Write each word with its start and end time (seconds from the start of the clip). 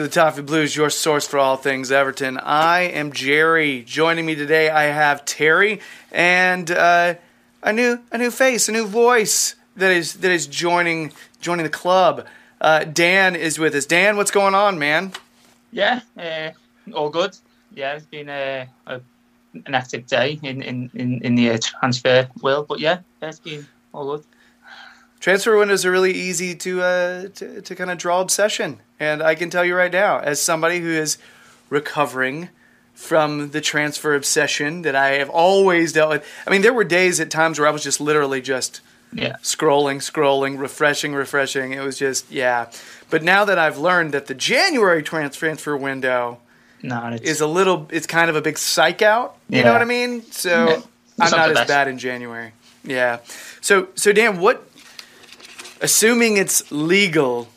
to 0.00 0.08
the 0.08 0.14
Toffee 0.14 0.40
Blues, 0.40 0.74
your 0.74 0.88
source 0.88 1.26
for 1.26 1.38
all 1.38 1.58
things 1.58 1.92
Everton. 1.92 2.38
I 2.38 2.80
am 2.80 3.12
Jerry. 3.12 3.82
Joining 3.82 4.24
me 4.24 4.34
today, 4.34 4.70
I 4.70 4.84
have 4.84 5.26
Terry 5.26 5.80
and 6.10 6.70
uh, 6.70 7.14
a 7.62 7.72
new 7.72 8.00
a 8.10 8.16
new 8.16 8.30
face, 8.30 8.66
a 8.70 8.72
new 8.72 8.86
voice 8.86 9.56
that 9.76 9.92
is 9.92 10.14
that 10.14 10.30
is 10.30 10.46
joining 10.46 11.12
joining 11.42 11.64
the 11.64 11.70
club. 11.70 12.26
Uh, 12.62 12.84
Dan 12.84 13.36
is 13.36 13.58
with 13.58 13.74
us. 13.74 13.84
Dan, 13.84 14.16
what's 14.16 14.30
going 14.30 14.54
on, 14.54 14.78
man? 14.78 15.12
Yeah, 15.70 16.00
uh, 16.16 16.52
all 16.94 17.10
good. 17.10 17.36
Yeah, 17.74 17.96
it's 17.96 18.06
been 18.06 18.30
a, 18.30 18.68
a 18.86 19.02
an 19.66 19.74
active 19.74 20.06
day 20.06 20.40
in 20.42 20.62
in 20.62 20.90
in, 20.94 21.20
in 21.20 21.34
the 21.34 21.58
transfer 21.58 22.26
world, 22.40 22.68
but 22.68 22.80
yeah, 22.80 23.00
yeah, 23.20 23.28
it's 23.28 23.40
been 23.40 23.66
all 23.92 24.16
good. 24.16 24.24
Transfer 25.20 25.56
windows 25.58 25.84
are 25.84 25.90
really 25.90 26.12
easy 26.12 26.54
to 26.56 26.82
uh, 26.82 27.28
to, 27.34 27.60
to 27.62 27.74
kind 27.76 27.90
of 27.90 27.98
draw 27.98 28.20
obsession, 28.20 28.80
and 28.98 29.22
I 29.22 29.34
can 29.34 29.50
tell 29.50 29.64
you 29.64 29.76
right 29.76 29.92
now, 29.92 30.18
as 30.18 30.40
somebody 30.40 30.80
who 30.80 30.88
is 30.90 31.18
recovering 31.68 32.48
from 32.94 33.50
the 33.50 33.60
transfer 33.60 34.14
obsession 34.14 34.82
that 34.82 34.94
I 34.94 35.12
have 35.12 35.30
always 35.30 35.92
dealt 35.92 36.10
with. 36.10 36.26
I 36.46 36.50
mean, 36.50 36.62
there 36.62 36.74
were 36.74 36.84
days 36.84 37.18
at 37.20 37.30
times 37.30 37.58
where 37.58 37.66
I 37.66 37.70
was 37.70 37.82
just 37.82 38.00
literally 38.00 38.40
just 38.42 38.80
Yeah, 39.12 39.36
scrolling, 39.42 39.96
scrolling, 40.02 40.58
refreshing, 40.58 41.14
refreshing. 41.14 41.72
It 41.72 41.80
was 41.80 41.98
just 41.98 42.30
yeah. 42.30 42.70
But 43.08 43.22
now 43.22 43.44
that 43.46 43.58
I've 43.58 43.78
learned 43.78 44.12
that 44.12 44.26
the 44.26 44.34
January 44.34 45.02
trans- 45.02 45.36
transfer 45.36 45.76
window 45.76 46.38
no, 46.82 47.18
is 47.22 47.40
a 47.40 47.46
little, 47.46 47.86
it's 47.90 48.06
kind 48.06 48.30
of 48.30 48.36
a 48.36 48.40
big 48.42 48.56
psych 48.58 49.02
out. 49.02 49.36
You 49.48 49.64
know 49.64 49.72
what 49.72 49.82
I 49.82 49.86
mean? 49.86 50.22
So 50.30 50.50
Yeah. 50.68 50.80
I'm 51.18 51.30
not 51.30 51.36
not 51.36 51.50
as 51.50 51.54
best. 51.56 51.68
bad 51.68 51.88
in 51.88 51.98
January. 51.98 52.52
Yeah. 52.84 53.18
So 53.60 53.88
so 53.94 54.12
Dan, 54.12 54.40
what? 54.40 54.66
Assuming 55.80 56.36
it's 56.36 56.70
legal, 56.70 57.48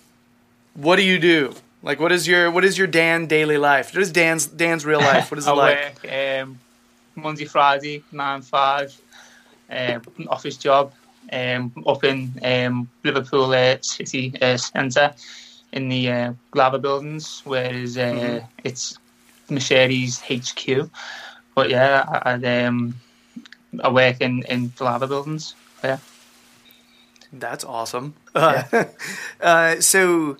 what 0.73 0.95
do 0.95 1.03
you 1.03 1.19
do? 1.19 1.53
Like, 1.81 1.99
what 1.99 2.11
is 2.11 2.27
your 2.27 2.49
what 2.51 2.63
is 2.63 2.77
your 2.77 2.87
Dan 2.87 3.27
daily 3.27 3.57
life? 3.57 3.93
What 3.93 4.01
is 4.01 4.11
Dan's 4.11 4.47
Dan's 4.47 4.85
real 4.85 5.01
life? 5.01 5.29
What 5.31 5.37
is 5.39 5.47
it 5.47 5.51
I 5.51 5.53
like? 5.53 5.79
work 6.03 6.11
um, 6.11 6.59
Monday, 7.15 7.45
Friday, 7.45 8.03
nine 8.11 8.41
five, 8.41 8.95
um, 9.69 10.01
office 10.29 10.57
job 10.57 10.93
um, 11.31 11.71
up 11.85 12.03
in 12.03 12.33
um, 12.43 12.89
Liverpool 13.03 13.53
uh, 13.53 13.77
city 13.81 14.33
uh, 14.41 14.57
centre 14.57 15.13
in 15.73 15.89
the 15.89 16.11
uh, 16.11 16.33
Liver 16.55 16.79
buildings, 16.79 17.41
whereas 17.45 17.97
uh, 17.97 18.01
Mm-hmm. 18.15 18.45
it's 18.63 18.97
Mercedes 19.49 20.21
HQ. 20.21 20.89
But 21.55 21.69
yeah, 21.69 22.05
I, 22.07 22.33
I, 22.33 22.63
um, 22.65 22.95
I 23.83 23.89
work 23.89 24.21
in 24.21 24.43
in 24.43 24.71
Liver 24.79 25.07
buildings. 25.07 25.55
Yeah. 25.83 25.97
That's 27.33 27.63
awesome. 27.65 28.13
Uh, 28.35 28.85
uh, 29.41 29.79
so, 29.79 30.37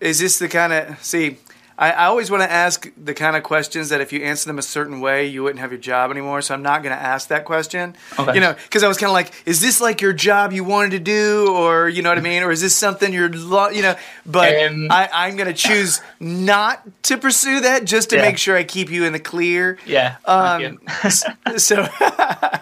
is 0.00 0.18
this 0.18 0.38
the 0.40 0.48
kind 0.48 0.72
of 0.72 1.02
see? 1.04 1.36
I, 1.78 1.90
I 1.90 2.04
always 2.06 2.30
want 2.30 2.42
to 2.44 2.50
ask 2.50 2.88
the 2.96 3.14
kind 3.14 3.34
of 3.36 3.42
questions 3.42 3.88
that 3.88 4.00
if 4.00 4.12
you 4.12 4.22
answer 4.22 4.48
them 4.48 4.58
a 4.58 4.62
certain 4.62 5.00
way, 5.00 5.26
you 5.26 5.42
wouldn't 5.42 5.58
have 5.60 5.72
your 5.72 5.80
job 5.80 6.10
anymore. 6.12 6.40
So 6.42 6.54
I'm 6.54 6.62
not 6.62 6.82
going 6.84 6.94
to 6.96 7.00
ask 7.02 7.28
that 7.28 7.44
question. 7.44 7.96
Okay. 8.16 8.34
You 8.34 8.40
know, 8.40 8.52
because 8.54 8.84
I 8.84 8.88
was 8.88 8.96
kind 8.96 9.08
of 9.10 9.12
like, 9.14 9.32
is 9.44 9.60
this 9.60 9.80
like 9.80 10.00
your 10.00 10.12
job 10.12 10.52
you 10.52 10.62
wanted 10.62 10.90
to 10.92 10.98
do, 11.00 11.52
or 11.52 11.88
you 11.88 12.02
know 12.02 12.10
what 12.10 12.18
I 12.18 12.20
mean, 12.20 12.42
or 12.44 12.52
is 12.52 12.60
this 12.60 12.76
something 12.76 13.12
you're, 13.12 13.28
lo- 13.28 13.70
you 13.70 13.82
know? 13.82 13.96
But 14.26 14.54
Um, 14.66 14.88
I, 14.90 15.08
I'm 15.12 15.34
going 15.36 15.48
to 15.48 15.52
choose 15.54 16.00
not 16.20 16.80
to 17.04 17.16
pursue 17.18 17.60
that 17.62 17.84
just 17.84 18.10
to 18.10 18.16
Yeah. 18.16 18.22
make 18.22 18.38
sure 18.38 18.56
I 18.56 18.62
keep 18.64 18.88
you 18.90 19.04
in 19.04 19.12
the 19.12 19.20
clear. 19.20 19.78
Yeah. 19.86 20.16
Um, 20.26 20.78
so 21.56 21.88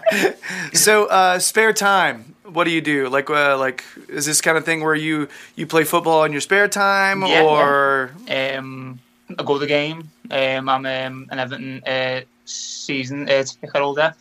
so 0.73 1.05
uh, 1.05 1.39
spare 1.39 1.73
time 1.73 2.32
what 2.53 2.65
do 2.65 2.71
you 2.71 2.81
do 2.81 3.09
like 3.09 3.29
uh, 3.29 3.57
like 3.57 3.83
is 4.07 4.25
this 4.25 4.41
kind 4.41 4.57
of 4.57 4.65
thing 4.65 4.83
where 4.83 4.95
you 4.95 5.27
you 5.55 5.65
play 5.67 5.83
football 5.83 6.23
in 6.23 6.31
your 6.31 6.41
spare 6.41 6.67
time 6.67 7.21
Yeah, 7.23 7.43
or 7.43 8.11
um, 8.29 8.99
I 9.37 9.43
go 9.43 9.53
to 9.53 9.59
the 9.59 9.67
game. 9.67 10.09
Um, 10.31 10.69
I'm 10.69 10.85
um, 10.85 11.27
an 11.31 11.39
Everton 11.39 11.83
uh, 11.85 12.21
season 12.45 13.29
uh, 13.29 13.43
ticket 13.43 13.81
holder. 13.81 14.13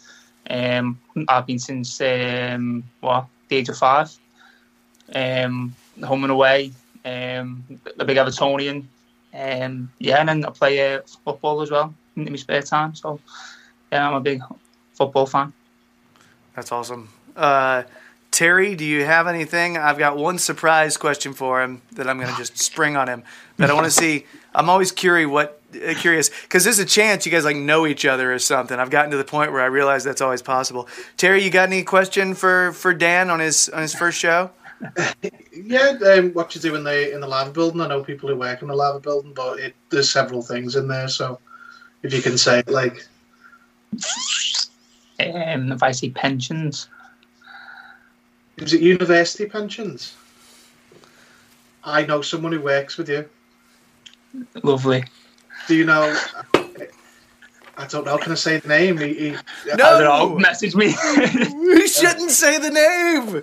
Um, 0.48 0.98
I've 1.28 1.46
been 1.46 1.58
since 1.58 2.00
um, 2.00 2.84
what 3.00 3.26
the 3.48 3.56
age 3.56 3.68
of 3.68 3.78
five. 3.78 4.10
Um, 5.14 5.74
home 6.02 6.24
and 6.24 6.32
away. 6.32 6.72
Um, 7.04 7.64
a 7.98 8.04
big 8.04 8.16
Evertonian. 8.16 8.84
Um, 9.34 9.90
yeah, 9.98 10.18
and 10.20 10.28
then 10.28 10.44
I 10.44 10.50
play 10.50 10.94
uh, 10.94 11.00
football 11.24 11.62
as 11.62 11.70
well 11.70 11.94
in 12.16 12.24
my 12.24 12.36
spare 12.36 12.62
time. 12.62 12.94
So 12.94 13.20
yeah, 13.90 14.08
I'm 14.08 14.14
a 14.14 14.20
big 14.20 14.42
football 14.94 15.26
fan. 15.26 15.52
that's 16.54 16.72
awesome 16.72 17.08
uh, 17.36 17.82
terry 18.32 18.74
do 18.74 18.84
you 18.84 19.04
have 19.04 19.28
anything? 19.28 19.76
I've 19.76 19.98
got 19.98 20.16
one 20.16 20.38
surprise 20.38 20.96
question 20.96 21.32
for 21.32 21.62
him 21.62 21.82
that 21.92 22.08
i'm 22.08 22.18
going 22.18 22.30
to 22.30 22.36
just 22.36 22.58
spring 22.58 22.96
on 22.96 23.08
him 23.08 23.22
that 23.58 23.70
i 23.70 23.74
want 23.74 23.84
to 23.84 23.90
see. 24.02 24.26
I'm 24.54 24.68
always 24.68 24.90
curious 24.90 25.30
what 25.30 25.60
uh, 25.74 25.94
curious 25.94 26.28
because 26.42 26.64
there's 26.64 26.78
a 26.78 26.84
chance 26.84 27.24
you 27.24 27.32
guys 27.32 27.44
like 27.44 27.56
know 27.56 27.86
each 27.86 28.04
other 28.04 28.32
or 28.34 28.38
something. 28.38 28.78
I've 28.78 28.90
gotten 28.90 29.10
to 29.12 29.16
the 29.16 29.24
point 29.24 29.52
where 29.52 29.62
i 29.62 29.66
realize 29.66 30.02
that's 30.02 30.20
always 30.20 30.42
possible. 30.42 30.88
Terry 31.16 31.44
you 31.44 31.50
got 31.50 31.68
any 31.68 31.84
question 31.84 32.34
for 32.34 32.72
for 32.72 32.92
dan 32.92 33.30
on 33.30 33.40
his 33.40 33.68
on 33.68 33.82
his 33.82 33.94
first 33.94 34.18
show? 34.18 34.50
Yeah, 35.54 35.94
um, 36.16 36.32
what 36.32 36.54
you 36.54 36.60
do 36.60 36.74
in 36.74 36.82
the 36.82 37.14
in 37.14 37.20
the 37.20 37.28
Liver 37.28 37.52
building. 37.52 37.80
I 37.80 37.86
know 37.86 38.02
people 38.02 38.28
who 38.28 38.36
work 38.36 38.62
in 38.62 38.68
the 38.68 38.74
Liver 38.74 38.98
building, 38.98 39.32
but 39.32 39.60
it, 39.60 39.76
there's 39.90 40.10
several 40.10 40.42
things 40.42 40.74
in 40.74 40.88
there. 40.88 41.08
So 41.08 41.38
if 42.02 42.12
you 42.12 42.20
can 42.20 42.36
say 42.36 42.60
it, 42.60 42.68
like, 42.68 43.06
Um, 45.20 45.70
if 45.70 45.82
I 45.82 45.92
see 45.92 46.10
pensions, 46.10 46.88
is 48.62 48.72
it 48.72 48.80
university 48.80 49.46
pensions? 49.46 50.14
I 51.84 52.06
know 52.06 52.22
someone 52.22 52.52
who 52.52 52.60
works 52.60 52.96
with 52.96 53.08
you. 53.08 53.28
lovely. 54.62 55.04
Do 55.68 55.74
you 55.74 55.84
know? 55.84 56.16
I 57.76 57.86
don't 57.86 58.04
know. 58.04 58.18
Can 58.18 58.32
I 58.32 58.34
say 58.34 58.58
the 58.58 58.68
name? 58.68 58.98
He, 58.98 59.14
he, 59.14 59.30
No! 59.30 59.38
I 59.72 59.76
don't 59.76 60.04
know. 60.04 60.38
Message 60.38 60.74
me. 60.74 60.94
We 61.72 61.88
shouldn't 61.88 62.30
say 62.30 62.58
the 62.58 62.70
name. 62.70 63.42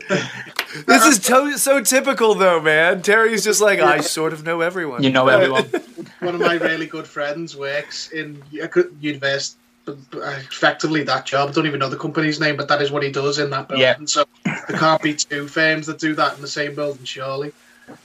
This 0.85 1.05
is 1.05 1.19
to- 1.25 1.57
so 1.57 1.81
typical, 1.81 2.35
though, 2.35 2.61
man. 2.61 3.01
Terry's 3.01 3.43
just 3.43 3.59
like, 3.59 3.79
I 3.79 4.01
sort 4.01 4.33
of 4.33 4.43
know 4.43 4.61
everyone. 4.61 5.03
you 5.03 5.09
know 5.09 5.27
uh, 5.27 5.31
everyone. 5.31 5.63
one 6.19 6.35
of 6.35 6.41
my 6.41 6.53
really 6.53 6.85
good 6.85 7.07
friends 7.07 7.55
works 7.57 8.11
in 8.11 8.41
university. 8.51 9.59
Effectively, 9.87 11.01
that 11.03 11.25
job. 11.25 11.49
I 11.49 11.51
don't 11.53 11.65
even 11.65 11.79
know 11.79 11.89
the 11.89 11.97
company's 11.97 12.39
name, 12.39 12.55
but 12.55 12.67
that 12.67 12.81
is 12.81 12.91
what 12.91 13.01
he 13.01 13.11
does 13.11 13.39
in 13.39 13.49
that 13.49 13.67
building. 13.67 13.81
Yeah. 13.81 13.97
So 14.05 14.25
there 14.69 14.79
can't 14.79 15.01
be 15.01 15.15
two 15.15 15.47
firms 15.47 15.87
that 15.87 15.99
do 15.99 16.13
that 16.15 16.35
in 16.35 16.41
the 16.41 16.47
same 16.47 16.75
building, 16.75 17.03
surely. 17.03 17.51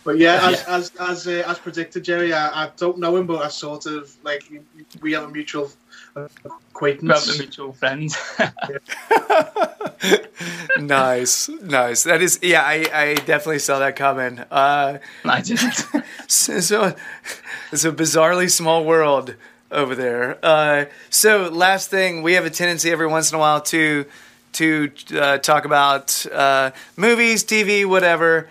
But 0.02 0.16
yeah, 0.18 0.40
as 0.42 0.64
as 0.64 0.92
as, 0.98 1.26
uh, 1.28 1.42
as 1.46 1.58
predicted, 1.58 2.04
Jerry, 2.04 2.32
I, 2.32 2.64
I 2.64 2.70
don't 2.78 2.98
know 2.98 3.16
him, 3.16 3.26
but 3.26 3.42
I 3.42 3.48
sort 3.48 3.84
of 3.84 4.14
like 4.24 4.44
we 5.02 5.12
have 5.12 5.24
a 5.24 5.28
mutual 5.28 5.70
acquaintance. 6.16 7.04
About 7.04 7.22
the 7.22 7.38
mutual 7.38 7.72
friends. 7.74 8.16
nice, 10.78 11.48
nice. 11.48 12.02
That 12.04 12.22
is, 12.22 12.38
yeah, 12.42 12.62
I, 12.62 12.86
I 12.92 13.14
definitely 13.14 13.58
saw 13.58 13.78
that 13.80 13.96
coming. 13.96 14.38
Uh, 14.50 14.98
I 15.24 15.40
didn't. 15.42 15.84
so, 16.28 16.60
so 16.60 16.96
it's 17.70 17.84
a 17.84 17.92
bizarrely 17.92 18.50
small 18.50 18.84
world 18.84 19.34
over 19.70 19.94
there. 19.94 20.38
Uh, 20.42 20.86
so, 21.10 21.48
last 21.48 21.90
thing, 21.90 22.22
we 22.22 22.34
have 22.34 22.46
a 22.46 22.50
tendency 22.50 22.90
every 22.90 23.06
once 23.06 23.30
in 23.30 23.36
a 23.36 23.38
while 23.38 23.60
to 23.60 24.06
to 24.54 24.90
uh, 25.14 25.38
talk 25.38 25.64
about 25.64 26.26
uh, 26.32 26.70
movies, 26.96 27.44
TV, 27.44 27.84
whatever. 27.86 28.48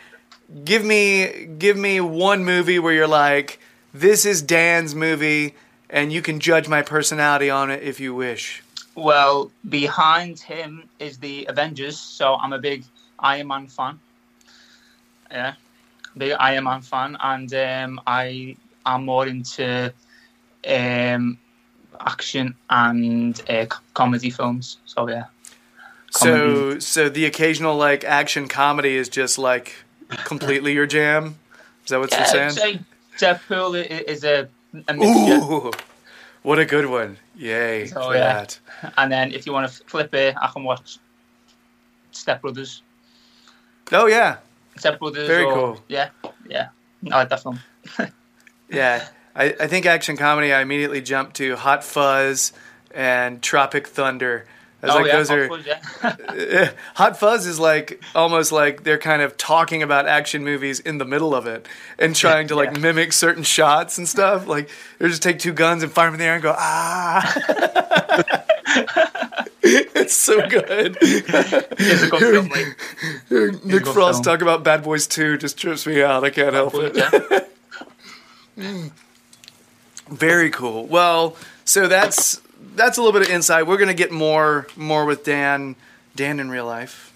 Give 0.63 0.85
me 0.85 1.45
give 1.57 1.77
me 1.77 1.99
one 1.99 2.45
movie 2.45 2.79
where 2.79 2.93
you're 2.93 3.07
like, 3.07 3.59
this 3.93 4.25
is 4.25 4.41
Dan's 4.41 4.93
movie, 4.93 5.55
and 5.89 6.11
you 6.13 6.21
can 6.21 6.39
judge 6.39 6.67
my 6.67 6.81
personality 6.81 7.49
on 7.49 7.71
it 7.71 7.81
if 7.83 7.99
you 7.99 8.13
wish. 8.13 8.63
Well, 8.95 9.51
behind 9.67 10.39
him 10.39 10.87
is 10.99 11.17
the 11.17 11.45
Avengers, 11.49 11.99
so 11.99 12.35
I'm 12.35 12.53
a 12.53 12.59
big 12.59 12.83
Iron 13.19 13.47
Man 13.47 13.67
fan. 13.67 13.99
Yeah, 15.31 15.53
big 16.15 16.33
Iron 16.39 16.65
Man 16.65 16.81
fan, 16.81 17.17
and 17.19 17.51
um, 17.53 18.01
I 18.05 18.55
am 18.85 19.05
more 19.05 19.25
into 19.27 19.91
um, 20.67 21.39
action 21.99 22.55
and 22.69 23.41
uh, 23.49 23.65
comedy 23.93 24.29
films. 24.29 24.77
So 24.85 25.09
yeah, 25.09 25.25
So, 26.15 26.77
so 26.79 27.09
the 27.09 27.25
occasional 27.25 27.75
like 27.75 28.03
action 28.03 28.47
comedy 28.47 28.95
is 28.95 29.09
just 29.09 29.37
like 29.39 29.75
completely 30.25 30.73
your 30.73 30.85
jam. 30.85 31.39
Is 31.83 31.89
that 31.89 31.99
what 31.99 32.11
yeah, 32.11 32.19
you're 32.19 32.49
saying? 32.49 32.51
say 32.51 32.79
Deadpool 33.17 33.79
i- 33.79 34.03
is 34.09 34.23
a, 34.23 34.47
a 34.87 34.93
mixture. 34.93 35.43
Ooh, 35.43 35.71
what 36.43 36.59
a 36.59 36.65
good 36.65 36.85
one! 36.85 37.17
Yay 37.35 37.87
So, 37.87 38.03
for 38.03 38.15
yeah. 38.15 38.33
that. 38.33 38.59
And 38.97 39.11
then 39.11 39.33
if 39.33 39.45
you 39.45 39.53
want 39.53 39.71
to 39.71 39.83
flip 39.85 40.13
it, 40.13 40.35
I 40.39 40.47
can 40.47 40.63
watch 40.63 40.97
Step 42.11 42.41
Brothers. 42.41 42.83
Oh 43.91 44.05
yeah, 44.05 44.37
Step 44.77 44.99
Brothers. 44.99 45.27
Very 45.27 45.45
or, 45.45 45.53
cool. 45.53 45.83
Yeah, 45.87 46.09
yeah. 46.47 46.69
I 47.11 47.17
like 47.17 47.29
that 47.29 47.41
film. 47.41 47.59
yeah. 48.69 49.07
I, 49.35 49.45
I 49.59 49.67
think 49.67 49.87
action 49.87 50.15
comedy. 50.15 50.53
I 50.53 50.61
immediately 50.61 51.01
jump 51.01 51.33
to 51.33 51.55
Hot 51.55 51.83
Fuzz 51.83 52.53
and 52.93 53.41
Tropic 53.41 53.87
Thunder. 53.87 54.45
I 54.83 54.85
was 54.87 54.95
oh 54.95 54.97
like, 54.99 55.07
yeah, 55.07 55.17
those 55.17 55.31
are 55.31 55.47
Hot 55.47 56.21
Fuzz, 56.21 56.35
yeah. 56.51 56.71
Hot 56.95 57.17
Fuzz 57.19 57.45
is 57.47 57.57
like 57.59 58.01
almost 58.13 58.51
like 58.51 58.83
they're 58.83 58.97
kind 58.97 59.21
of 59.21 59.37
talking 59.37 59.81
about 59.81 60.07
action 60.07 60.43
movies 60.43 60.79
in 60.81 60.97
the 60.97 61.05
middle 61.05 61.33
of 61.33 61.47
it 61.47 61.67
and 61.97 62.13
trying 62.15 62.49
to 62.49 62.55
like 62.55 62.71
Yeah. 62.73 62.79
mimic 62.79 63.13
certain 63.13 63.43
shots 63.43 63.97
and 63.97 64.07
stuff. 64.09 64.45
Like 64.45 64.69
they 64.99 65.07
just 65.07 65.23
take 65.23 65.39
two 65.39 65.53
guns 65.53 65.83
and 65.83 65.91
fire 65.91 66.07
them 66.07 66.15
in 66.15 66.19
the 66.19 66.25
air 66.25 66.33
and 66.33 66.43
go 66.43 66.53
ah. 66.57 67.33
it's 69.63 70.13
so 70.13 70.47
good. 70.49 70.97
good 70.99 72.09
film. 72.19 72.49
Like, 72.49 72.77
Nick 73.29 73.83
good 73.83 73.87
Frost 73.87 74.23
film. 74.23 74.35
talk 74.35 74.41
about 74.41 74.63
Bad 74.65 74.83
Boys 74.83 75.07
2 75.07 75.37
just 75.37 75.57
trips 75.57 75.87
me 75.87 76.03
out. 76.03 76.25
I 76.25 76.29
can't 76.29 76.53
help 76.53 76.73
it. 76.75 77.49
Very 80.09 80.49
cool. 80.49 80.85
Well, 80.87 81.35
so 81.65 81.87
that's 81.87 82.41
that's 82.75 82.97
a 82.97 83.01
little 83.01 83.17
bit 83.19 83.27
of 83.27 83.33
insight. 83.33 83.67
We're 83.67 83.77
gonna 83.77 83.93
get 83.93 84.11
more 84.11 84.67
more 84.75 85.05
with 85.05 85.23
Dan 85.23 85.75
Dan 86.15 86.39
in 86.39 86.49
real 86.49 86.65
life, 86.65 87.13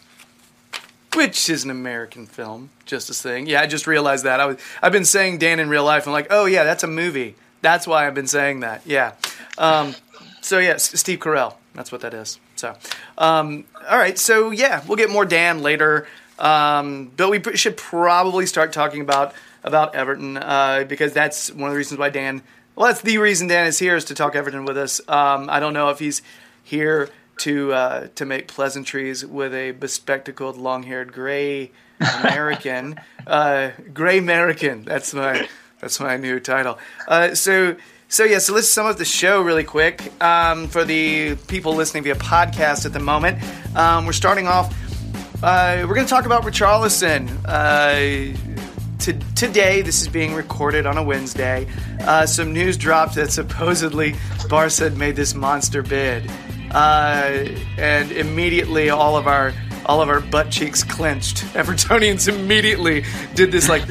which 1.14 1.50
is 1.50 1.64
an 1.64 1.72
American 1.72 2.26
film. 2.26 2.70
Just 2.86 3.10
a 3.10 3.14
thing. 3.14 3.48
Yeah, 3.48 3.62
I 3.62 3.68
just 3.68 3.88
realized 3.88 4.24
that. 4.26 4.40
I 4.40 4.46
was 4.46 4.58
I've 4.82 4.92
been 4.92 5.06
saying 5.06 5.40
Dan 5.40 5.60
in 5.60 5.70
real 5.70 5.84
life. 5.84 6.08
I'm 6.08 6.14
like, 6.14 6.28
oh 6.30 6.46
yeah, 6.46 6.64
that's 6.64 6.84
a 6.84 6.88
movie. 6.88 7.36
That's 7.62 7.88
why 7.88 8.08
I've 8.08 8.14
been 8.14 8.28
saying 8.28 8.62
that. 8.62 8.82
Yeah. 8.86 9.14
Um, 9.58 9.96
so 10.42 10.60
yeah, 10.60 10.72
S- 10.72 11.00
Steve 11.00 11.20
Carell. 11.20 11.56
That's 11.74 11.92
what 11.92 12.02
that 12.02 12.14
is. 12.14 12.40
So, 12.56 12.76
um, 13.18 13.66
all 13.90 13.98
right. 13.98 14.18
So 14.18 14.52
yeah, 14.52 14.84
we'll 14.88 14.98
get 14.98 15.10
more 15.10 15.26
Dan 15.26 15.62
later. 15.62 16.08
Um, 16.40 17.12
but 17.18 17.30
we 17.30 17.42
should 17.56 17.78
probably 17.78 18.46
start 18.46 18.74
talking 18.74 19.02
about 19.02 19.34
about 19.64 19.96
Everton 19.96 20.38
uh, 20.38 20.86
because 20.88 21.14
that's 21.14 21.52
one 21.52 21.70
of 21.70 21.74
the 21.74 21.78
reasons 21.78 22.00
why 22.00 22.10
Dan. 22.10 22.42
Well, 22.78 22.90
that's 22.90 23.02
the 23.02 23.18
reason 23.18 23.48
Dan 23.48 23.66
is 23.66 23.80
here 23.80 23.96
is 23.96 24.06
to 24.06 24.14
talk 24.14 24.36
Everton 24.36 24.64
with 24.64 24.78
us. 24.78 25.02
Um, 25.10 25.50
I 25.50 25.60
don't 25.60 25.74
know 25.74 25.90
if 25.90 25.98
he's 25.98 26.22
here 26.64 27.10
to 27.38 27.74
uh, 27.74 28.08
to 28.14 28.24
make 28.24 28.48
pleasantries 28.48 29.26
with 29.26 29.52
a 29.56 29.72
bespectacled, 29.72 30.58
long-haired, 30.58 31.12
gray 31.12 31.72
American, 32.00 33.02
uh, 33.28 33.72
gray 33.96 34.20
American. 34.20 34.84
That's 34.84 35.12
my 35.12 35.50
that's 35.80 36.00
my 36.00 36.18
new 36.18 36.40
title. 36.40 36.78
Uh, 37.08 37.34
so. 37.34 37.76
So 38.10 38.24
yeah, 38.24 38.38
so 38.38 38.54
let's 38.54 38.70
sum 38.70 38.86
up 38.86 38.96
the 38.96 39.04
show 39.04 39.42
really 39.42 39.66
quick 39.66 40.14
um, 40.24 40.70
for 40.70 40.86
the 40.86 41.36
people 41.50 41.76
listening 41.76 42.04
via 42.04 42.16
podcast 42.16 42.86
at 42.86 42.94
the 42.94 43.02
moment. 43.02 43.38
Um, 43.76 44.06
we're 44.06 44.14
starting 44.14 44.48
off. 44.48 44.74
Uh, 45.44 45.84
we're 45.86 45.94
going 45.94 46.08
to 46.08 46.10
talk 46.10 46.26
about 46.26 46.44
Richarlison. 46.44 47.28
To, 49.00 49.14
today, 49.36 49.82
this 49.82 50.02
is 50.02 50.08
being 50.08 50.34
recorded 50.34 50.86
on 50.86 50.98
a 50.98 51.04
Wednesday. 51.04 51.68
Uh, 52.02 52.26
some 52.26 52.52
news 52.52 52.78
dropped 52.78 53.16
that 53.16 53.32
supposedly 53.32 54.16
Barca 54.50 54.84
had 54.84 54.98
made 54.98 55.16
this 55.16 55.34
monster 55.34 55.82
bid, 55.82 56.30
uh, 56.72 57.48
and 57.78 58.12
immediately 58.12 58.90
all 58.90 59.16
of 59.16 59.28
our 59.28 59.54
all 59.86 60.02
of 60.02 60.10
our 60.10 60.20
butt 60.20 60.52
cheeks 60.52 60.84
clenched. 60.84 61.38
Evertonians 61.54 62.28
immediately 62.28 63.06
did 63.36 63.52
this 63.52 63.70
like, 63.70 63.88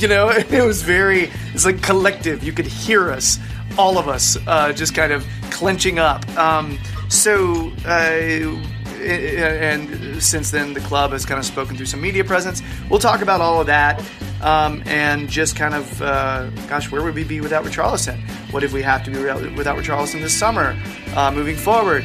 you 0.00 0.08
know, 0.08 0.28
it 0.50 0.64
was 0.64 0.82
very, 0.82 1.30
it's 1.54 1.64
like 1.64 1.82
collective. 1.82 2.42
You 2.42 2.52
could 2.52 2.66
hear 2.66 3.10
us, 3.10 3.38
all 3.78 3.96
of 3.96 4.08
us, 4.08 4.36
uh, 4.46 4.72
just 4.72 4.94
kind 4.94 5.12
of 5.12 5.24
clenching 5.50 5.98
up. 5.98 6.28
Um, 6.36 6.78
so, 7.08 7.72
uh, 7.86 8.60
and 9.00 10.22
since 10.22 10.50
then, 10.50 10.74
the 10.74 10.80
club 10.80 11.12
has 11.12 11.24
kind 11.24 11.38
of 11.38 11.44
spoken 11.44 11.76
through 11.76 11.86
some 11.86 12.00
media 12.00 12.24
presence. 12.24 12.62
We'll 12.88 13.00
talk 13.00 13.22
about 13.22 13.40
all 13.40 13.60
of 13.60 13.66
that. 13.66 14.02
Um, 14.42 14.82
and 14.86 15.28
just 15.28 15.54
kind 15.54 15.74
of, 15.74 16.00
uh, 16.00 16.48
gosh, 16.66 16.90
where 16.90 17.02
would 17.02 17.14
we 17.14 17.24
be 17.24 17.42
without 17.42 17.62
Richarlison? 17.62 18.18
What 18.52 18.64
if 18.64 18.72
we 18.72 18.80
have 18.82 19.04
to 19.04 19.10
be 19.10 19.18
without 19.54 19.76
Richarlison 19.76 20.22
this 20.22 20.36
summer? 20.36 20.80
Uh, 21.14 21.30
moving 21.30 21.56
forward, 21.56 22.04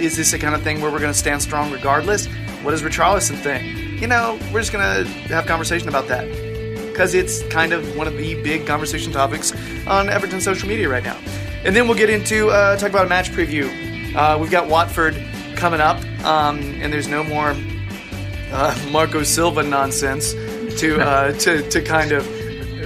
is 0.00 0.16
this 0.16 0.30
the 0.30 0.38
kind 0.38 0.54
of 0.54 0.62
thing 0.62 0.80
where 0.80 0.90
we're 0.90 1.00
going 1.00 1.12
to 1.12 1.18
stand 1.18 1.42
strong 1.42 1.70
regardless? 1.70 2.26
What 2.62 2.70
does 2.70 2.82
Richarlison 2.82 3.36
think? 3.36 4.00
You 4.00 4.06
know, 4.06 4.38
we're 4.52 4.60
just 4.60 4.72
going 4.72 5.04
to 5.04 5.10
have 5.28 5.46
conversation 5.46 5.88
about 5.88 6.08
that 6.08 6.26
because 6.86 7.14
it's 7.14 7.42
kind 7.48 7.72
of 7.72 7.96
one 7.96 8.06
of 8.06 8.16
the 8.16 8.40
big 8.42 8.66
conversation 8.66 9.12
topics 9.12 9.52
on 9.86 10.08
Everton 10.08 10.40
social 10.40 10.68
media 10.68 10.88
right 10.88 11.04
now. 11.04 11.18
And 11.64 11.76
then 11.76 11.86
we'll 11.86 11.98
get 11.98 12.08
into 12.08 12.48
uh, 12.48 12.76
talk 12.76 12.90
about 12.90 13.06
a 13.06 13.08
match 13.08 13.30
preview. 13.30 14.14
Uh, 14.16 14.38
we've 14.38 14.50
got 14.50 14.68
Watford 14.68 15.14
coming 15.58 15.80
up, 15.80 15.98
um, 16.24 16.58
and 16.80 16.92
there's 16.92 17.08
no 17.08 17.22
more 17.24 17.54
uh, 18.52 18.88
Marco 18.90 19.22
Silva 19.24 19.62
nonsense 19.62 20.32
to 20.80 21.00
uh, 21.00 21.32
to 21.32 21.68
to 21.68 21.82
kind 21.82 22.12
of 22.12 22.26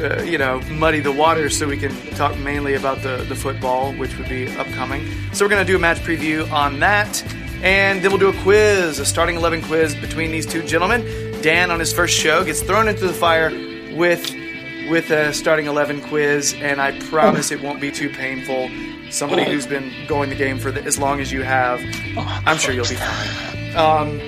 uh, 0.02 0.22
you 0.22 0.38
know 0.38 0.60
muddy 0.62 1.00
the 1.00 1.12
waters, 1.12 1.56
so 1.56 1.69
we 1.69 1.76
can 1.76 1.94
talk 2.16 2.36
mainly 2.38 2.74
about 2.74 3.02
the 3.02 3.24
the 3.28 3.36
football, 3.36 3.92
which 3.92 4.16
would 4.16 4.28
be 4.28 4.48
upcoming. 4.56 5.06
So 5.32 5.44
we're 5.44 5.50
gonna 5.50 5.64
do 5.64 5.76
a 5.76 5.78
match 5.78 5.98
preview 5.98 6.50
on 6.50 6.80
that, 6.80 7.22
and 7.62 8.02
then 8.02 8.10
we'll 8.10 8.19
do 8.19 8.30
a 8.30 8.42
quiz, 8.42 8.98
a 8.98 9.04
starting 9.04 9.36
eleven 9.36 9.62
quiz 9.62 9.94
between 9.94 10.30
these 10.30 10.46
two 10.46 10.62
gentlemen. 10.62 11.04
Dan 11.42 11.70
on 11.70 11.78
his 11.78 11.92
first 11.92 12.14
show 12.14 12.44
gets 12.44 12.62
thrown 12.62 12.88
into 12.88 13.06
the 13.06 13.12
fire 13.12 13.50
with 13.96 14.34
with 14.90 15.10
a 15.10 15.32
starting 15.32 15.66
eleven 15.66 16.00
quiz, 16.00 16.54
and 16.54 16.80
I 16.80 16.98
promise 17.08 17.50
it 17.50 17.60
won't 17.62 17.80
be 17.80 17.90
too 17.90 18.08
painful. 18.08 18.70
Somebody 19.12 19.44
who's 19.44 19.66
been 19.66 19.92
going 20.06 20.30
the 20.30 20.34
game 20.34 20.58
for 20.58 20.70
the, 20.70 20.82
as 20.84 20.98
long 20.98 21.20
as 21.20 21.30
you 21.30 21.42
have, 21.42 21.80
I'm 22.16 22.56
sure 22.56 22.72
you'll 22.72 22.88
be 22.88 22.94
fine. 22.94 23.76
Um, 23.76 24.20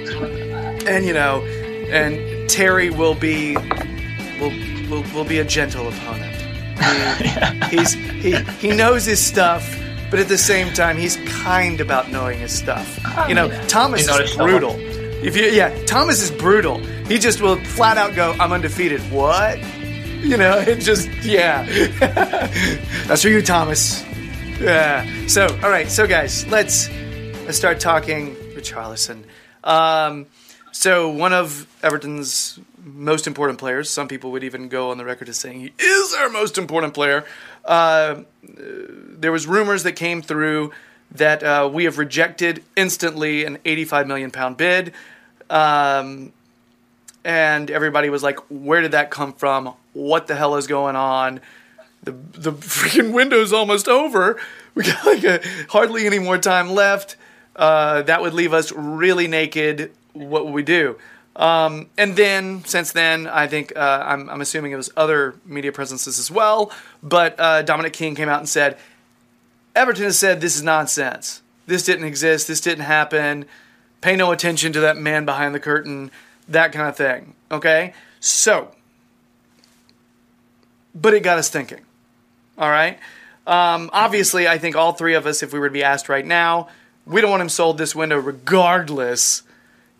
and 0.87 1.07
you 1.07 1.15
know, 1.15 1.43
and 1.91 2.49
Terry 2.51 2.91
will 2.91 3.15
be 3.15 3.57
will 4.39 4.53
will, 4.91 5.03
will 5.15 5.25
be 5.25 5.39
a 5.39 5.45
gentle 5.45 5.89
opponent. 5.89 6.33
He, 7.71 7.79
he's 7.79 7.93
he 7.95 8.37
he 8.61 8.77
knows 8.77 9.07
his 9.07 9.25
stuff, 9.25 9.65
but 10.11 10.19
at 10.21 10.29
the 10.29 10.37
same 10.37 10.73
time, 10.75 10.99
he's 10.99 11.17
kind 11.29 11.81
about 11.81 12.11
knowing 12.11 12.41
his 12.41 12.53
stuff. 12.53 12.99
You 13.29 13.35
know, 13.35 13.49
Thomas 13.69 14.03
is 14.03 14.09
a 14.09 14.27
shower. 14.27 14.49
brutal. 14.49 14.77
If 15.25 15.35
you 15.35 15.45
yeah, 15.45 15.75
Thomas 15.87 16.21
is 16.21 16.31
brutal. 16.31 16.79
He 17.07 17.19
just 17.19 17.41
will 17.41 17.57
flat 17.65 17.97
out 17.97 18.15
go, 18.15 18.35
"I'm 18.39 18.53
undefeated." 18.53 19.01
What? 19.11 19.59
You 20.23 20.37
know, 20.37 20.59
it 20.67 20.81
just 20.81 21.09
yeah. 21.23 21.65
That's 23.07 23.23
for 23.23 23.29
you, 23.29 23.41
Thomas. 23.41 24.05
Yeah. 24.61 25.27
So, 25.27 25.47
all 25.63 25.69
right. 25.69 25.91
So, 25.91 26.07
guys, 26.07 26.47
let's 26.47 26.89
let's 27.45 27.59
start 27.59 27.81
talking 27.81 28.37
Richarlison. 28.55 29.25
Um, 29.65 30.27
so, 30.71 31.11
one 31.11 31.33
of 31.33 31.67
Everton's 31.83 32.61
most 32.85 33.27
important 33.27 33.59
players. 33.59 33.91
Some 33.91 34.07
people 34.07 34.31
would 34.31 34.45
even 34.45 34.69
go 34.69 34.91
on 34.93 34.99
the 34.99 35.05
record 35.05 35.29
as 35.29 35.39
saying 35.39 35.61
he 35.61 35.73
is 35.79 36.15
our 36.15 36.29
most 36.29 36.57
important 36.57 36.95
player. 36.95 37.25
Uh, 37.65 38.23
there 38.43 39.33
was 39.33 39.47
rumors 39.47 39.83
that 39.83 39.93
came 39.93 40.23
through 40.23 40.73
that 41.11 41.43
uh, 41.43 41.69
we 41.71 41.85
have 41.85 41.99
rejected 41.99 42.63
instantly 42.77 43.45
an 43.45 43.59
85 43.65 44.07
million 44.07 44.31
pound 44.31 44.57
bid. 44.57 44.93
Um, 45.51 46.33
and 47.25 47.71
everybody 47.71 48.09
was 48.09 48.23
like, 48.23 48.39
"Where 48.51 48.83
did 48.83 48.93
that 48.93 49.11
come 49.11 49.33
from? 49.33 49.75
What 49.95 50.29
the 50.29 50.37
hell 50.37 50.55
is 50.57 50.69
going 50.69 50.95
on?" 50.95 51.41
The 52.05 52.13
the 52.13 52.53
freaking 52.53 53.13
window's 53.13 53.53
almost 53.53 53.89
over. 53.89 54.41
We 54.75 54.85
got 54.85 55.05
like 55.07 55.25
a, 55.25 55.41
hardly 55.69 56.07
any 56.07 56.19
more 56.19 56.39
time 56.39 56.71
left. 56.71 57.17
Uh, 57.57 58.03
that 58.03 58.21
would 58.21 58.35
leave 58.35 58.53
us 58.53 58.73
really 58.73 59.29
naked. 59.29 59.93
What 60.13 60.45
would 60.45 60.55
we 60.55 60.63
do? 60.63 60.99
Um, 61.37 61.89
and 61.99 62.17
then 62.17 62.65
since 62.65 62.93
then, 62.93 63.27
I 63.27 63.47
think 63.47 63.77
uh, 63.77 64.05
I'm, 64.07 64.31
I'm 64.31 64.41
assuming 64.41 64.73
it 64.73 64.77
was 64.77 64.91
other 64.97 65.35
media 65.45 65.73
presences 65.73 66.19
as 66.19 66.31
well. 66.31 66.73
But 67.03 67.39
uh, 67.39 67.63
Dominic 67.63 67.93
King 67.93 68.15
came 68.15 68.29
out 68.29 68.39
and 68.39 68.49
said, 68.49 68.79
Everton 69.75 70.05
has 70.05 70.19
said 70.19 70.41
this 70.41 70.57
is 70.57 70.63
nonsense. 70.63 71.43
This 71.67 71.85
didn't 71.85 72.05
exist. 72.05 72.47
This 72.47 72.61
didn't 72.61 72.85
happen. 72.85 73.47
Pay 74.01 74.17
no 74.17 74.31
attention 74.31 74.73
to 74.75 74.81
that 74.81 74.97
man 74.97 75.25
behind 75.25 75.55
the 75.55 75.61
curtain. 75.61 76.11
That 76.47 76.73
kind 76.73 76.89
of 76.89 76.97
thing. 76.97 77.35
Okay? 77.51 77.95
So, 78.21 78.73
but 80.95 81.15
it 81.15 81.21
got 81.21 81.39
us 81.39 81.49
thinking. 81.49 81.81
All 82.59 82.71
right? 82.71 82.99
Um, 83.47 83.91
obviously, 83.93 84.49
I 84.49 84.59
think 84.59 84.77
all 84.77 84.93
three 84.93 85.15
of 85.15 85.27
us, 85.27 85.43
if 85.43 85.53
we 85.53 85.59
were 85.59 85.69
to 85.69 85.73
be 85.73 85.83
asked 85.83 86.09
right 86.09 86.25
now, 86.25 86.69
we 87.07 87.21
don't 87.21 87.31
want 87.31 87.43
him 87.43 87.49
sold 87.49 87.79
this 87.79 87.95
window 87.95 88.19
regardless, 88.19 89.43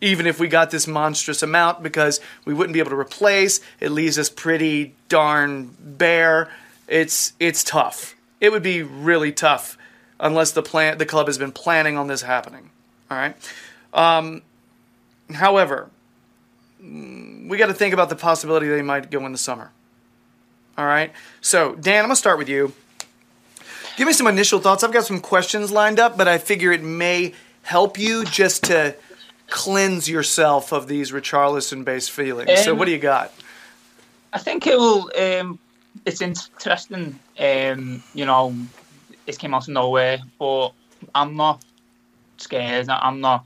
even 0.01 0.25
if 0.25 0.39
we 0.39 0.47
got 0.47 0.71
this 0.71 0.87
monstrous 0.87 1.43
amount, 1.43 1.83
because 1.83 2.19
we 2.45 2.53
wouldn't 2.53 2.73
be 2.73 2.79
able 2.79 2.89
to 2.91 2.99
replace. 2.99 3.59
It 3.79 3.89
leaves 3.89 4.17
us 4.17 4.29
pretty 4.29 4.95
darn 5.09 5.75
bare. 5.79 6.49
It's 6.87 7.33
it's 7.39 7.63
tough. 7.63 8.15
It 8.41 8.51
would 8.51 8.63
be 8.63 8.81
really 8.81 9.31
tough 9.31 9.77
unless 10.19 10.51
the 10.51 10.63
plan 10.63 10.97
the 10.97 11.05
club 11.05 11.27
has 11.27 11.37
been 11.37 11.51
planning 11.51 11.97
on 11.97 12.07
this 12.07 12.23
happening. 12.23 12.69
All 13.11 13.17
right. 13.17 13.35
Um, 13.93 14.41
however, 15.31 15.89
we 16.79 17.57
got 17.57 17.67
to 17.67 17.73
think 17.73 17.93
about 17.93 18.09
the 18.09 18.15
possibility 18.15 18.67
they 18.67 18.81
might 18.81 19.09
go 19.09 19.25
in 19.25 19.31
the 19.31 19.37
summer. 19.37 19.71
All 20.77 20.85
right. 20.85 21.11
So, 21.41 21.75
Dan, 21.75 21.99
I'm 21.99 22.05
gonna 22.05 22.15
start 22.15 22.37
with 22.37 22.49
you. 22.49 22.73
Give 23.97 24.07
me 24.07 24.13
some 24.13 24.27
initial 24.27 24.59
thoughts. 24.59 24.83
I've 24.83 24.91
got 24.91 25.05
some 25.05 25.21
questions 25.21 25.71
lined 25.71 25.99
up, 25.99 26.17
but 26.17 26.27
I 26.27 26.37
figure 26.37 26.71
it 26.71 26.83
may 26.83 27.33
help 27.61 27.97
you 27.97 28.25
just 28.25 28.63
to 28.65 28.95
cleanse 29.47 30.09
yourself 30.09 30.73
of 30.73 30.87
these 30.87 31.11
Richarlison-based 31.11 32.11
feelings. 32.11 32.63
so, 32.63 32.73
Um, 32.73 32.77
what 32.77 32.85
do 32.85 32.91
you 32.91 32.97
got? 32.97 33.31
I 34.33 34.39
think 34.39 34.67
it 34.67 34.77
will. 34.77 35.09
Um, 35.17 35.59
it's 36.05 36.21
interesting. 36.21 37.17
Um, 37.39 38.03
you 38.13 38.25
know, 38.25 38.53
it 39.27 39.39
came 39.39 39.53
out 39.53 39.63
of 39.63 39.69
nowhere, 39.69 40.19
but 40.37 40.71
I'm 41.13 41.37
not 41.37 41.63
scared. 42.37 42.89
I'm 42.89 43.21
not 43.21 43.45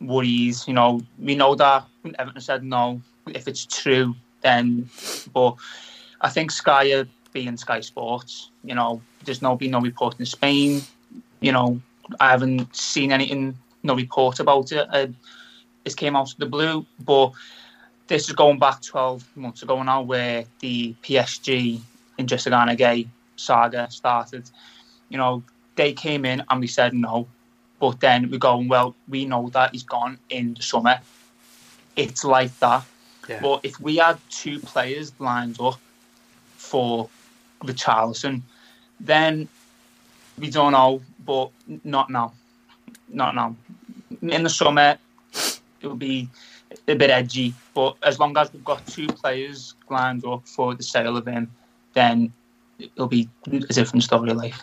worried. 0.00 0.56
You 0.66 0.74
know, 0.74 1.00
we 1.18 1.34
know 1.34 1.54
that 1.54 1.84
Everton 2.18 2.42
said 2.42 2.62
no. 2.62 3.00
If 3.26 3.48
it's 3.48 3.64
true, 3.64 4.14
then. 4.42 4.90
But 5.32 5.56
I 6.20 6.28
think 6.28 6.50
Sky 6.50 6.92
are 6.92 7.06
being 7.32 7.56
Sky 7.56 7.80
Sports. 7.80 8.50
You 8.64 8.74
know, 8.74 9.00
there's 9.24 9.42
no 9.42 9.56
been 9.56 9.70
no 9.70 9.80
report 9.80 10.18
in 10.18 10.26
Spain. 10.26 10.82
You 11.40 11.52
know, 11.52 11.80
I 12.20 12.30
haven't 12.30 12.74
seen 12.74 13.12
anything, 13.12 13.56
no 13.82 13.94
report 13.94 14.40
about 14.40 14.72
it. 14.72 14.86
Uh, 14.92 15.08
this 15.84 15.94
came 15.94 16.16
out 16.16 16.32
of 16.32 16.38
the 16.38 16.46
blue, 16.46 16.84
but 17.04 17.32
this 18.08 18.28
is 18.28 18.34
going 18.34 18.58
back 18.58 18.82
12 18.82 19.24
months 19.36 19.62
ago 19.62 19.82
now, 19.82 20.02
where 20.02 20.44
the 20.60 20.94
PSG 21.02 21.80
Idrissa 22.18 22.50
Gana 22.50 22.74
Gueye 22.74 23.06
saga 23.36 23.90
started. 23.90 24.50
You 25.08 25.18
know, 25.18 25.42
they 25.76 25.92
came 25.92 26.24
in 26.24 26.42
and 26.50 26.60
we 26.60 26.66
said 26.66 26.92
no, 26.94 27.28
but 27.78 28.00
then 28.00 28.30
we're 28.30 28.38
going, 28.38 28.68
well, 28.68 28.94
we 29.08 29.24
know 29.24 29.48
that 29.50 29.72
he's 29.72 29.84
gone 29.84 30.18
in 30.30 30.54
the 30.54 30.62
summer. 30.62 31.00
It's 31.96 32.24
like 32.24 32.58
that. 32.58 32.84
Yeah. 33.28 33.40
But 33.40 33.60
if 33.62 33.78
we 33.78 33.96
had 33.96 34.18
two 34.30 34.58
players 34.58 35.12
lined 35.18 35.60
up 35.60 35.78
for 36.58 37.08
Richarlison, 37.62 38.42
then 39.00 39.48
we 40.38 40.50
don't 40.50 40.72
know, 40.72 41.00
but 41.24 41.50
not 41.84 42.10
now. 42.10 42.34
Not 43.08 43.34
now. 43.34 43.56
In 44.22 44.42
the 44.42 44.50
summer, 44.50 44.98
it 45.32 45.86
will 45.86 45.94
be 45.94 46.28
a 46.86 46.94
bit 46.94 47.10
edgy, 47.10 47.54
but 47.74 47.96
as 48.02 48.18
long 48.18 48.36
as 48.36 48.52
we've 48.52 48.64
got 48.64 48.86
two 48.86 49.06
players 49.06 49.74
lined 49.88 50.24
up 50.26 50.46
for 50.46 50.74
the 50.74 50.82
sale 50.82 51.16
of 51.16 51.26
him, 51.26 51.50
then 51.94 52.32
it'll 52.78 53.06
be 53.06 53.28
a 53.46 53.58
different 53.60 54.02
story. 54.02 54.32
life. 54.34 54.62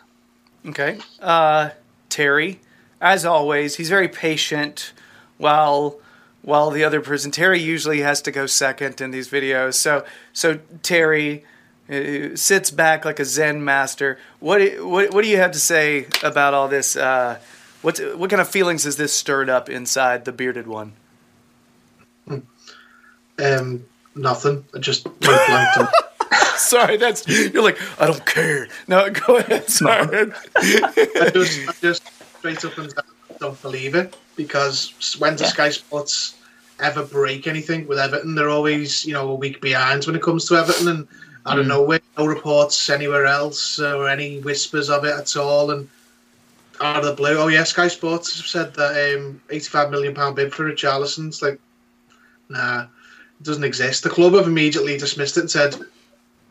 Okay. 0.68 1.00
Uh, 1.20 1.70
Terry, 2.10 2.60
as 3.02 3.25
always, 3.25 3.75
he's 3.78 3.90
very 3.90 4.08
patient 4.08 4.94
while 5.38 6.00
while 6.42 6.70
the 6.70 6.84
other 6.84 7.02
person 7.02 7.32
Terry 7.32 7.60
usually 7.60 8.02
has 8.02 8.22
to 8.22 8.32
go 8.32 8.46
second 8.46 9.02
in 9.02 9.12
these 9.12 9.30
videos. 9.30 9.74
So 9.74 10.06
so 10.32 10.60
Terry 10.84 11.44
uh, 11.89 12.36
sits 12.36 12.72
back 12.72 13.06
like 13.06 13.20
a 13.20 13.25
Zen 13.25 13.63
master. 13.63 14.18
What 14.39 14.58
do- 14.60 14.88
what 14.88 15.13
what 15.13 15.24
do 15.24 15.30
you 15.30 15.38
have 15.38 15.51
to 15.51 15.60
say 15.60 16.08
about 16.24 16.54
all 16.54 16.68
this? 16.68 16.96
Uh, 16.96 17.39
what 17.82 18.00
what 18.18 18.30
kind 18.30 18.42
of 18.42 18.48
feelings 18.50 18.84
has 18.86 18.98
this 18.98 19.13
stirred 19.13 19.50
up 19.50 19.70
inside 19.70 20.25
the 20.25 20.32
bearded 20.32 20.68
one? 20.68 20.94
Um, 23.44 23.86
nothing. 24.15 24.65
I 24.74 24.80
just 24.80 25.06
went 25.06 25.20
blank. 25.22 25.77
on- 25.77 25.88
Sorry, 26.58 26.98
that's 26.98 27.27
you're 27.27 27.62
like 27.62 27.77
I 28.01 28.08
don't 28.08 28.25
care. 28.25 28.68
No, 28.88 29.10
go 29.27 29.38
ahead. 29.38 29.70
Sorry. 29.70 30.32
I 30.56 31.30
just, 31.34 31.70
I 31.70 31.74
just 31.82 32.04
straight 32.39 32.63
up 32.65 32.77
and 32.77 32.94
down 32.96 33.06
don't 33.39 33.62
believe 33.62 33.94
it 33.96 34.15
because 34.38 35.15
when 35.20 35.34
does 35.34 35.42
Yeah. 35.42 35.48
Sky 35.50 35.70
Sports 35.70 36.36
ever 36.80 37.04
break 37.04 37.46
anything 37.48 37.86
with 37.88 38.00
Everton? 38.00 38.36
They're 38.36 38.50
always, 38.50 39.06
you 39.06 39.13
know, 39.13 39.30
a 39.30 39.36
week 39.36 39.60
behind 39.62 40.06
when 40.06 40.15
it 40.15 40.22
comes 40.24 40.46
to 40.46 40.56
Everton, 40.56 40.88
and 40.88 41.08
I 41.46 41.56
don't 41.56 41.66
Mm. 41.66 41.70
know 41.70 41.82
where 41.84 42.00
no 42.18 42.25
reports 42.25 42.90
anywhere 42.90 43.25
else 43.25 43.80
or 43.80 44.10
any 44.10 44.40
whispers 44.40 44.90
of 44.90 45.06
it 45.06 45.14
at 45.14 45.36
all. 45.36 45.72
And 45.72 45.88
out 46.82 46.98
of 46.98 47.06
the 47.06 47.14
blue, 47.14 47.38
oh 47.38 47.48
yeah, 47.48 47.64
Sky 47.64 47.88
Sports 47.88 48.36
have 48.38 48.48
said 48.48 48.74
that 48.75 49.16
um, 49.16 49.42
eighty-five 49.50 49.92
million 49.92 50.14
pound 50.16 50.36
bid 50.36 50.54
for 50.54 50.66
Richarlison's 50.66 51.42
like, 51.42 51.60
nah, 52.50 52.84
it 52.84 53.44
doesn't 53.44 53.64
exist. 53.64 54.04
The 54.04 54.10
club 54.10 54.34
have 54.34 54.48
immediately 54.48 54.98
dismissed 54.98 55.38
it 55.38 55.42
and 55.42 55.52
said 55.52 55.78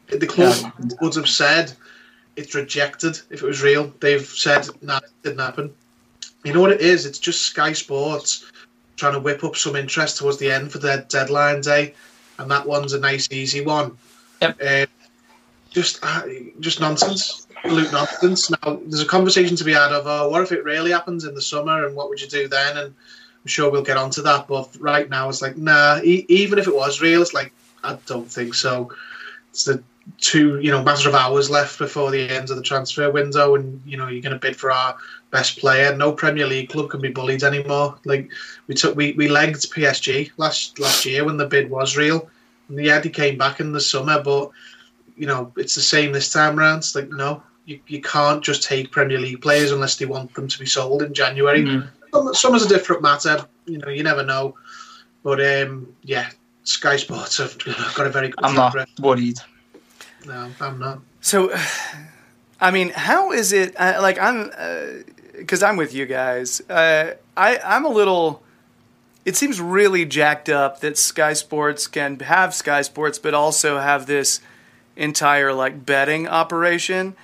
the 0.08 0.26
club 0.26 0.54
Yeah. 0.62 0.70
would 1.00 1.14
have 1.16 1.28
said 1.28 1.72
it's 2.36 2.54
rejected 2.54 3.20
if 3.30 3.42
it 3.42 3.46
was 3.46 3.62
real. 3.62 3.92
They've 4.00 4.26
said 4.26 4.68
no, 4.80 4.96
it 4.98 5.10
didn't 5.22 5.40
happen. 5.40 5.74
You 6.44 6.52
know 6.52 6.60
what 6.60 6.72
it 6.72 6.82
is? 6.82 7.06
It's 7.06 7.18
just 7.18 7.42
Sky 7.42 7.72
Sports 7.72 8.44
trying 8.96 9.14
to 9.14 9.18
whip 9.18 9.42
up 9.42 9.56
some 9.56 9.74
interest 9.74 10.18
towards 10.18 10.38
the 10.38 10.52
end 10.52 10.70
for 10.70 10.78
their 10.78 10.98
deadline 11.08 11.62
day, 11.62 11.94
and 12.38 12.48
that 12.50 12.64
one's 12.66 12.92
a 12.92 13.00
nice, 13.00 13.26
easy 13.32 13.60
one. 13.64 13.96
Uh, 14.44 14.86
just, 15.70 15.98
uh, 16.02 16.22
just 16.60 16.80
nonsense, 16.80 17.46
absolute 17.56 17.90
nonsense. 17.92 18.50
Now, 18.50 18.80
there's 18.86 19.02
a 19.02 19.06
conversation 19.06 19.56
to 19.56 19.64
be 19.64 19.72
had 19.72 19.92
of, 19.92 20.06
oh, 20.06 20.28
what 20.28 20.42
if 20.42 20.52
it 20.52 20.64
really 20.64 20.92
happens 20.92 21.24
in 21.24 21.34
the 21.34 21.42
summer, 21.42 21.86
and 21.86 21.96
what 21.96 22.08
would 22.08 22.20
you 22.20 22.28
do 22.28 22.46
then? 22.48 22.76
And 22.76 22.86
I'm 22.88 23.46
sure 23.46 23.70
we'll 23.70 23.82
get 23.82 23.96
onto 23.96 24.22
that. 24.22 24.46
But 24.46 24.76
right 24.78 25.08
now, 25.08 25.28
it's 25.28 25.42
like, 25.42 25.56
nah. 25.56 26.00
E- 26.02 26.26
even 26.28 26.58
if 26.58 26.68
it 26.68 26.74
was 26.74 27.00
real, 27.00 27.22
it's 27.22 27.34
like, 27.34 27.52
I 27.82 27.98
don't 28.06 28.30
think 28.30 28.54
so. 28.54 28.90
It's 29.50 29.64
the 29.64 29.82
two, 30.18 30.60
you 30.60 30.70
know, 30.70 30.82
matter 30.82 31.08
of 31.08 31.14
hours 31.14 31.50
left 31.50 31.78
before 31.78 32.10
the 32.10 32.28
end 32.28 32.50
of 32.50 32.56
the 32.56 32.62
transfer 32.62 33.10
window, 33.10 33.54
and 33.54 33.80
you 33.84 33.96
know, 33.96 34.08
you're 34.08 34.22
going 34.22 34.32
to 34.32 34.38
bid 34.38 34.56
for 34.56 34.70
our 34.70 34.96
best 35.30 35.58
player. 35.58 35.94
No 35.96 36.12
Premier 36.12 36.46
League 36.46 36.70
club 36.70 36.90
can 36.90 37.00
be 37.00 37.08
bullied 37.08 37.42
anymore. 37.42 37.98
Like 38.04 38.30
we 38.66 38.74
took, 38.74 38.96
we, 38.96 39.12
we 39.12 39.28
legged 39.28 39.56
PSG 39.56 40.30
last 40.36 40.78
last 40.78 41.04
year 41.04 41.24
when 41.24 41.36
the 41.36 41.46
bid 41.46 41.70
was 41.70 41.96
real. 41.96 42.28
And 42.68 42.84
yeah, 42.84 43.00
he 43.00 43.10
came 43.10 43.38
back 43.38 43.60
in 43.60 43.72
the 43.72 43.80
summer, 43.80 44.22
but 44.22 44.50
you 45.16 45.26
know, 45.26 45.52
it's 45.56 45.74
the 45.74 45.82
same 45.82 46.12
this 46.12 46.32
time 46.32 46.58
around. 46.58 46.78
It's 46.78 46.94
like 46.94 47.10
no, 47.10 47.42
you, 47.66 47.80
you 47.86 48.00
can't 48.00 48.42
just 48.42 48.62
take 48.62 48.90
Premier 48.90 49.18
League 49.18 49.40
players 49.42 49.70
unless 49.70 49.96
they 49.96 50.06
want 50.06 50.34
them 50.34 50.48
to 50.48 50.58
be 50.58 50.66
sold 50.66 51.02
in 51.02 51.14
January. 51.14 51.62
Mm. 51.62 51.88
Some- 52.12 52.34
Summer's 52.34 52.64
a 52.64 52.68
different 52.68 53.02
matter. 53.02 53.44
You 53.66 53.78
know, 53.78 53.88
you 53.88 54.02
never 54.02 54.22
know. 54.22 54.54
But 55.22 55.40
um, 55.44 55.94
yeah, 56.02 56.30
Sky 56.64 56.96
Sports 56.96 57.38
have 57.38 57.56
got 57.94 58.06
a 58.06 58.10
very 58.10 58.28
good 58.28 58.44
I'm 58.44 58.54
track 58.54 58.74
not 58.74 58.88
worried. 59.00 59.38
No, 60.26 60.50
I'm 60.60 60.78
not. 60.78 61.00
So, 61.20 61.54
I 62.60 62.70
mean, 62.70 62.90
how 62.90 63.32
is 63.32 63.52
it? 63.52 63.74
Uh, 63.78 63.98
like, 64.00 64.18
I'm 64.18 64.50
because 65.36 65.62
I'm 65.62 65.76
with 65.76 65.94
you 65.94 66.06
guys. 66.06 66.60
Uh, 66.68 67.14
I 67.36 67.58
I'm 67.64 67.84
a 67.84 67.88
little. 67.88 68.43
It 69.24 69.36
seems 69.36 69.60
really 69.60 70.04
jacked 70.04 70.48
up 70.48 70.80
that 70.80 70.98
Sky 70.98 71.32
Sports 71.32 71.86
can 71.86 72.18
have 72.20 72.54
Sky 72.54 72.82
Sports, 72.82 73.18
but 73.18 73.32
also 73.34 73.78
have 73.78 74.06
this 74.06 74.40
entire 74.96 75.52
like 75.52 75.86
betting 75.86 76.28
operation, 76.28 77.16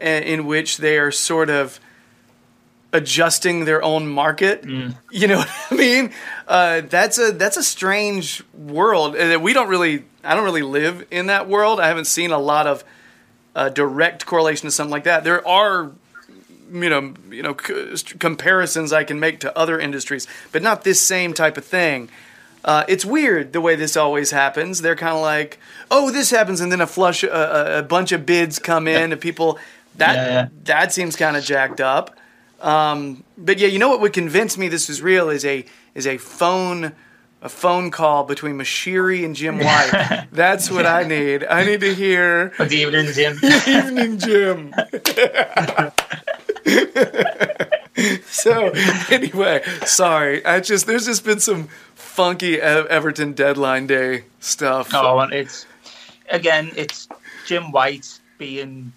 uh, 0.00 0.04
in 0.04 0.46
which 0.46 0.76
they 0.76 0.98
are 0.98 1.10
sort 1.10 1.48
of 1.50 1.80
adjusting 2.92 3.64
their 3.64 3.82
own 3.82 4.08
market. 4.08 4.64
You 5.10 5.26
know 5.26 5.38
what 5.38 5.50
I 5.70 5.74
mean? 5.74 6.12
Uh, 6.46 6.80
that's 6.82 7.18
a 7.18 7.32
that's 7.32 7.56
a 7.56 7.62
strange 7.62 8.42
world. 8.54 9.16
Uh, 9.16 9.38
We 9.40 9.52
don't 9.52 9.68
really. 9.68 10.04
I 10.24 10.34
don't 10.34 10.44
really 10.44 10.62
live 10.62 11.06
in 11.10 11.26
that 11.26 11.48
world. 11.48 11.80
I 11.80 11.86
haven't 11.88 12.06
seen 12.06 12.30
a 12.32 12.38
lot 12.38 12.66
of 12.66 12.84
uh, 13.54 13.68
direct 13.70 14.26
correlation 14.26 14.66
to 14.66 14.70
something 14.70 14.90
like 14.90 15.04
that. 15.04 15.24
There 15.24 15.46
are, 15.46 15.92
you 16.72 16.90
know, 16.90 17.14
you 17.30 17.42
know, 17.42 17.56
c- 17.56 18.14
comparisons 18.18 18.92
I 18.92 19.04
can 19.04 19.18
make 19.20 19.40
to 19.40 19.56
other 19.56 19.78
industries, 19.78 20.26
but 20.52 20.62
not 20.62 20.84
this 20.84 21.00
same 21.00 21.32
type 21.34 21.56
of 21.56 21.64
thing. 21.64 22.08
Uh, 22.64 22.84
it's 22.88 23.04
weird 23.04 23.52
the 23.52 23.60
way 23.60 23.76
this 23.76 23.96
always 23.96 24.30
happens. 24.30 24.80
They're 24.82 24.96
kind 24.96 25.14
of 25.14 25.22
like, 25.22 25.58
oh, 25.90 26.10
this 26.10 26.30
happens, 26.30 26.60
and 26.60 26.70
then 26.72 26.80
a 26.80 26.86
flush, 26.86 27.22
a, 27.22 27.30
a, 27.30 27.78
a 27.78 27.82
bunch 27.82 28.12
of 28.12 28.26
bids 28.26 28.58
come 28.58 28.88
in, 28.88 29.12
and 29.12 29.20
people 29.20 29.58
that 29.96 30.14
Yeah, 30.14 30.26
yeah. 30.28 30.48
that 30.64 30.92
seems 30.92 31.16
kind 31.16 31.36
of 31.36 31.44
jacked 31.44 31.80
up. 31.80 32.16
Um, 32.60 33.22
but 33.38 33.58
yeah, 33.58 33.68
you 33.68 33.78
know 33.78 33.88
what 33.88 34.00
would 34.00 34.12
convince 34.12 34.58
me 34.58 34.68
this 34.68 34.90
is 34.90 35.00
real 35.00 35.30
is 35.30 35.44
a 35.44 35.64
is 35.94 36.06
a 36.06 36.18
phone 36.18 36.92
a 37.40 37.48
phone 37.48 37.92
call 37.92 38.24
between 38.24 38.58
Moshiri 38.58 39.24
and 39.24 39.36
Jim 39.36 39.58
White. 39.64 40.26
That's 40.32 40.68
what 40.72 40.84
I 40.84 41.04
need. 41.04 41.44
I 41.44 41.64
need 41.64 41.80
to 41.82 41.94
hear 41.94 42.48
Good 42.58 42.72
evening, 42.72 43.06
Jim. 43.12 43.38
Good 43.40 43.68
evening, 43.68 44.18
Jim. 44.18 44.74
so 48.26 48.72
anyway, 49.10 49.62
sorry. 49.84 50.44
I 50.44 50.60
just 50.60 50.86
there's 50.86 51.06
just 51.06 51.24
been 51.24 51.40
some 51.40 51.68
funky 51.94 52.60
Everton 52.60 53.32
deadline 53.32 53.86
day 53.86 54.24
stuff. 54.40 54.92
No, 54.92 55.18
and 55.20 55.32
it's 55.32 55.66
again, 56.30 56.70
it's 56.76 57.08
Jim 57.46 57.72
White 57.72 58.20
being 58.38 58.92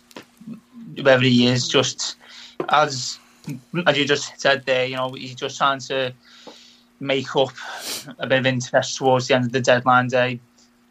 whoever 0.97 1.23
he 1.23 1.47
is, 1.47 1.67
just 1.67 2.17
as 2.69 3.19
as 3.87 3.97
you 3.97 4.05
just 4.05 4.39
said 4.39 4.65
there, 4.65 4.85
you 4.85 4.95
know, 4.95 5.09
he's 5.11 5.35
just 5.35 5.57
trying 5.57 5.79
to 5.79 6.13
make 6.99 7.35
up 7.35 7.53
a 8.19 8.27
bit 8.27 8.39
of 8.39 8.45
interest 8.45 8.97
towards 8.97 9.27
the 9.27 9.35
end 9.35 9.45
of 9.45 9.51
the 9.51 9.61
deadline 9.61 10.07
day. 10.07 10.39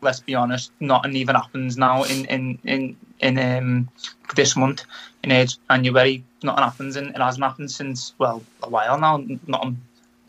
Let's 0.02 0.20
be 0.20 0.34
honest, 0.34 0.72
nothing 0.80 1.14
even 1.14 1.36
happens 1.36 1.76
now 1.76 2.04
in 2.04 2.24
in 2.26 2.58
in 2.64 2.96
in 3.20 3.38
um, 3.38 3.88
this 4.36 4.56
month 4.56 4.84
in 5.22 5.30
age 5.32 5.56
January. 5.70 6.24
Nothing 6.42 6.64
happens, 6.64 6.96
and 6.96 7.08
it 7.14 7.16
hasn't 7.20 7.44
happened 7.44 7.70
since 7.70 8.14
well 8.18 8.42
a 8.62 8.68
while 8.68 8.98
now. 8.98 9.22
Nothing 9.46 9.80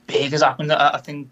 big 0.07 0.31
has 0.31 0.41
happened. 0.41 0.71
I, 0.71 0.91
I 0.95 0.97
think 0.97 1.29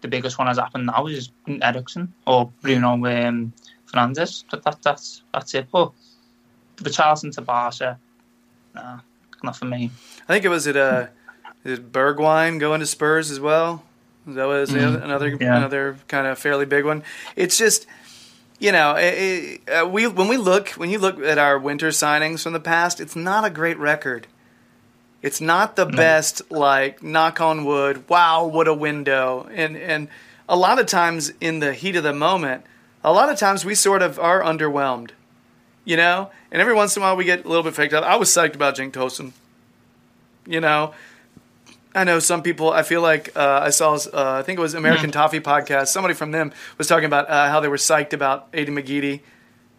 the 0.00 0.08
biggest 0.08 0.38
one 0.38 0.46
has 0.46 0.58
happened 0.58 0.86
now 0.86 1.06
is 1.06 1.30
Eriksen 1.62 2.12
or 2.26 2.50
Bruno 2.62 2.92
um, 2.92 3.52
Fernandes. 3.92 4.44
That, 4.50 4.62
that, 4.64 4.82
that's 4.82 5.22
that's 5.34 5.54
it. 5.54 5.66
But 5.72 5.92
Richarlison 6.76 7.32
to 7.34 7.40
Barca, 7.42 7.98
nah, 8.74 9.00
not 9.42 9.56
for 9.56 9.64
me. 9.64 9.90
I 10.28 10.32
think 10.32 10.44
it 10.44 10.48
was 10.48 10.66
at 10.68 10.76
uh, 10.76 11.06
is 11.64 11.80
Bergwijn 11.80 12.60
going 12.60 12.80
to 12.80 12.86
Spurs 12.86 13.30
as 13.30 13.40
well. 13.40 13.82
That 14.26 14.44
was 14.44 14.70
the 14.70 14.78
Mhm. 14.78 15.02
another 15.04 15.28
Yeah. 15.40 15.56
another 15.56 15.96
kind 16.06 16.26
of 16.26 16.38
fairly 16.38 16.66
big 16.66 16.84
one. 16.84 17.02
It's 17.34 17.56
just 17.58 17.86
you 18.58 18.72
know, 18.72 18.96
it, 18.96 19.14
it, 19.66 19.70
uh, 19.70 19.86
we 19.86 20.06
when 20.06 20.28
we 20.28 20.36
look 20.36 20.70
when 20.70 20.90
you 20.90 20.98
look 20.98 21.20
at 21.20 21.38
our 21.38 21.58
winter 21.58 21.88
signings 21.88 22.42
from 22.42 22.52
the 22.52 22.60
past, 22.60 23.00
it's 23.00 23.14
not 23.14 23.44
a 23.44 23.50
great 23.50 23.78
record. 23.78 24.26
It's 25.22 25.40
not 25.40 25.76
the 25.76 25.86
best. 25.86 26.50
Like 26.50 27.02
knock 27.02 27.40
on 27.40 27.64
wood. 27.64 28.08
Wow, 28.08 28.46
what 28.46 28.66
a 28.68 28.74
window! 28.74 29.48
And 29.52 29.76
and 29.76 30.08
a 30.48 30.56
lot 30.56 30.78
of 30.78 30.86
times 30.86 31.32
in 31.40 31.60
the 31.60 31.72
heat 31.72 31.96
of 31.96 32.02
the 32.02 32.12
moment, 32.12 32.64
a 33.04 33.12
lot 33.12 33.28
of 33.28 33.38
times 33.38 33.64
we 33.64 33.74
sort 33.74 34.02
of 34.02 34.18
are 34.18 34.42
underwhelmed. 34.42 35.10
You 35.84 35.96
know, 35.96 36.30
and 36.50 36.60
every 36.60 36.74
once 36.74 36.96
in 36.96 37.02
a 37.02 37.06
while 37.06 37.16
we 37.16 37.24
get 37.24 37.44
a 37.44 37.48
little 37.48 37.62
bit 37.62 37.74
faked 37.74 37.94
up. 37.94 38.04
I 38.04 38.16
was 38.16 38.28
psyched 38.28 38.54
about 38.54 38.76
Cenk 38.76 38.92
Tosun. 38.92 39.32
You 40.46 40.60
know, 40.60 40.94
I 41.94 42.04
know 42.04 42.18
some 42.18 42.42
people. 42.42 42.70
I 42.70 42.82
feel 42.82 43.00
like 43.02 43.36
uh, 43.36 43.60
I 43.62 43.70
saw. 43.70 43.94
Uh, 43.94 44.38
I 44.38 44.42
think 44.42 44.58
it 44.58 44.62
was 44.62 44.74
American 44.74 45.10
Toffee 45.10 45.40
podcast. 45.40 45.88
Somebody 45.88 46.14
from 46.14 46.30
them 46.32 46.52
was 46.76 46.86
talking 46.86 47.06
about 47.06 47.28
uh, 47.30 47.48
how 47.48 47.60
they 47.60 47.68
were 47.68 47.76
psyched 47.76 48.12
about 48.12 48.52
Aiden 48.52 48.70
McGeady. 48.70 49.20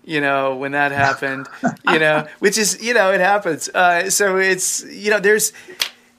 You 0.03 0.21
know 0.21 0.55
when 0.55 0.71
that 0.71 0.91
happened. 0.91 1.47
you 1.87 1.99
know, 1.99 2.27
which 2.39 2.57
is 2.57 2.81
you 2.81 2.93
know 2.93 3.11
it 3.11 3.19
happens. 3.19 3.69
Uh, 3.69 4.09
so 4.09 4.37
it's 4.37 4.83
you 4.85 5.11
know 5.11 5.19
there's. 5.19 5.53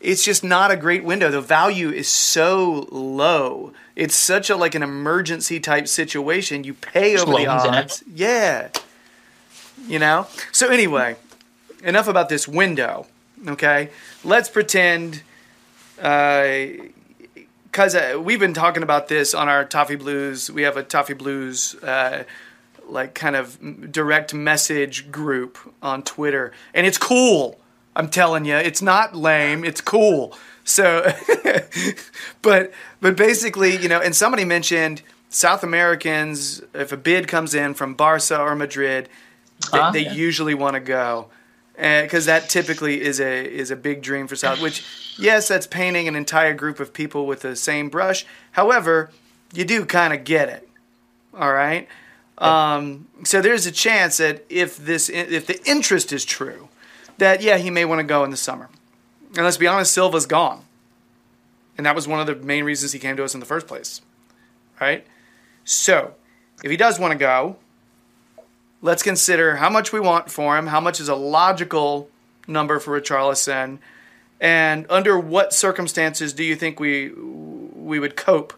It's 0.01 0.25
just 0.25 0.43
not 0.43 0.71
a 0.71 0.77
great 0.77 1.05
window. 1.05 1.31
The 1.31 1.43
value 1.43 1.91
is 1.91 2.09
so 2.09 2.89
low. 2.91 3.75
It's 3.97 4.15
such 4.15 4.49
a 4.49 4.57
like 4.57 4.75
an 4.75 4.83
emergency 4.83 5.61
type 5.61 5.87
situation. 5.89 6.65
You 6.65 6.73
pay 6.73 7.19
over 7.19 7.27
the 7.27 7.33
loans 7.33 7.65
in 7.67 7.75
it. 7.75 7.77
odds. 7.77 8.05
Yeah. 8.11 8.69
You 9.87 9.99
know. 9.99 10.27
So 10.53 10.69
anyway, 10.69 11.17
enough 11.83 12.09
about 12.09 12.31
this 12.31 12.49
window. 12.49 13.09
Okay, 13.47 13.91
let's 14.25 14.49
pretend 14.49 15.23
because 16.00 17.95
uh, 17.95 18.19
we've 18.23 18.40
been 18.40 18.54
talking 18.54 18.83
about 18.83 19.09
this 19.09 19.35
on 19.35 19.49
our 19.49 19.64
Toffee 19.64 19.97
Blues. 19.97 20.50
We 20.50 20.62
have 20.62 20.76
a 20.76 20.83
Toffee 20.83 21.14
Blues 21.14 21.75
uh, 21.83 22.25
like 22.88 23.14
kind 23.14 23.37
of 23.37 23.92
direct 23.92 24.33
message 24.35 25.11
group 25.12 25.59
on 25.83 26.02
Twitter, 26.02 26.52
and 26.75 26.87
it's 26.87 26.99
cool. 26.99 27.61
I'm 27.95 28.09
telling 28.09 28.45
you, 28.45 28.57
it's 28.57 28.83
not 28.83 29.14
lame. 29.14 29.64
It's 29.64 29.80
cool. 29.80 30.37
So, 30.64 31.07
but 32.42 32.73
but 33.00 33.16
basically, 33.16 33.76
you 33.76 33.88
know, 33.88 34.00
and 34.00 34.14
somebody 34.16 34.45
mentioned 34.45 35.02
South 35.28 35.62
Americans. 35.62 36.62
If 36.75 36.92
a 36.92 36.97
bid 36.97 37.28
comes 37.28 37.54
in 37.54 37.75
from 37.75 37.95
Barca 37.95 38.40
or 38.40 38.54
Madrid, 38.54 39.09
they, 39.73 39.78
Ah, 39.78 39.90
they 39.90 40.04
yeah. 40.04 40.12
usually 40.12 40.54
want 40.54 40.75
to 40.75 40.80
go 40.80 41.28
because 41.81 42.27
that 42.27 42.51
typically 42.51 43.01
is 43.01 43.21
a 43.21 43.45
is 43.45 43.71
a 43.71 43.77
big 43.77 44.03
dream 44.03 44.27
for 44.27 44.37
South. 44.37 44.61
Which, 44.61 44.85
yes, 45.19 45.49
that's 45.49 45.67
painting 45.67 46.09
an 46.09 46.15
entire 46.15 46.53
group 46.53 46.79
of 46.79 46.93
people 46.93 47.27
with 47.27 47.41
the 47.41 47.57
same 47.57 47.89
brush. 47.89 48.27
However, 48.53 49.11
you 49.55 49.65
do 49.65 49.87
kind 49.87 50.13
of 50.13 50.25
get 50.25 50.51
it. 50.51 50.69
All 51.35 51.53
right. 51.53 51.89
Um, 52.37 53.09
so 53.25 53.41
there's 53.41 53.67
a 53.67 53.73
chance 53.73 54.19
that 54.19 54.45
if 54.51 54.77
this 54.77 55.09
if 55.09 55.47
the 55.47 55.63
interest 55.69 56.13
is 56.13 56.25
true, 56.25 56.69
that 57.17 57.43
yeah 57.43 57.57
he 57.57 57.71
may 57.71 57.87
want 57.87 58.01
to 58.01 58.05
go 58.05 58.25
in 58.25 58.31
the 58.31 58.37
summer. 58.37 58.69
And 59.37 59.45
let's 59.45 59.57
be 59.57 59.67
honest, 59.67 59.93
Silva's 59.93 60.27
gone, 60.27 60.65
and 61.79 61.87
that 61.87 61.95
was 61.95 62.07
one 62.07 62.21
of 62.21 62.27
the 62.27 62.35
main 62.35 62.65
reasons 62.65 62.93
he 62.93 62.99
came 62.99 63.17
to 63.17 63.25
us 63.25 63.33
in 63.33 63.41
the 63.41 63.47
first 63.47 63.67
place. 63.67 64.03
Right. 64.81 65.07
So 65.65 66.15
if 66.63 66.71
he 66.71 66.77
does 66.77 66.99
want 66.99 67.13
to 67.13 67.19
go, 67.19 67.57
let's 68.83 69.03
consider 69.03 69.57
how 69.57 69.71
much 69.71 69.93
we 69.93 70.01
want 70.01 70.31
for 70.31 70.57
him, 70.57 70.69
how 70.69 70.81
much 70.81 71.01
is 71.01 71.09
a 71.09 71.15
logical 71.15 72.09
number 72.47 72.79
for 72.79 73.01
Richarlison, 73.01 73.79
and 74.41 74.87
under 74.89 75.19
what 75.19 75.53
circumstances 75.53 76.33
do 76.33 76.45
you 76.45 76.57
think 76.57 76.81
we 76.81 77.11
we 77.11 77.99
would 77.99 78.17
cope 78.17 78.54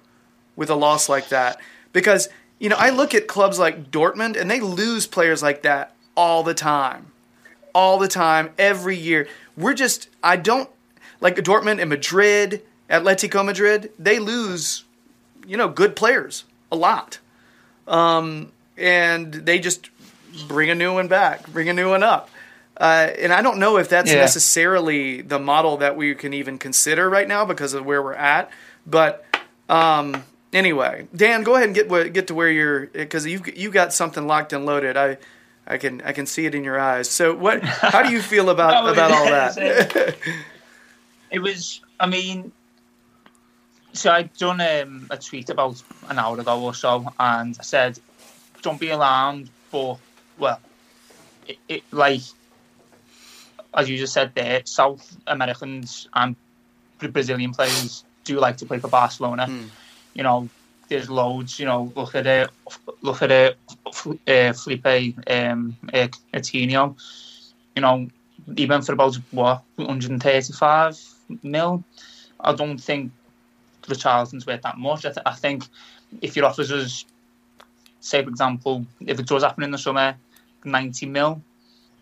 with 0.56 0.70
a 0.70 0.74
loss 0.74 1.08
like 1.08 1.28
that? 1.28 1.58
Because 1.92 2.28
you 2.58 2.68
know, 2.68 2.76
I 2.78 2.90
look 2.90 3.14
at 3.14 3.26
clubs 3.26 3.58
like 3.58 3.90
Dortmund 3.90 4.40
and 4.40 4.50
they 4.50 4.60
lose 4.60 5.06
players 5.06 5.42
like 5.42 5.62
that 5.62 5.94
all 6.16 6.42
the 6.42 6.54
time. 6.54 7.06
All 7.74 7.98
the 7.98 8.08
time, 8.08 8.50
every 8.58 8.96
year. 8.96 9.26
We're 9.56 9.74
just 9.74 10.08
I 10.22 10.36
don't 10.36 10.68
like 11.20 11.36
Dortmund 11.36 11.80
and 11.80 11.88
Madrid, 11.88 12.62
Atletico 12.90 13.44
Madrid, 13.44 13.90
they 13.98 14.18
lose, 14.18 14.84
you 15.46 15.56
know, 15.56 15.68
good 15.68 15.96
players 15.96 16.44
a 16.70 16.76
lot. 16.76 17.18
Um, 17.88 18.52
and 18.76 19.32
they 19.32 19.58
just 19.58 19.88
bring 20.48 20.70
a 20.70 20.74
new 20.74 20.94
one 20.94 21.08
back, 21.08 21.46
bring 21.48 21.68
a 21.68 21.72
new 21.72 21.90
one 21.90 22.02
up. 22.02 22.28
Uh, 22.76 23.10
and 23.18 23.32
I 23.32 23.42
don't 23.42 23.58
know 23.58 23.76
if 23.76 23.88
that's 23.88 24.10
Yeah. 24.10 24.18
necessarily 24.20 25.20
the 25.20 25.38
model 25.38 25.76
that 25.78 25.96
we 25.96 26.14
can 26.14 26.32
even 26.32 26.58
consider 26.58 27.08
right 27.10 27.28
now 27.28 27.44
because 27.44 27.74
of 27.74 27.84
where 27.84 28.02
we're 28.02 28.14
at. 28.14 28.50
But 28.86 29.24
um, 29.68 30.24
anyway, 30.52 31.06
Dan, 31.14 31.42
go 31.42 31.54
ahead 31.54 31.66
and 31.66 31.74
get 31.74 32.12
get 32.12 32.26
to 32.28 32.34
where 32.34 32.48
you're 32.50 32.86
because 32.86 33.26
you 33.26 33.42
you 33.54 33.70
got 33.70 33.92
something 33.92 34.26
locked 34.26 34.52
and 34.52 34.64
loaded. 34.66 34.96
I 34.96 35.18
I 35.66 35.76
can 35.78 36.00
I 36.02 36.12
can 36.12 36.26
see 36.26 36.46
it 36.46 36.54
in 36.54 36.64
your 36.64 36.80
eyes. 36.80 37.08
So 37.10 37.34
what? 37.34 37.62
How 37.62 38.02
do 38.02 38.10
you 38.10 38.22
feel 38.22 38.48
about 38.56 38.88
about 38.90 39.12
all 39.12 39.26
that? 39.30 40.16
It 41.30 41.38
was, 41.38 41.80
I 42.00 42.06
mean, 42.06 42.52
so 43.92 44.10
I'd 44.10 44.34
done 44.36 44.60
um, 44.60 45.06
a 45.10 45.16
tweet 45.16 45.48
about 45.50 45.82
an 46.08 46.18
hour 46.18 46.38
ago 46.40 46.60
or 46.62 46.74
so, 46.74 47.06
and 47.18 47.56
I 47.58 47.62
said, 47.62 47.98
"Don't 48.62 48.80
be 48.80 48.90
alarmed," 48.90 49.48
but 49.70 49.98
well, 50.38 50.60
it, 51.46 51.58
it 51.68 51.82
like 51.92 52.20
as 53.74 53.88
you 53.88 53.96
just 53.96 54.12
said 54.12 54.32
there, 54.34 54.62
South 54.64 55.16
Americans 55.26 56.08
and 56.14 56.36
Brazilian 56.98 57.52
players 57.52 58.04
do 58.24 58.38
like 58.38 58.56
to 58.58 58.66
play 58.66 58.78
for 58.78 58.88
Barcelona. 58.88 59.48
You 60.14 60.22
know, 60.22 60.48
there's 60.88 61.08
loads. 61.08 61.58
You 61.58 61.66
know, 61.66 61.92
look 61.96 62.14
at 62.14 62.26
it. 62.26 62.50
Look 63.00 63.22
at 63.22 63.30
it. 63.30 63.56
Uh, 64.26 64.52
Philippe 64.52 65.14
um, 65.26 65.76
uh, 65.92 66.08
Coutinho. 66.32 66.96
You 67.74 67.82
know, 67.82 68.08
he 68.56 68.66
went 68.66 68.84
for 68.84 68.92
about 68.92 69.16
what 69.30 69.62
135 69.76 71.00
mil. 71.42 71.82
I 72.40 72.52
don't 72.52 72.78
think 72.78 73.10
Richarlison's 73.82 74.46
worth 74.46 74.62
that 74.62 74.78
much. 74.78 75.06
I, 75.06 75.10
th- 75.10 75.22
I 75.24 75.34
think 75.34 75.64
if 76.20 76.36
your 76.36 76.44
offers 76.44 76.70
us, 76.70 77.04
say 78.02 78.22
for 78.22 78.28
example, 78.30 78.86
if 79.06 79.18
it 79.18 79.26
does 79.26 79.42
happen 79.44 79.64
in 79.64 79.70
the 79.70 79.78
summer, 79.78 80.16
90 80.64 81.06
mil, 81.06 81.42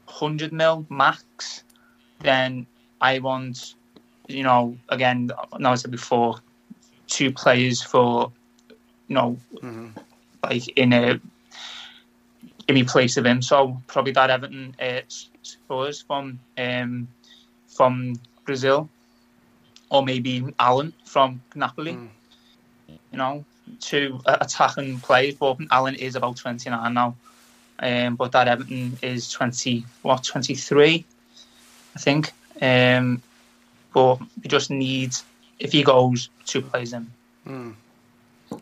100 0.06 0.52
mil 0.52 0.86
max, 0.90 1.64
then 2.20 2.66
I 3.00 3.18
want, 3.20 3.74
you 4.28 4.42
know, 4.42 4.76
again, 4.88 5.30
now 5.58 5.72
I 5.72 5.76
said 5.76 5.92
before, 5.92 6.40
two 7.06 7.32
players 7.32 7.82
for, 7.82 8.32
you 9.08 9.14
know, 9.14 9.38
like 10.44 10.68
in 10.76 10.92
a 10.92 11.20
in 12.68 12.74
the 12.76 12.84
place 12.84 13.16
of 13.16 13.26
him. 13.26 13.42
So 13.42 13.80
probably 13.88 14.12
that 14.12 14.30
Everton 14.30 14.76
uh, 14.80 15.02
Soares 15.42 16.04
from 16.06 16.40
um, 16.58 17.08
from 17.68 18.14
Brazil, 18.44 18.88
or 19.90 20.02
maybe 20.04 20.44
Allan 20.58 20.92
from 21.04 21.42
Napoli. 21.54 21.98
You 23.12 23.18
know, 23.18 23.44
two 23.80 24.20
uh, 24.26 24.38
attacking 24.40 25.00
players. 25.00 25.34
But 25.34 25.58
Allan 25.70 25.94
is 25.94 26.16
about 26.16 26.36
twenty 26.36 26.70
nine 26.70 26.94
now, 26.94 27.16
um, 27.78 28.16
but 28.16 28.32
that 28.32 28.48
Everton 28.48 28.98
is 29.02 29.30
twenty 29.30 29.84
what 30.02 30.24
twenty 30.24 30.54
three, 30.54 31.04
I 31.94 31.98
think. 31.98 32.32
Um, 32.60 33.22
but 33.92 34.20
we 34.20 34.48
just 34.48 34.70
need 34.70 35.14
if 35.58 35.72
he 35.72 35.82
goes 35.82 36.28
two 36.46 36.62
players 36.62 36.92
in. 36.92 37.10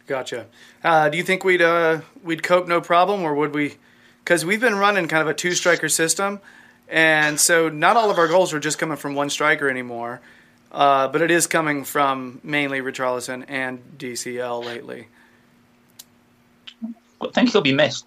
Gotcha. 0.06 0.46
Uh, 0.84 1.08
do 1.08 1.16
you 1.16 1.24
think 1.24 1.44
we'd 1.44 1.62
uh, 1.62 2.00
we'd 2.22 2.42
cope 2.42 2.68
no 2.68 2.80
problem, 2.80 3.22
or 3.22 3.34
would 3.34 3.54
we? 3.54 3.76
Because 4.22 4.44
we've 4.44 4.60
been 4.60 4.74
running 4.74 5.08
kind 5.08 5.22
of 5.22 5.28
a 5.28 5.34
two 5.34 5.54
striker 5.54 5.88
system, 5.88 6.40
and 6.88 7.40
so 7.40 7.68
not 7.68 7.96
all 7.96 8.10
of 8.10 8.18
our 8.18 8.28
goals 8.28 8.52
are 8.52 8.60
just 8.60 8.78
coming 8.78 8.96
from 8.96 9.14
one 9.14 9.30
striker 9.30 9.70
anymore. 9.70 10.20
Uh, 10.70 11.08
but 11.08 11.22
it 11.22 11.30
is 11.30 11.46
coming 11.46 11.84
from 11.84 12.40
mainly 12.42 12.80
Richarlison 12.80 13.44
and 13.48 13.80
DCL 13.96 14.64
lately. 14.64 15.08
I 17.20 17.28
think 17.32 17.50
he'll 17.50 17.62
be 17.62 17.72
missed 17.72 18.06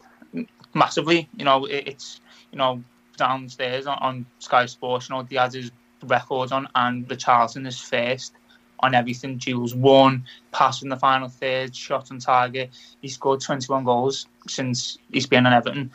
massively. 0.73 1.27
You 1.35 1.45
know, 1.45 1.65
it, 1.65 1.87
it's 1.87 2.21
you 2.51 2.57
know 2.57 2.83
downstairs 3.17 3.87
on, 3.87 3.97
on 3.99 4.25
Sky 4.39 4.65
Sports. 4.65 5.09
You 5.09 5.15
know, 5.15 5.23
he 5.23 5.35
has 5.35 5.53
his 5.53 5.71
records 6.03 6.51
on, 6.51 6.67
and 6.75 7.07
Richarlison 7.07 7.67
is 7.67 7.79
first 7.79 8.33
on 8.79 8.95
everything. 8.95 9.37
Duels 9.37 9.75
won, 9.75 10.23
pass 10.51 10.81
in 10.81 10.89
the 10.89 10.97
final 10.97 11.29
third, 11.29 11.75
shot 11.75 12.11
on 12.11 12.19
target. 12.19 12.71
He 13.01 13.07
scored 13.07 13.41
21 13.41 13.83
goals 13.83 14.27
since 14.47 14.97
he's 15.11 15.27
been 15.27 15.45
on 15.45 15.53
Everton. 15.53 15.91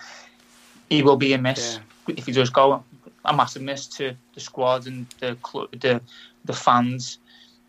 He 0.89 1.03
will 1.03 1.17
be 1.17 1.33
a 1.33 1.39
miss 1.39 1.81
if 2.09 2.27
he 2.27 2.33
does 2.33 2.51
go. 2.51 2.85
A 3.25 3.35
massive 3.35 3.63
miss 3.63 3.89
to 3.89 4.15
the 4.35 4.41
squad 4.41 4.87
and 4.87 5.07
the 5.19 5.37
club, 5.43 5.69
the 5.81 6.01
the 6.47 6.53
fans. 6.53 7.19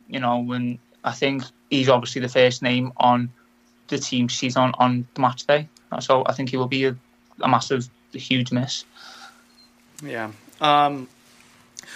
You 0.07 0.19
know, 0.19 0.51
and 0.51 0.79
I 1.03 1.11
think 1.11 1.43
he's 1.69 1.89
obviously 1.89 2.21
the 2.21 2.29
first 2.29 2.61
name 2.61 2.93
on 2.97 3.29
the 3.89 3.97
team 3.97 4.27
sheet 4.27 4.57
on, 4.57 4.73
on 4.77 5.07
the 5.13 5.21
match 5.21 5.45
day. 5.45 5.67
So 5.99 6.23
I 6.25 6.33
think 6.33 6.49
he 6.49 6.57
will 6.57 6.67
be 6.67 6.85
a, 6.85 6.95
a 7.41 7.47
massive, 7.47 7.89
a 8.13 8.17
huge 8.17 8.51
miss. 8.51 8.85
Yeah. 10.03 10.31
Um, 10.61 11.07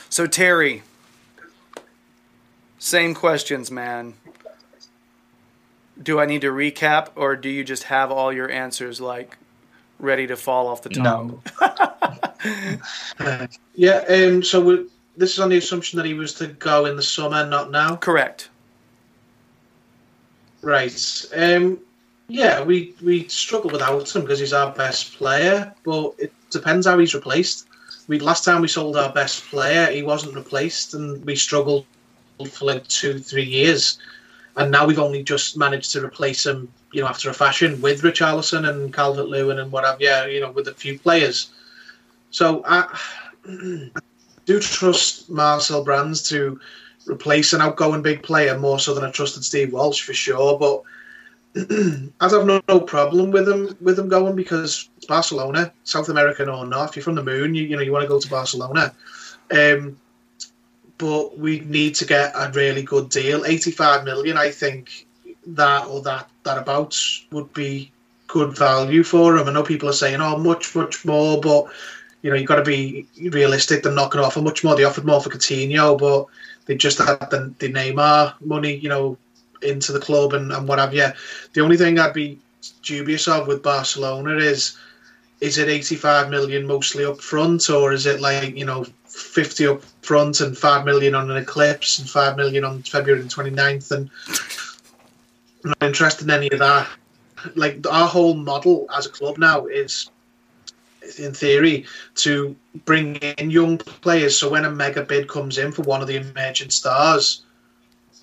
so 0.09 0.27
Terry, 0.27 0.83
same 2.79 3.13
questions, 3.13 3.71
man. 3.71 4.15
Do 6.01 6.19
I 6.19 6.25
need 6.25 6.41
to 6.41 6.51
recap, 6.51 7.09
or 7.15 7.35
do 7.35 7.49
you 7.49 7.63
just 7.63 7.83
have 7.83 8.11
all 8.11 8.33
your 8.33 8.49
answers 8.49 8.99
like 8.99 9.37
ready 10.01 10.27
to 10.27 10.35
fall 10.35 10.67
off 10.67 10.81
the 10.81 10.89
top. 10.89 11.03
No. 11.03 11.41
Yeah, 13.75 14.03
um, 14.09 14.41
so 14.41 14.61
we 14.61 14.87
this 15.17 15.33
is 15.33 15.39
on 15.39 15.49
the 15.49 15.57
assumption 15.57 15.97
that 15.97 16.05
he 16.05 16.13
was 16.13 16.33
to 16.35 16.47
go 16.47 16.85
in 16.85 16.95
the 16.95 17.03
summer, 17.03 17.45
not 17.45 17.71
now. 17.71 17.95
Correct. 17.95 18.49
Right. 20.61 21.25
Um, 21.35 21.79
yeah, 22.27 22.63
we 22.63 22.95
we 23.01 23.27
struggle 23.27 23.71
without 23.71 24.15
him 24.15 24.21
because 24.21 24.39
he's 24.39 24.53
our 24.53 24.71
best 24.71 25.17
player, 25.17 25.73
but 25.83 26.13
it 26.17 26.31
depends 26.49 26.87
how 26.87 26.97
he's 26.97 27.13
replaced. 27.13 27.67
We 28.07 28.19
last 28.19 28.45
time 28.45 28.61
we 28.61 28.67
sold 28.67 28.95
our 28.95 29.11
best 29.11 29.43
player, 29.45 29.91
he 29.91 30.03
wasn't 30.03 30.35
replaced, 30.35 30.93
and 30.93 31.23
we 31.25 31.35
struggled 31.35 31.85
for 32.49 32.65
like 32.65 32.87
two, 32.87 33.19
three 33.19 33.43
years, 33.43 33.99
and 34.55 34.71
now 34.71 34.85
we've 34.85 34.99
only 34.99 35.23
just 35.23 35.57
managed 35.57 35.91
to 35.91 36.05
replace 36.05 36.45
him, 36.45 36.71
you 36.91 37.01
know, 37.01 37.07
after 37.07 37.29
a 37.29 37.33
fashion 37.33 37.81
with 37.81 38.01
Richarlison 38.01 38.67
and 38.67 38.93
Calvert 38.93 39.27
Lewin 39.27 39.59
and 39.59 39.71
what 39.71 39.83
have 39.83 40.01
you, 40.01 40.33
you 40.33 40.39
know, 40.39 40.51
with 40.51 40.67
a 40.67 40.73
few 40.73 40.97
players. 40.99 41.49
So 42.31 42.63
I 42.65 42.97
do 44.51 44.59
trust 44.59 45.29
Marcel 45.29 45.83
Brands 45.83 46.21
to 46.29 46.59
replace 47.07 47.53
an 47.53 47.61
outgoing 47.61 48.01
big 48.01 48.23
player 48.23 48.57
more 48.57 48.79
so 48.79 48.93
than 48.93 49.03
I 49.03 49.11
trusted 49.11 49.43
Steve 49.43 49.73
Walsh 49.73 50.01
for 50.01 50.13
sure. 50.13 50.59
But 50.59 50.83
I'd 52.21 52.31
have 52.31 52.45
no, 52.45 52.61
no 52.67 52.79
problem 52.79 53.31
with 53.31 53.47
him 53.47 53.75
with 53.81 53.99
him 53.99 54.09
going 54.09 54.35
because 54.35 54.89
it's 54.97 55.05
Barcelona, 55.05 55.73
South 55.83 56.09
American 56.09 56.49
or 56.49 56.65
not. 56.65 56.89
If 56.89 56.95
you're 56.95 57.03
from 57.03 57.15
the 57.15 57.23
moon, 57.23 57.55
you, 57.55 57.63
you 57.63 57.75
know 57.75 57.81
you 57.81 57.91
want 57.91 58.03
to 58.03 58.09
go 58.09 58.19
to 58.19 58.29
Barcelona. 58.29 58.93
Um, 59.51 59.97
but 60.97 61.37
we 61.37 61.61
need 61.61 61.95
to 61.95 62.05
get 62.05 62.31
a 62.35 62.51
really 62.53 62.83
good 62.83 63.09
deal. 63.09 63.43
85 63.43 64.03
million, 64.05 64.37
I 64.37 64.51
think 64.51 65.07
that 65.47 65.87
or 65.87 66.01
that 66.03 66.29
that 66.43 66.57
about 66.57 66.97
would 67.31 67.51
be 67.53 67.91
good 68.27 68.55
value 68.55 69.03
for 69.03 69.35
him. 69.35 69.47
I 69.47 69.51
know 69.51 69.63
people 69.63 69.89
are 69.89 69.93
saying, 69.93 70.21
"Oh, 70.21 70.37
much, 70.37 70.75
much 70.75 71.03
more," 71.03 71.41
but 71.41 71.65
you 72.21 72.29
know, 72.29 72.35
you've 72.35 72.47
got 72.47 72.57
to 72.57 72.63
be 72.63 73.07
realistic. 73.31 73.83
They're 73.83 73.91
not 73.91 74.11
going 74.11 74.21
to 74.21 74.27
offer 74.27 74.41
much 74.41 74.63
more. 74.63 74.75
They 74.75 74.83
offered 74.83 75.05
more 75.05 75.21
for 75.21 75.29
Coutinho, 75.29 75.97
but 75.97 76.25
they 76.65 76.75
just 76.75 76.99
had 76.99 77.29
the, 77.31 77.53
the 77.59 77.71
Neymar 77.71 78.35
money, 78.41 78.75
you 78.75 78.89
know, 78.89 79.17
into 79.61 79.91
the 79.91 79.99
club 79.99 80.33
and, 80.33 80.51
and 80.51 80.67
what 80.67 80.79
have 80.79 80.93
you. 80.93 81.07
The 81.53 81.61
only 81.61 81.77
thing 81.77 81.99
I'd 81.99 82.13
be 82.13 82.39
dubious 82.83 83.27
of 83.27 83.47
with 83.47 83.63
Barcelona 83.63 84.37
is 84.37 84.77
is 85.39 85.57
it 85.57 85.67
85 85.67 86.29
million 86.29 86.67
mostly 86.67 87.03
up 87.03 87.19
front 87.19 87.67
or 87.71 87.91
is 87.91 88.05
it 88.05 88.21
like, 88.21 88.55
you 88.55 88.63
know, 88.63 88.85
50 89.05 89.67
up 89.67 89.81
front 90.03 90.39
and 90.39 90.55
5 90.55 90.85
million 90.85 91.15
on 91.15 91.31
an 91.31 91.37
eclipse 91.37 91.97
and 91.97 92.07
5 92.07 92.37
million 92.37 92.63
on 92.63 92.83
February 92.83 93.23
29th 93.23 93.91
and 93.91 94.09
I'm 95.63 95.69
not 95.69 95.87
interested 95.87 96.25
in 96.25 96.29
any 96.29 96.51
of 96.51 96.59
that. 96.59 96.87
Like 97.55 97.83
our 97.89 98.07
whole 98.07 98.35
model 98.35 98.85
as 98.95 99.07
a 99.07 99.09
club 99.09 99.39
now 99.39 99.65
is 99.65 100.10
in 101.17 101.33
theory, 101.33 101.85
to 102.15 102.55
bring 102.85 103.15
in 103.15 103.49
young 103.49 103.77
players. 103.77 104.37
So 104.37 104.49
when 104.49 104.65
a 104.65 104.71
mega 104.71 105.03
bid 105.03 105.27
comes 105.27 105.57
in 105.57 105.71
for 105.71 105.81
one 105.83 106.01
of 106.01 106.07
the 106.07 106.17
emerging 106.17 106.69
stars, 106.69 107.43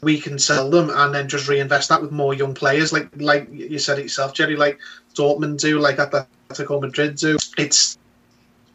we 0.01 0.21
can 0.21 0.39
sell 0.39 0.71
them 0.71 0.91
and 0.91 1.15
then 1.15 1.29
just 1.29 1.49
reinvest 1.49 1.89
that 1.89 2.01
with 2.01 2.13
more 2.13 2.35
young 2.35 2.55
players. 2.55 2.93
Like 2.93 3.09
like 3.17 3.49
you 3.53 3.79
said 3.79 3.99
it 3.99 4.03
yourself, 4.03 4.33
Jerry. 4.33 4.57
Like 4.57 4.79
Dortmund 5.15 5.61
do, 5.61 5.81
like 5.81 5.97
Atletico 5.97 6.81
Madrid 6.81 7.17
do. 7.17 7.37
It 7.57 7.75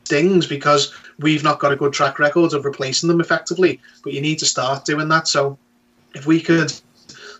stings 0.03 0.45
because 0.47 0.93
we've 1.19 1.43
not 1.43 1.59
got 1.59 1.71
a 1.71 1.77
good 1.77 1.93
track 1.93 2.19
record 2.19 2.53
of 2.53 2.65
replacing 2.65 3.07
them 3.07 3.21
effectively. 3.21 3.79
But 4.03 4.13
you 4.13 4.21
need 4.21 4.39
to 4.39 4.45
start 4.45 4.85
doing 4.85 5.07
that. 5.09 5.27
So 5.27 5.57
if 6.13 6.25
we 6.25 6.41
could 6.41 6.73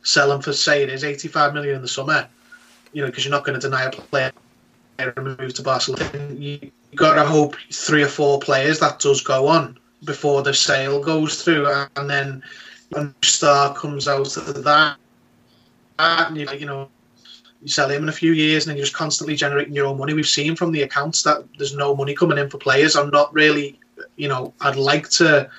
sell 0.03 0.29
them 0.29 0.41
for 0.41 0.53
say 0.53 0.83
it 0.83 0.89
is 0.89 1.03
85 1.03 1.53
million 1.53 1.75
in 1.75 1.81
the 1.81 1.87
summer, 1.87 2.27
you 2.93 3.01
know, 3.01 3.07
because 3.07 3.25
you're 3.25 3.31
not 3.31 3.43
going 3.43 3.59
to 3.59 3.67
deny 3.67 3.83
a 3.83 3.91
player 3.91 4.31
and 4.99 5.37
move 5.39 5.53
to 5.53 5.63
Barcelona. 5.63 6.33
You 6.33 6.71
got 6.95 7.15
to 7.15 7.25
hope 7.25 7.55
three 7.71 8.03
or 8.03 8.07
four 8.07 8.39
players 8.39 8.79
that 8.79 8.99
does 8.99 9.21
go 9.21 9.47
on 9.47 9.77
before 10.03 10.41
the 10.43 10.53
sale 10.53 11.01
goes 11.01 11.41
through, 11.43 11.67
and 11.95 12.09
then 12.09 12.43
a 12.95 13.09
star 13.23 13.73
comes 13.75 14.07
out 14.07 14.35
of 14.37 14.63
that, 14.63 14.97
and 15.99 16.37
you, 16.37 16.47
you 16.57 16.65
know 16.65 16.89
you 17.61 17.69
sell 17.69 17.89
him 17.89 18.03
in 18.03 18.09
a 18.09 18.13
few 18.13 18.33
years, 18.33 18.65
and 18.65 18.71
then 18.71 18.77
you're 18.77 18.85
just 18.85 18.95
constantly 18.95 19.35
generating 19.35 19.73
your 19.73 19.85
own 19.85 19.97
money. 19.97 20.13
We've 20.13 20.27
seen 20.27 20.55
from 20.55 20.73
the 20.73 20.81
accounts 20.81 21.23
that 21.23 21.45
there's 21.57 21.75
no 21.75 21.95
money 21.95 22.13
coming 22.13 22.37
in 22.37 22.49
for 22.49 22.57
players. 22.57 22.95
I'm 22.95 23.09
not 23.09 23.33
really, 23.33 23.79
you 24.17 24.27
know, 24.27 24.53
I'd 24.59 24.75
like 24.75 25.09
to 25.11 25.49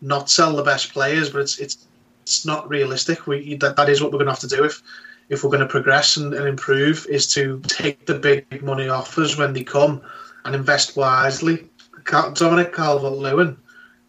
not 0.00 0.28
sell 0.28 0.56
the 0.56 0.64
best 0.64 0.92
players, 0.92 1.30
but 1.30 1.42
it's 1.42 1.58
it's 1.58 1.86
it's 2.22 2.44
not 2.44 2.68
realistic. 2.68 3.26
We 3.26 3.54
that, 3.56 3.76
that 3.76 3.88
is 3.88 4.02
what 4.02 4.10
we're 4.10 4.18
going 4.18 4.26
to 4.26 4.32
have 4.32 4.40
to 4.40 4.48
do 4.48 4.64
if 4.64 4.82
if 5.28 5.42
we're 5.42 5.50
going 5.50 5.60
to 5.60 5.66
progress 5.66 6.16
and, 6.16 6.34
and, 6.34 6.46
improve, 6.46 7.06
is 7.08 7.26
to 7.34 7.60
take 7.66 8.06
the 8.06 8.14
big 8.14 8.62
money 8.62 8.88
offers 8.88 9.36
when 9.36 9.52
they 9.52 9.64
come 9.64 10.02
and 10.44 10.54
invest 10.54 10.96
wisely. 10.96 11.68
Dominic 12.04 12.74
Calvert 12.74 13.12
Lewin 13.12 13.56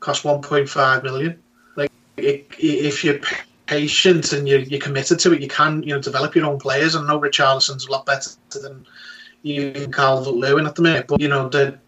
cost 0.01 0.23
1.5 0.23 1.03
million. 1.03 1.41
Like, 1.75 1.91
if 2.17 3.03
you're 3.03 3.19
patient 3.65 4.33
and 4.33 4.47
you're, 4.47 4.59
you're, 4.59 4.79
committed 4.79 5.19
to 5.19 5.33
it, 5.33 5.41
you 5.41 5.47
can 5.47 5.81
you 5.83 5.89
know 5.89 6.01
develop 6.01 6.35
your 6.35 6.45
own 6.45 6.59
players. 6.59 6.95
I 6.95 7.05
know 7.05 7.19
Richarlison's 7.19 7.87
a 7.87 7.91
lot 7.91 8.05
better 8.05 8.31
than 8.51 8.85
you 9.41 9.87
Calvert 9.91 10.33
Lewin 10.33 10.65
at 10.65 10.75
the 10.75 10.81
minute, 10.81 11.07
but 11.07 11.21
you 11.21 11.27
know 11.27 11.49
the 11.49 11.79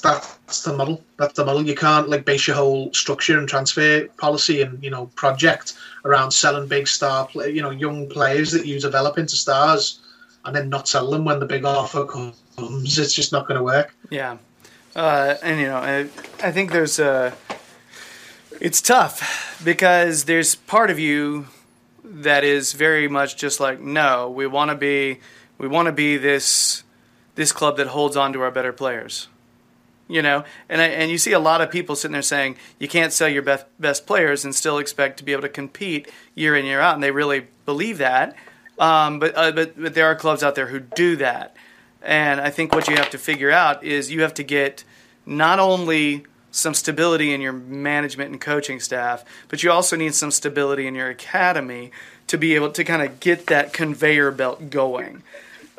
that's 0.00 0.62
the 0.62 0.72
model. 0.72 1.02
That's 1.16 1.34
the 1.34 1.44
model. 1.44 1.66
You 1.66 1.74
can't 1.74 2.08
like 2.08 2.24
base 2.24 2.46
your 2.46 2.56
whole 2.56 2.92
structure 2.92 3.38
and 3.38 3.48
transfer 3.48 4.06
policy 4.18 4.62
and 4.62 4.82
you 4.82 4.90
know 4.90 5.06
project 5.14 5.74
around 6.04 6.30
selling 6.30 6.68
big 6.68 6.88
star, 6.88 7.26
play, 7.26 7.50
you 7.50 7.62
know, 7.62 7.70
young 7.70 8.08
players 8.08 8.52
that 8.52 8.66
you 8.66 8.80
develop 8.80 9.18
into 9.18 9.36
stars, 9.36 10.00
and 10.44 10.54
then 10.54 10.68
not 10.68 10.88
sell 10.88 11.10
them 11.10 11.24
when 11.24 11.40
the 11.40 11.46
big 11.46 11.64
offer 11.64 12.04
comes. 12.04 12.98
It's 12.98 13.14
just 13.14 13.32
not 13.32 13.46
going 13.46 13.58
to 13.58 13.64
work. 13.64 13.94
Yeah, 14.10 14.38
uh, 14.96 15.36
and 15.42 15.60
you 15.60 15.66
know, 15.66 15.76
I, 15.76 16.08
I 16.42 16.52
think 16.52 16.72
there's 16.72 16.98
a. 16.98 17.34
It's 18.60 18.80
tough 18.80 19.60
because 19.64 20.24
there's 20.24 20.56
part 20.56 20.90
of 20.90 20.98
you 20.98 21.46
that 22.02 22.42
is 22.42 22.72
very 22.72 23.06
much 23.06 23.36
just 23.36 23.60
like, 23.60 23.80
no, 23.80 24.28
we 24.28 24.46
want 24.46 24.70
to 24.70 24.74
be, 24.74 25.20
we 25.58 25.68
want 25.68 25.86
to 25.86 25.92
be 25.92 26.16
this, 26.16 26.82
this 27.36 27.52
club 27.52 27.76
that 27.76 27.88
holds 27.88 28.16
on 28.16 28.32
to 28.32 28.40
our 28.40 28.50
better 28.50 28.72
players 28.72 29.28
you 30.08 30.22
know? 30.22 30.44
And 30.68 30.80
and 30.80 31.10
you 31.10 31.18
see 31.18 31.32
a 31.32 31.38
lot 31.38 31.60
of 31.60 31.70
people 31.70 31.94
sitting 31.94 32.12
there 32.12 32.22
saying 32.22 32.56
you 32.78 32.88
can't 32.88 33.12
sell 33.12 33.28
your 33.28 33.42
best 33.42 33.66
best 33.78 34.06
players 34.06 34.44
and 34.44 34.54
still 34.54 34.78
expect 34.78 35.18
to 35.18 35.24
be 35.24 35.32
able 35.32 35.42
to 35.42 35.48
compete 35.48 36.10
year 36.34 36.56
in 36.56 36.64
year 36.64 36.80
out 36.80 36.94
and 36.94 37.02
they 37.02 37.10
really 37.10 37.46
believe 37.66 37.98
that. 37.98 38.34
Um, 38.78 39.18
but, 39.18 39.36
uh, 39.36 39.52
but 39.52 39.80
but 39.80 39.94
there 39.94 40.06
are 40.06 40.16
clubs 40.16 40.42
out 40.42 40.54
there 40.54 40.68
who 40.68 40.80
do 40.80 41.16
that. 41.16 41.54
And 42.02 42.40
I 42.40 42.50
think 42.50 42.72
what 42.72 42.88
you 42.88 42.96
have 42.96 43.10
to 43.10 43.18
figure 43.18 43.50
out 43.50 43.84
is 43.84 44.10
you 44.10 44.22
have 44.22 44.34
to 44.34 44.42
get 44.42 44.84
not 45.26 45.58
only 45.58 46.24
some 46.50 46.74
stability 46.74 47.32
in 47.34 47.40
your 47.40 47.52
management 47.52 48.30
and 48.30 48.40
coaching 48.40 48.80
staff 48.80 49.22
but 49.48 49.62
you 49.62 49.70
also 49.70 49.96
need 49.96 50.14
some 50.14 50.30
stability 50.30 50.86
in 50.86 50.94
your 50.94 51.10
academy 51.10 51.90
to 52.26 52.38
be 52.38 52.54
able 52.54 52.70
to 52.70 52.82
kind 52.84 53.02
of 53.02 53.20
get 53.20 53.46
that 53.46 53.72
conveyor 53.72 54.30
belt 54.30 54.70
going 54.70 55.22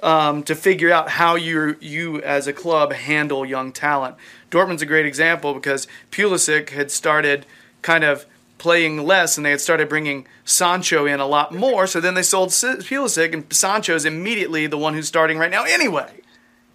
um, 0.01 0.43
to 0.43 0.55
figure 0.55 0.91
out 0.91 1.09
how 1.09 1.35
you 1.35 1.75
you 1.79 2.21
as 2.21 2.47
a 2.47 2.53
club 2.53 2.93
handle 2.93 3.45
young 3.45 3.71
talent. 3.71 4.15
Dortmund's 4.51 4.81
a 4.81 4.85
great 4.85 5.05
example 5.05 5.53
because 5.53 5.87
Pulisic 6.11 6.69
had 6.69 6.91
started 6.91 7.45
kind 7.81 8.03
of 8.03 8.25
playing 8.57 9.05
less 9.05 9.37
and 9.37 9.45
they 9.45 9.51
had 9.51 9.61
started 9.61 9.87
bringing 9.87 10.27
Sancho 10.43 11.05
in 11.05 11.19
a 11.19 11.25
lot 11.25 11.53
more. 11.53 11.87
So 11.87 12.01
then 12.01 12.13
they 12.13 12.23
sold 12.23 12.49
Pulisic 12.49 13.33
and 13.33 13.51
Sancho's 13.53 14.05
immediately 14.05 14.67
the 14.67 14.77
one 14.77 14.93
who's 14.93 15.07
starting 15.07 15.37
right 15.37 15.51
now 15.51 15.63
anyway. 15.63 16.11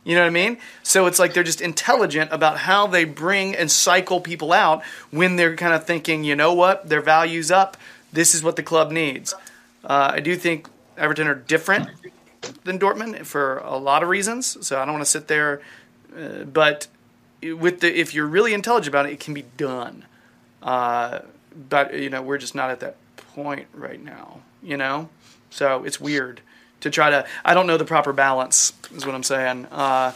You 0.02 0.14
know 0.14 0.20
what 0.20 0.28
I 0.28 0.30
mean? 0.30 0.58
So 0.82 1.06
it's 1.06 1.18
like 1.18 1.32
they're 1.32 1.42
just 1.42 1.62
intelligent 1.62 2.30
about 2.32 2.58
how 2.58 2.87
they 2.87 3.04
bring 3.04 3.54
and 3.54 3.70
cycle 3.70 4.20
people 4.20 4.52
out 4.52 4.82
when 5.10 5.37
they're 5.37 5.56
kind 5.56 5.72
of 5.72 5.84
thinking, 5.84 6.24
you 6.24 6.37
know 6.37 6.52
what, 6.52 6.88
their 6.88 7.00
value's 7.00 7.50
up. 7.50 7.76
This 8.12 8.34
is 8.34 8.42
what 8.42 8.56
the 8.56 8.62
club 8.62 8.90
needs. 8.90 9.34
Uh, 9.82 10.12
I 10.14 10.20
do 10.20 10.37
think 10.37 10.68
Everton 10.96 11.26
are 11.26 11.34
different 11.34 11.88
than 12.64 12.79
Dortmund 12.79 13.27
for 13.27 13.59
a 13.59 13.77
lot 13.77 14.03
of 14.03 14.09
reasons. 14.09 14.67
So 14.67 14.81
I 14.81 14.85
don't 14.85 14.95
want 14.95 15.05
to 15.05 15.11
sit 15.11 15.29
there, 15.29 15.61
uh, 16.17 16.45
but 16.45 16.87
with 17.43 17.81
the 17.81 17.99
if 17.99 18.14
you're 18.14 18.27
really 18.27 18.55
intelligent 18.55 18.88
about 18.88 19.07
it, 19.07 19.12
it 19.12 19.21
can 19.21 19.35
be 19.35 19.45
done. 19.57 20.05
Uh, 20.62 21.21
but 21.69 21.95
you 21.95 22.11
know 22.11 22.23
we're 22.23 22.38
just 22.38 22.55
not 22.55 22.71
at 22.71 22.81
that 22.81 22.97
point 23.35 23.67
right 23.75 24.03
now. 24.03 24.40
You 24.62 24.77
know, 24.77 25.09
so 25.51 25.85
it's 25.85 26.01
weird 26.01 26.40
to 26.81 26.90
try 26.90 27.11
to. 27.11 27.27
I 27.45 27.55
don't 27.55 27.67
know 27.67 27.77
the 27.77 27.85
proper 27.85 28.12
balance 28.12 28.73
is 28.95 29.05
what 29.05 29.14
I'm 29.14 29.23
saying. 29.23 29.67
Uh, 29.67 30.12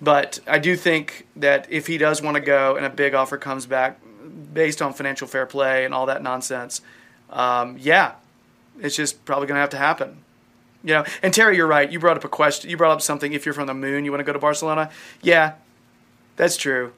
but 0.00 0.40
I 0.46 0.58
do 0.58 0.76
think 0.76 1.26
that 1.36 1.66
if 1.70 1.86
he 1.86 1.98
does 1.98 2.22
want 2.22 2.36
to 2.36 2.40
go 2.40 2.76
and 2.76 2.86
a 2.86 2.90
big 2.90 3.14
offer 3.14 3.36
comes 3.36 3.66
back 3.66 4.00
based 4.52 4.80
on 4.80 4.92
financial 4.92 5.26
fair 5.26 5.46
play 5.46 5.84
and 5.84 5.92
all 5.92 6.06
that 6.06 6.22
nonsense, 6.22 6.80
um, 7.30 7.76
yeah, 7.80 8.12
it's 8.80 8.94
just 8.96 9.24
probably 9.24 9.48
going 9.48 9.56
to 9.56 9.60
have 9.60 9.70
to 9.70 9.78
happen. 9.78 10.18
You 10.88 10.94
know, 10.94 11.04
and 11.22 11.34
Terry, 11.34 11.54
you're 11.54 11.66
right. 11.66 11.92
You 11.92 11.98
brought 11.98 12.16
up 12.16 12.24
a 12.24 12.30
question. 12.30 12.70
You 12.70 12.78
brought 12.78 12.92
up 12.92 13.02
something. 13.02 13.34
If 13.34 13.44
you're 13.44 13.52
from 13.52 13.66
the 13.66 13.74
moon, 13.74 14.06
you 14.06 14.10
want 14.10 14.20
to 14.20 14.24
go 14.24 14.32
to 14.32 14.38
Barcelona. 14.38 14.88
Yeah, 15.20 15.52
that's 16.36 16.56
true. 16.56 16.94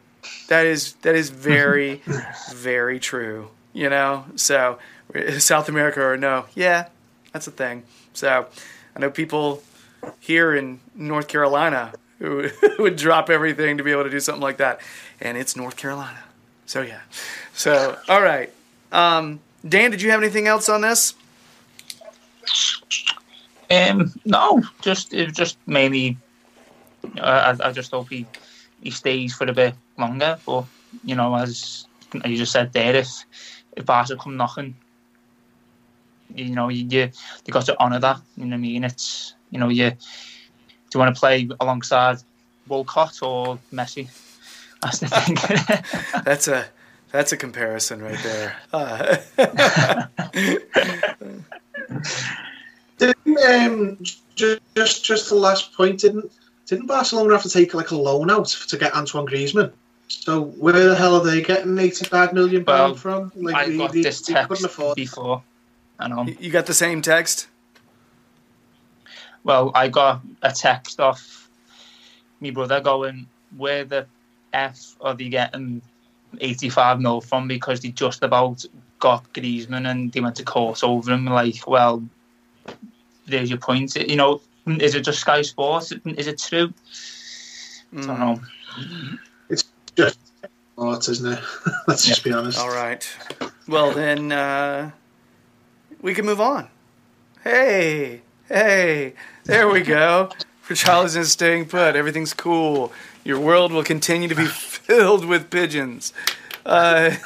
That 0.47 0.65
is 0.65 0.93
that 1.03 1.17
is 1.17 1.31
very, 1.31 2.01
very 2.55 3.01
true. 3.01 3.51
You 3.73 3.91
know, 3.91 4.27
so 4.37 4.79
South 5.39 5.69
America 5.69 6.01
or 6.01 6.17
no? 6.17 6.45
Yeah, 6.55 6.87
that's 7.33 7.49
a 7.49 7.51
thing. 7.51 7.83
So 8.13 8.47
I 8.95 9.01
know 9.01 9.11
people 9.11 9.61
here 10.21 10.55
in 10.55 10.79
North 10.95 11.27
Carolina 11.27 11.93
who 12.21 12.49
would 12.79 12.95
drop 12.95 13.29
everything 13.29 13.79
to 13.79 13.83
be 13.83 13.91
able 13.91 14.05
to 14.05 14.11
do 14.11 14.21
something 14.21 14.41
like 14.41 14.59
that, 14.59 14.81
and 15.21 15.37
it's 15.37 15.57
North 15.57 15.77
Carolina. 15.77 16.23
So 16.65 16.83
yeah. 16.83 17.01
So 17.55 17.99
all 18.09 18.23
right, 18.23 18.53
um, 18.93 19.41
Dan, 19.69 19.91
did 19.91 20.01
you 20.01 20.13
have 20.13 20.23
anything 20.23 20.47
else 20.47 20.69
on 20.69 20.81
this? 20.81 21.15
Um, 23.71 24.13
no, 24.25 24.63
just 24.81 25.15
it 25.15 25.27
was 25.27 25.37
just 25.37 25.59
mainly. 25.67 26.17
Uh, 27.19 27.57
I, 27.61 27.69
I 27.69 27.73
just 27.73 27.93
hope 27.93 28.11
he 28.11 28.27
he 28.83 28.91
stays 28.91 29.35
for 29.35 29.47
a 29.47 29.53
bit 29.53 29.75
longer. 29.97 30.39
But 30.45 30.65
you 31.05 31.15
know, 31.15 31.35
as 31.37 31.87
you 32.25 32.37
just 32.37 32.53
said 32.53 32.73
there, 32.73 32.97
if 32.97 33.09
if 33.77 33.87
Barca 33.87 34.17
come 34.17 34.37
knocking, 34.37 34.75
you 36.35 36.55
know, 36.55 36.69
you 36.69 36.87
you, 36.89 37.11
you 37.47 37.53
got 37.53 37.67
to 37.67 37.81
honour 37.81 38.01
that. 38.01 38.21
You 38.37 38.47
know 38.47 38.51
what 38.51 38.55
I 38.55 38.59
mean? 38.59 38.85
It's 38.85 39.35
you 39.51 39.59
know, 39.59 39.69
you 39.69 39.91
do 39.91 39.97
you 40.95 41.01
want 41.01 41.15
to 41.15 41.21
play 41.21 41.49
alongside 41.61 42.19
Walcott 42.67 43.23
or 43.23 43.59
Messi? 43.73 44.09
That's 44.83 44.99
the 44.99 45.09
thing. 45.09 45.37
That's 46.25 46.49
a 46.49 46.67
that's 47.13 47.33
a 47.33 47.37
comparison 47.37 48.03
right 48.03 48.19
there. 48.23 48.57
Uh, 48.73 49.17
Didn't 53.01 53.39
um, 53.39 53.99
just 54.35 54.61
just 54.77 55.05
just 55.05 55.29
the 55.31 55.35
last 55.35 55.73
point? 55.73 56.01
Didn't 56.01 56.31
didn't 56.67 56.87
Barcelona 56.87 57.33
have 57.33 57.43
to 57.43 57.49
take 57.49 57.73
like 57.75 57.91
a 57.91 57.97
loan 57.97 58.31
out 58.31 58.49
to 58.69 58.77
get 58.77 58.95
Antoine 58.95 59.27
Griezmann? 59.27 59.73
So 60.09 60.43
where 60.43 60.89
the 60.89 60.95
hell 60.95 61.15
are 61.15 61.25
they 61.25 61.41
getting 61.41 61.79
eighty 61.79 62.05
five 62.05 62.33
million 62.33 62.65
Well, 62.65 62.95
from? 62.95 63.33
Like 63.35 63.55
I 63.55 63.67
they, 63.67 63.79
got 63.79 63.93
they, 63.93 64.03
this 64.03 64.21
they 64.21 64.35
text 64.35 64.49
couldn't 64.49 64.65
afford. 64.67 64.97
before. 64.97 65.43
I 65.99 66.09
know. 66.09 66.27
you 66.27 66.51
got 66.51 66.67
the 66.67 66.75
same 66.75 67.01
text? 67.03 67.49
Well, 69.45 69.71
I 69.75 69.89
got 69.89 70.21
a 70.43 70.53
text 70.53 71.01
off 71.01 71.49
my 72.41 72.51
brother 72.51 72.81
going, 72.81 73.27
"Where 73.57 73.85
the 73.85 74.07
f 74.53 74.97
are 75.01 75.15
they 75.15 75.29
getting 75.29 75.81
85 76.39 77.01
mil 77.01 77.21
from?" 77.21 77.49
Because 77.49 77.81
they 77.81 77.89
just 77.91 78.23
about 78.23 78.65
got 78.99 79.33
Griezmann 79.33 79.91
and 79.91 80.13
they 80.13 80.21
went 80.21 80.37
to 80.37 80.45
court 80.45 80.85
over 80.85 81.13
him. 81.13 81.25
Like, 81.25 81.67
well, 81.67 82.03
there's 83.27 83.51
your 83.51 83.59
point. 83.59 83.95
You 83.97 84.17
know, 84.17 84.41
is 84.67 84.95
it 84.95 85.03
just 85.03 85.21
Sky 85.21 85.43
Sports? 85.43 85.93
Is 85.93 86.27
it 86.27 86.39
true? 86.39 86.73
I 87.97 88.07
don't 88.07 88.19
know. 88.21 88.41
It's 89.49 89.65
just 89.97 90.19
sports, 90.73 91.09
isn't 91.09 91.33
it? 91.33 91.41
Let's 91.89 92.05
just 92.05 92.25
be 92.25 92.33
honest. 92.33 92.59
All 92.59 92.69
right. 92.69 93.07
Well 93.69 93.93
then, 93.93 94.33
uh, 94.33 94.91
we 96.01 96.15
can 96.15 96.25
move 96.25 96.41
on. 96.41 96.69
Hey, 97.45 98.23
hey, 98.49 99.15
there 99.45 99.69
we 99.69 99.81
go. 99.83 100.31
Richarlison 100.69 101.19
is 101.19 101.33
staying 101.33 101.67
put. 101.67 101.97
Everything's 101.97 102.33
cool. 102.33 102.93
Your 103.25 103.41
world 103.41 103.73
will 103.73 103.85
continue 103.85 104.29
to 104.29 104.35
be 104.35 104.45
filled 104.47 105.25
with 105.25 105.51
pigeons. 105.51 106.13
Uh, 106.65 107.17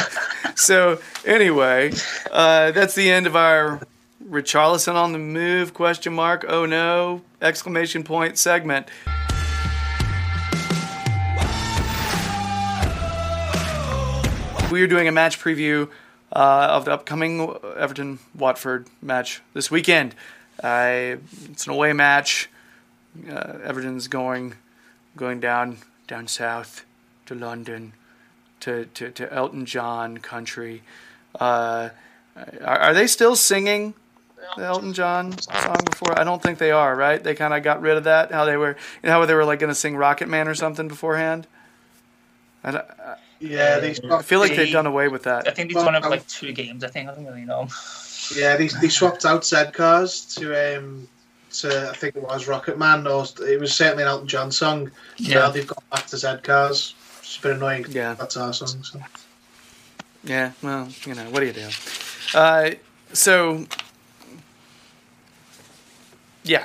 so 0.54 1.00
anyway, 1.24 1.92
uh, 2.32 2.70
that's 2.70 2.94
the 2.94 3.10
end 3.10 3.26
of 3.26 3.36
our 3.36 3.80
Richarlison 4.28 4.94
on 4.94 5.12
the 5.12 5.18
move 5.18 5.74
question 5.74 6.14
mark. 6.14 6.44
Oh 6.48 6.64
no! 6.66 7.22
Exclamation 7.42 8.04
point 8.04 8.38
segment. 8.38 8.88
We 14.70 14.82
are 14.82 14.86
doing 14.86 15.06
a 15.06 15.12
match 15.12 15.38
preview 15.38 15.88
uh, 16.32 16.68
of 16.70 16.86
the 16.86 16.92
upcoming 16.92 17.54
Everton 17.76 18.18
Watford 18.34 18.88
match 19.02 19.42
this 19.52 19.70
weekend. 19.70 20.14
Uh, 20.62 21.16
it's 21.50 21.66
an 21.66 21.72
away 21.72 21.92
match. 21.92 22.48
Uh, 23.28 23.58
Everton's 23.62 24.08
going 24.08 24.54
going 25.16 25.38
down 25.38 25.78
down 26.06 26.28
south 26.28 26.84
to 27.26 27.34
London 27.34 27.92
to, 28.60 28.86
to, 28.86 29.10
to 29.10 29.32
Elton 29.32 29.66
John 29.66 30.18
country. 30.18 30.82
Uh, 31.38 31.90
are, 32.36 32.78
are 32.78 32.94
they 32.94 33.06
still 33.06 33.36
singing 33.36 33.94
the 34.56 34.64
Elton 34.64 34.92
John 34.92 35.36
song 35.38 35.76
before? 35.90 36.18
I 36.18 36.24
don't 36.24 36.42
think 36.42 36.58
they 36.58 36.70
are. 36.70 36.94
Right? 36.94 37.22
They 37.22 37.34
kind 37.34 37.54
of 37.54 37.62
got 37.62 37.80
rid 37.80 37.96
of 37.96 38.04
that. 38.04 38.30
How 38.32 38.44
they 38.44 38.56
were, 38.56 38.76
you 39.02 39.08
know, 39.08 39.10
how 39.12 39.24
they 39.26 39.34
were 39.34 39.44
like 39.44 39.58
going 39.58 39.68
to 39.70 39.74
sing 39.74 39.96
Rocket 39.96 40.28
Man 40.28 40.48
or 40.48 40.54
something 40.54 40.88
beforehand. 40.88 41.46
I, 42.62 42.70
don't- 42.70 42.84
Yeah, 43.40 43.78
they 43.78 43.94
I 44.10 44.22
feel 44.22 44.40
like 44.40 44.56
they've 44.56 44.72
done 44.72 44.86
away 44.86 45.08
with 45.08 45.24
that. 45.24 45.46
I 45.46 45.50
think 45.50 45.72
they've 45.72 45.82
done 45.84 45.94
it 45.94 46.02
for 46.02 46.08
like 46.10 46.26
two 46.28 46.52
games. 46.52 46.82
I 46.84 46.88
think 46.88 47.08
I 47.10 47.14
don't 47.14 47.26
really 47.26 47.44
know. 47.44 47.68
yeah 48.34 48.56
they, 48.56 48.68
they 48.68 48.88
swapped 48.88 49.24
out 49.26 49.44
Z 49.44 49.72
cars 49.72 50.24
to 50.36 50.78
um 50.78 51.06
to 51.52 51.90
I 51.90 51.94
think 51.94 52.16
it 52.16 52.22
was 52.22 52.48
Rocket 52.48 52.78
Man 52.78 53.06
or 53.06 53.26
it 53.46 53.60
was 53.60 53.74
certainly 53.74 54.02
an 54.02 54.08
Elton 54.08 54.28
John 54.28 54.50
song. 54.50 54.90
Yeah. 55.18 55.34
Now 55.40 55.50
they've 55.50 55.66
gone 55.66 55.84
back 55.92 56.06
to 56.06 56.16
Z 56.16 56.38
cars. 56.42 56.94
It's 57.20 57.36
a 57.38 57.42
bit 57.42 57.52
annoying. 57.56 57.84
Yeah. 57.90 58.14
that's 58.14 58.36
our 58.36 58.52
song. 58.54 58.82
So. 58.82 59.00
Yeah, 60.24 60.52
well, 60.62 60.88
you 61.04 61.14
know, 61.14 61.24
what 61.30 61.40
do 61.40 61.46
you 61.46 61.52
do? 61.52 61.68
Uh, 62.34 62.70
so, 63.12 63.66
yeah. 66.44 66.64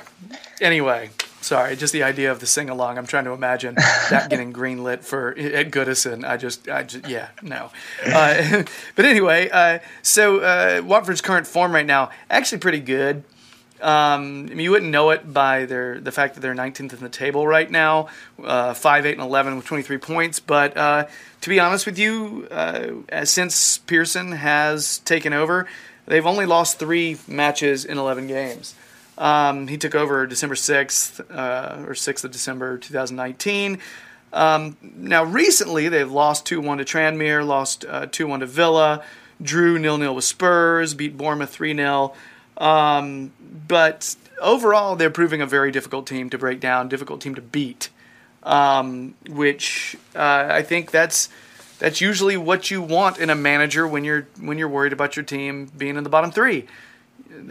Anyway, 0.60 1.10
sorry, 1.40 1.74
just 1.74 1.92
the 1.92 2.02
idea 2.02 2.30
of 2.30 2.40
the 2.40 2.46
sing 2.46 2.70
along. 2.70 2.98
I'm 2.98 3.06
trying 3.06 3.24
to 3.24 3.32
imagine 3.32 3.74
that 3.74 4.28
getting 4.30 4.52
greenlit 4.52 5.02
for 5.02 5.30
at 5.30 5.70
Goodison. 5.70 6.24
I 6.24 6.36
just, 6.36 6.68
I 6.68 6.82
just, 6.82 7.08
yeah, 7.08 7.28
no. 7.42 7.70
Uh, 8.06 8.64
but 8.94 9.04
anyway, 9.04 9.48
uh, 9.50 9.78
so 10.02 10.40
uh, 10.40 10.82
Watford's 10.84 11.20
current 11.20 11.46
form 11.46 11.72
right 11.72 11.86
now 11.86 12.10
actually 12.28 12.58
pretty 12.58 12.80
good. 12.80 13.24
Um, 13.80 14.48
I 14.50 14.54
mean, 14.54 14.60
you 14.60 14.70
wouldn't 14.70 14.90
know 14.90 15.08
it 15.08 15.32
by 15.32 15.64
their 15.64 16.00
the 16.00 16.12
fact 16.12 16.34
that 16.34 16.40
they're 16.40 16.54
19th 16.54 16.92
in 16.92 17.00
the 17.00 17.08
table 17.08 17.46
right 17.46 17.70
now, 17.70 18.08
uh, 18.44 18.74
5, 18.74 19.06
8, 19.06 19.12
and 19.12 19.22
11 19.22 19.56
with 19.56 19.64
23 19.64 19.96
points. 19.96 20.38
But 20.38 20.76
uh, 20.76 21.06
to 21.40 21.48
be 21.48 21.58
honest 21.58 21.86
with 21.86 21.98
you, 21.98 22.46
uh, 22.50 23.24
since 23.24 23.78
Pearson 23.78 24.32
has 24.32 24.98
taken 24.98 25.32
over, 25.32 25.66
they've 26.06 26.26
only 26.26 26.44
lost 26.44 26.78
three 26.78 27.16
matches 27.26 27.86
in 27.86 27.96
11 27.96 28.26
games. 28.26 28.74
Um, 29.18 29.68
he 29.68 29.76
took 29.76 29.94
over 29.94 30.26
December 30.26 30.54
6th 30.54 31.20
uh, 31.30 31.84
or 31.86 31.92
6th 31.92 32.24
of 32.24 32.30
December 32.30 32.78
2019. 32.78 33.78
Um, 34.32 34.76
now, 34.82 35.24
recently, 35.24 35.88
they've 35.88 36.10
lost 36.10 36.46
2 36.46 36.60
1 36.60 36.78
to 36.78 36.84
Tranmere, 36.84 37.46
lost 37.46 37.84
2 38.12 38.26
1 38.26 38.40
to 38.40 38.46
Villa, 38.46 39.02
drew 39.42 39.80
0 39.80 39.98
0 39.98 40.12
with 40.12 40.24
Spurs, 40.24 40.94
beat 40.94 41.16
Bournemouth 41.16 41.50
3 41.50 41.74
0. 41.74 42.14
Um, 42.56 43.32
but 43.66 44.14
overall, 44.40 44.96
they're 44.96 45.10
proving 45.10 45.40
a 45.40 45.46
very 45.46 45.70
difficult 45.70 46.06
team 46.06 46.30
to 46.30 46.38
break 46.38 46.60
down, 46.60 46.88
difficult 46.88 47.20
team 47.20 47.34
to 47.34 47.42
beat. 47.42 47.90
Um, 48.42 49.14
which 49.28 49.96
uh, 50.14 50.48
I 50.50 50.62
think 50.62 50.90
that's 50.90 51.28
that's 51.78 52.00
usually 52.00 52.36
what 52.36 52.70
you 52.70 52.80
want 52.80 53.18
in 53.18 53.28
a 53.28 53.34
manager 53.34 53.86
when 53.86 54.04
you're 54.04 54.28
when 54.40 54.56
you're 54.58 54.68
worried 54.68 54.92
about 54.92 55.16
your 55.16 55.24
team 55.24 55.70
being 55.76 55.96
in 55.96 56.04
the 56.04 56.10
bottom 56.10 56.30
three. 56.30 56.66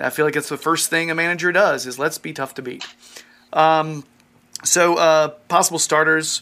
I 0.02 0.10
feel 0.10 0.26
like 0.26 0.36
it's 0.36 0.50
the 0.50 0.58
first 0.58 0.90
thing 0.90 1.10
a 1.12 1.16
manager 1.16 1.52
does 1.52 1.86
is 1.86 2.00
let's 2.00 2.18
be 2.18 2.34
tough 2.34 2.54
to 2.56 2.62
beat. 2.62 2.86
Um, 3.54 4.04
so 4.64 4.96
uh, 4.96 5.30
possible 5.48 5.80
starters: 5.80 6.42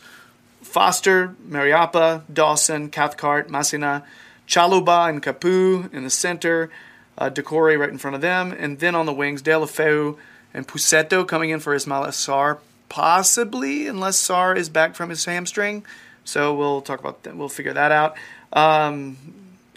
Foster, 0.62 1.36
Mariappa, 1.48 2.24
Dawson, 2.32 2.90
Cathcart, 2.90 3.50
Masina, 3.50 4.04
Chalobah, 4.48 5.10
and 5.10 5.22
Capoue 5.22 5.94
in 5.94 6.04
the 6.04 6.10
center. 6.10 6.70
Uh, 7.18 7.32
Doucouré 7.32 7.80
right 7.80 7.90
in 7.90 7.98
front 7.98 8.14
of 8.14 8.22
them, 8.22 8.52
and 8.52 8.78
then 8.78 8.94
on 8.94 9.08
the 9.08 9.14
wings, 9.14 9.42
Deulofeu 9.42 10.18
and 10.54 10.68
Pussetto 10.68 11.28
coming 11.28 11.50
in 11.50 11.60
for 11.60 11.76
Ismaila 11.76 12.10
Sarr, 12.10 12.60
possibly, 12.90 13.88
unless 13.88 14.18
Sarr 14.18 14.56
is 14.56 14.70
back 14.70 14.94
from 14.94 15.10
his 15.10 15.26
hamstring. 15.26 15.84
So 16.24 16.54
we'll 16.54 16.82
talk 16.82 17.00
about 17.00 17.24
that. 17.24 17.36
We'll 17.36 17.50
figure 17.50 17.74
that 17.74 17.92
out. 17.92 18.18
Um, 18.54 19.18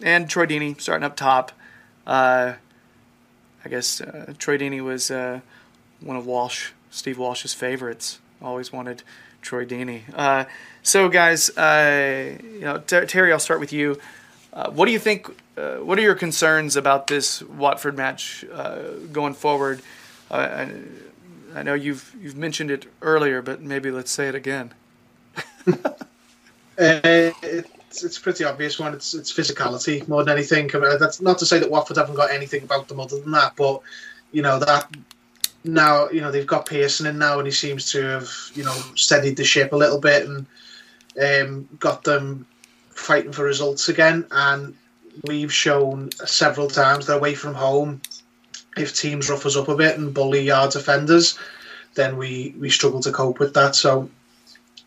and 0.02 0.28
Troy 0.28 0.46
Deeney 0.46 0.78
starting 0.80 1.04
up 1.04 1.16
top. 1.16 1.52
Uh, 2.06 2.54
I 3.64 3.68
guess 3.68 4.00
uh, 4.00 4.34
Troy 4.38 4.58
Deeney 4.58 4.82
was 4.82 5.10
uh, 5.10 5.40
one 6.00 6.16
of 6.16 6.26
Walsh, 6.26 6.70
Steve 6.90 7.18
Walsh's 7.18 7.54
favorites. 7.54 8.18
Always 8.42 8.72
wanted 8.72 9.02
Troy 9.42 9.66
Deeney. 9.66 10.02
Uh, 10.14 10.44
so, 10.82 11.08
guys, 11.08 11.50
uh, 11.56 12.38
you 12.42 12.60
know, 12.60 12.78
Ter- 12.78 13.06
Terry, 13.06 13.32
I'll 13.32 13.38
start 13.38 13.60
with 13.60 13.72
you. 13.72 13.98
Uh, 14.52 14.70
what 14.70 14.86
do 14.86 14.92
you 14.92 14.98
think? 14.98 15.28
Uh, 15.56 15.76
what 15.76 15.98
are 15.98 16.02
your 16.02 16.14
concerns 16.14 16.74
about 16.74 17.06
this 17.06 17.42
Watford 17.42 17.96
match 17.96 18.44
going 19.12 19.34
forward? 19.34 19.82
I, 20.30 20.68
I 21.54 21.62
know 21.62 21.74
you've 21.74 22.14
you've 22.20 22.36
mentioned 22.36 22.70
it 22.70 22.86
earlier, 23.02 23.42
but 23.42 23.60
maybe 23.60 23.90
let's 23.90 24.10
say 24.10 24.28
it 24.28 24.34
again. 24.34 24.72
It's, 27.90 28.04
it's 28.04 28.18
pretty 28.18 28.44
obvious 28.44 28.78
one. 28.78 28.94
It's 28.94 29.14
it's 29.14 29.32
physicality 29.32 30.06
more 30.06 30.22
than 30.22 30.32
anything. 30.32 30.70
I 30.74 30.78
mean, 30.78 30.98
that's 30.98 31.20
not 31.20 31.38
to 31.38 31.46
say 31.46 31.58
that 31.58 31.70
Watford 31.70 31.96
haven't 31.96 32.14
got 32.14 32.30
anything 32.30 32.62
about 32.62 32.86
them 32.86 33.00
other 33.00 33.20
than 33.20 33.32
that, 33.32 33.56
but 33.56 33.82
you 34.30 34.42
know 34.42 34.60
that 34.60 34.88
now 35.64 36.08
you 36.08 36.20
know 36.20 36.30
they've 36.30 36.46
got 36.46 36.66
Pearson 36.66 37.06
in 37.06 37.18
now, 37.18 37.38
and 37.38 37.46
he 37.46 37.52
seems 37.52 37.90
to 37.92 38.02
have 38.02 38.30
you 38.54 38.62
know 38.62 38.76
steadied 38.94 39.36
the 39.36 39.44
ship 39.44 39.72
a 39.72 39.76
little 39.76 39.98
bit 39.98 40.26
and 40.28 40.46
um, 41.20 41.68
got 41.80 42.04
them 42.04 42.46
fighting 42.90 43.32
for 43.32 43.44
results 43.44 43.88
again. 43.88 44.24
And 44.30 44.76
we've 45.26 45.52
shown 45.52 46.10
several 46.12 46.68
times 46.68 47.06
that 47.06 47.16
away 47.16 47.34
from 47.34 47.54
home, 47.54 48.00
if 48.76 48.96
teams 48.96 49.28
rough 49.28 49.46
us 49.46 49.56
up 49.56 49.68
a 49.68 49.76
bit 49.76 49.98
and 49.98 50.14
bully 50.14 50.50
our 50.50 50.68
defenders, 50.68 51.36
then 51.94 52.16
we 52.16 52.54
we 52.58 52.70
struggle 52.70 53.00
to 53.00 53.10
cope 53.10 53.40
with 53.40 53.54
that. 53.54 53.74
So 53.74 54.08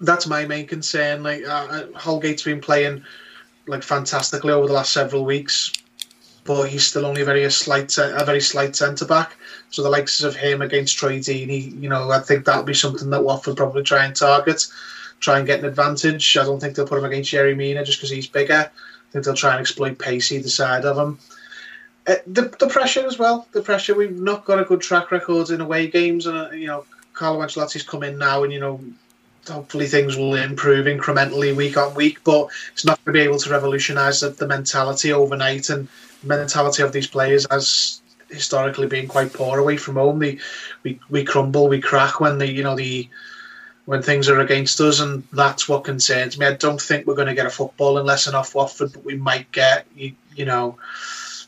that's 0.04 0.28
my 0.28 0.46
main 0.46 0.68
concern. 0.68 1.24
Like 1.24 1.44
uh, 1.48 1.86
Holgate's 1.96 2.44
been 2.44 2.62
playing 2.62 3.04
like 3.68 3.84
fantastically 3.84 4.52
over 4.52 4.68
the 4.68 4.74
last 4.74 4.94
several 4.94 5.26
weeks, 5.26 5.72
but 6.44 6.66
he's 6.66 6.86
still 6.86 7.06
only 7.06 7.24
very 7.24 7.44
a 7.44 7.52
slight 7.52 7.98
a 7.98 8.24
very 8.26 8.42
slight 8.42 8.76
centre 8.76 9.06
back. 9.06 9.36
So 9.70 9.82
the 9.82 9.89
likes 9.89 10.22
of 10.22 10.36
him 10.36 10.62
against 10.62 10.98
Troy 10.98 11.18
Deeney, 11.18 11.82
you 11.82 11.89
know, 11.89 12.12
I 12.12 12.20
think 12.20 12.46
that'll 12.46 12.63
be 12.63 12.74
something 12.74 13.10
that 13.10 13.24
Watford 13.24 13.58
probably 13.58 13.84
try 13.84 14.06
and 14.06 14.16
target, 14.16 14.68
try 15.20 15.39
and 15.39 15.48
get 15.48 15.60
an 15.60 15.66
advantage. 15.66 16.38
I 16.38 16.44
don't 16.44 16.60
think 16.60 16.76
they'll 16.76 16.88
put 16.88 17.00
him 17.00 17.06
against 17.06 17.32
Yerry 17.32 17.56
Mina 17.56 17.84
just 17.84 17.98
because 17.98 18.12
he's 18.12 18.28
bigger. 18.28 18.70
I 18.70 19.12
think 19.12 19.26
they'll 19.26 19.34
try 19.34 19.52
and 19.52 19.62
exploit 19.62 19.98
pace 19.98 20.32
either 20.32 20.50
side 20.50 20.86
of 20.86 20.98
him. 20.98 21.18
Uh, 22.06 22.16
the, 22.28 22.54
the 22.60 22.68
pressure 22.68 23.06
as 23.08 23.18
well. 23.18 23.48
The 23.54 23.62
pressure. 23.62 23.96
We've 23.96 24.12
not 24.12 24.44
got 24.44 24.60
a 24.60 24.66
good 24.66 24.82
track 24.82 25.12
record 25.12 25.50
in 25.50 25.62
away 25.62 25.88
games, 25.88 26.28
and 26.28 26.38
uh, 26.38 26.52
you 26.52 26.68
know, 26.68 26.86
Carlo 27.13 27.39
Ancelotti's 27.39 27.84
come 27.84 28.04
in 28.04 28.18
now, 28.18 28.44
and 28.44 28.52
you 28.52 28.60
know, 28.60 28.82
hopefully 29.47 29.88
things 29.88 30.15
will 30.15 30.36
improve 30.36 30.86
incrementally 30.86 31.56
week 31.56 31.77
on 31.77 31.93
week. 31.95 32.23
But 32.23 32.47
it's 32.71 32.86
not 32.86 33.03
going 33.03 33.13
to 33.13 33.19
be 33.19 33.23
able 33.23 33.39
to 33.39 33.49
revolutionise 33.49 34.21
the, 34.21 34.47
mentality 34.47 35.13
overnight, 35.13 35.69
and 35.69 35.88
mentality 36.23 36.84
of 36.84 36.91
these 36.91 37.08
players 37.08 37.45
has 37.51 38.01
historically 38.29 38.88
been 38.88 39.08
quite 39.08 39.34
poor 39.34 39.60
away 39.60 39.77
from 39.77 39.95
home. 39.95 40.19
They, 40.19 40.39
we 40.84 40.99
we 41.10 41.23
crumble, 41.23 41.67
we 41.67 41.82
crack 41.82 42.19
when 42.19 42.38
the 42.38 42.51
you 42.51 42.63
know 42.63 42.75
the 42.75 43.10
when 43.86 44.01
things 44.01 44.29
are 44.29 44.39
against 44.39 44.79
us, 44.79 44.99
and 44.99 45.23
that's 45.34 45.67
what 45.67 45.84
concerns 45.84 46.38
me. 46.38 46.45
I 46.45 46.53
don't 46.53 46.82
think 46.82 47.06
we're 47.06 47.15
going 47.15 47.27
to 47.27 47.36
get 47.36 47.45
a 47.45 47.49
footballing 47.49 48.06
lesson 48.06 48.36
off 48.36 48.56
Watford, 48.56 48.93
but 48.93 49.03
we 49.03 49.17
might 49.17 49.51
get 49.51 49.86
you, 49.95 50.13
you 50.36 50.45
know 50.45 50.77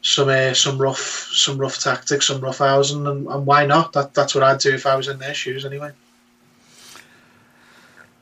some 0.06 0.30
uh, 0.30 0.54
some 0.54 0.78
rough 0.78 1.30
some 1.34 1.58
rough 1.58 1.80
tactics, 1.80 2.28
some 2.28 2.40
rough 2.40 2.60
housing, 2.60 3.08
and, 3.08 3.28
and 3.28 3.46
why 3.46 3.66
not? 3.66 3.94
That 3.94 4.14
that's 4.14 4.36
what 4.36 4.44
I'd 4.44 4.60
do 4.60 4.74
if 4.74 4.86
I 4.86 4.96
was 4.96 5.08
in 5.08 5.18
their 5.18 5.34
shoes 5.34 5.66
anyway. 5.66 5.92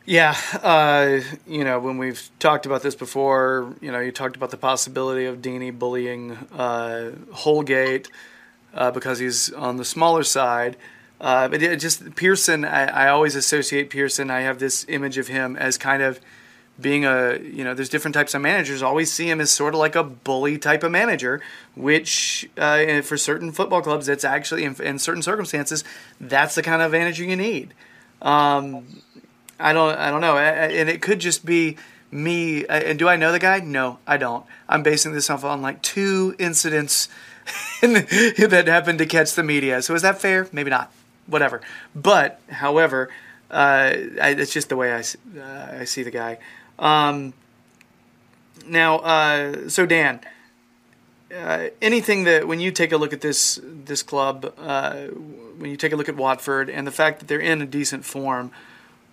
Yeah, 0.05 0.35
uh, 0.61 1.21
you 1.47 1.63
know, 1.63 1.79
when 1.79 1.97
we've 1.97 2.29
talked 2.37 2.65
about 2.65 2.83
this 2.83 2.93
before, 2.93 3.73
you 3.79 3.89
know, 3.89 3.99
you 3.99 4.11
talked 4.11 4.35
about 4.35 4.51
the 4.51 4.57
possibility 4.57 5.25
of 5.25 5.37
Deeney 5.41 5.77
bullying 5.77 6.31
uh, 6.53 7.11
Holgate 7.31 8.09
uh, 8.73 8.91
because 8.91 9.19
he's 9.19 9.53
on 9.53 9.77
the 9.77 9.85
smaller 9.85 10.23
side. 10.23 10.75
Uh, 11.21 11.47
but 11.47 11.63
it 11.63 11.79
just 11.79 12.15
Pearson, 12.15 12.65
I, 12.65 13.05
I, 13.05 13.07
always 13.07 13.33
associate 13.33 13.89
Pearson. 13.89 14.29
I 14.29 14.41
have 14.41 14.59
this 14.59 14.85
image 14.89 15.17
of 15.17 15.27
him 15.29 15.55
as 15.55 15.77
kind 15.77 16.03
of 16.03 16.19
being 16.81 17.05
a, 17.05 17.39
you 17.39 17.63
know, 17.63 17.73
there's 17.73 17.87
different 17.87 18.13
types 18.13 18.33
of 18.33 18.41
managers. 18.41 18.83
I 18.83 18.87
Always 18.87 19.09
see 19.09 19.29
him 19.29 19.39
as 19.39 19.49
sort 19.49 19.73
of 19.73 19.79
like 19.79 19.95
a 19.95 20.03
bully 20.03 20.57
type 20.57 20.83
of 20.83 20.91
manager, 20.91 21.39
which 21.75 22.49
uh, 22.57 23.01
for 23.03 23.15
certain 23.15 23.53
football 23.53 23.81
clubs, 23.81 24.07
that's 24.07 24.25
actually 24.25 24.65
in, 24.65 24.75
in, 24.81 24.99
certain 24.99 25.21
circumstances, 25.21 25.85
that's 26.19 26.55
the 26.55 26.63
kind 26.63 26.81
of 26.81 26.91
manager 26.91 27.23
you 27.23 27.37
need. 27.37 27.73
Um, 28.21 29.01
I 29.59 29.73
don't, 29.73 29.97
I 29.97 30.09
don't 30.11 30.21
know, 30.21 30.37
and 30.37 30.89
it 30.89 31.01
could 31.01 31.19
just 31.19 31.45
be 31.45 31.77
me. 32.11 32.65
And 32.65 32.97
do 32.97 33.07
I 33.07 33.15
know 33.15 33.31
the 33.31 33.39
guy? 33.39 33.59
No, 33.59 33.99
I 34.05 34.17
don't. 34.17 34.45
I'm 34.67 34.83
basing 34.83 35.13
this 35.13 35.29
off 35.29 35.43
on 35.43 35.61
like 35.61 35.81
two 35.81 36.35
incidents 36.39 37.09
that 37.81 38.63
happened 38.67 38.99
to 38.99 39.05
catch 39.05 39.33
the 39.33 39.43
media. 39.43 39.81
So 39.81 39.93
is 39.95 40.01
that 40.01 40.19
fair? 40.19 40.47
Maybe 40.51 40.69
not. 40.69 40.91
Whatever. 41.27 41.61
But 41.95 42.39
however, 42.49 43.09
uh, 43.49 43.93
I, 44.21 44.35
it's 44.37 44.51
just 44.53 44.69
the 44.69 44.75
way 44.75 44.93
I, 44.93 44.99
uh, 45.39 45.79
I 45.81 45.85
see 45.85 46.03
the 46.03 46.11
guy. 46.11 46.39
Um, 46.79 47.33
now, 48.65 48.97
uh, 48.97 49.69
so 49.69 49.85
Dan, 49.85 50.19
uh, 51.33 51.67
anything 51.81 52.25
that 52.25 52.47
when 52.47 52.59
you 52.59 52.71
take 52.71 52.91
a 52.91 52.97
look 52.97 53.13
at 53.13 53.21
this 53.21 53.59
this 53.63 54.03
club, 54.03 54.53
uh, 54.57 55.05
when 55.57 55.69
you 55.69 55.77
take 55.77 55.91
a 55.91 55.95
look 55.95 56.09
at 56.09 56.15
Watford 56.15 56.69
and 56.69 56.85
the 56.85 56.91
fact 56.91 57.19
that 57.19 57.27
they're 57.27 57.39
in 57.39 57.61
a 57.61 57.65
decent 57.65 58.05
form, 58.05 58.51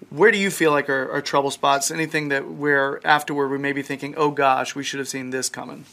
where 0.08 0.30
do 0.30 0.38
you 0.38 0.50
feel 0.50 0.70
like 0.70 0.88
are, 0.88 1.10
are 1.10 1.20
trouble 1.20 1.50
spots? 1.50 1.90
Anything 1.90 2.28
that 2.28 2.50
where 2.50 3.06
afterward 3.06 3.48
we 3.48 3.58
may 3.58 3.72
be 3.72 3.82
thinking, 3.82 4.14
oh 4.16 4.30
gosh, 4.30 4.74
we 4.74 4.82
should 4.82 4.98
have 4.98 5.08
seen 5.08 5.30
this 5.30 5.48
coming. 5.48 5.84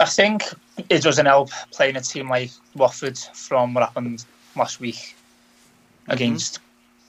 I 0.00 0.06
think 0.06 0.42
it 0.88 1.02
doesn't 1.02 1.26
help 1.26 1.50
playing 1.72 1.96
a 1.96 2.00
team 2.00 2.28
like 2.28 2.50
Watford 2.74 3.18
from 3.18 3.74
what 3.74 3.84
happened 3.84 4.24
last 4.56 4.80
week 4.80 5.16
mm-hmm. 6.04 6.12
against. 6.12 6.60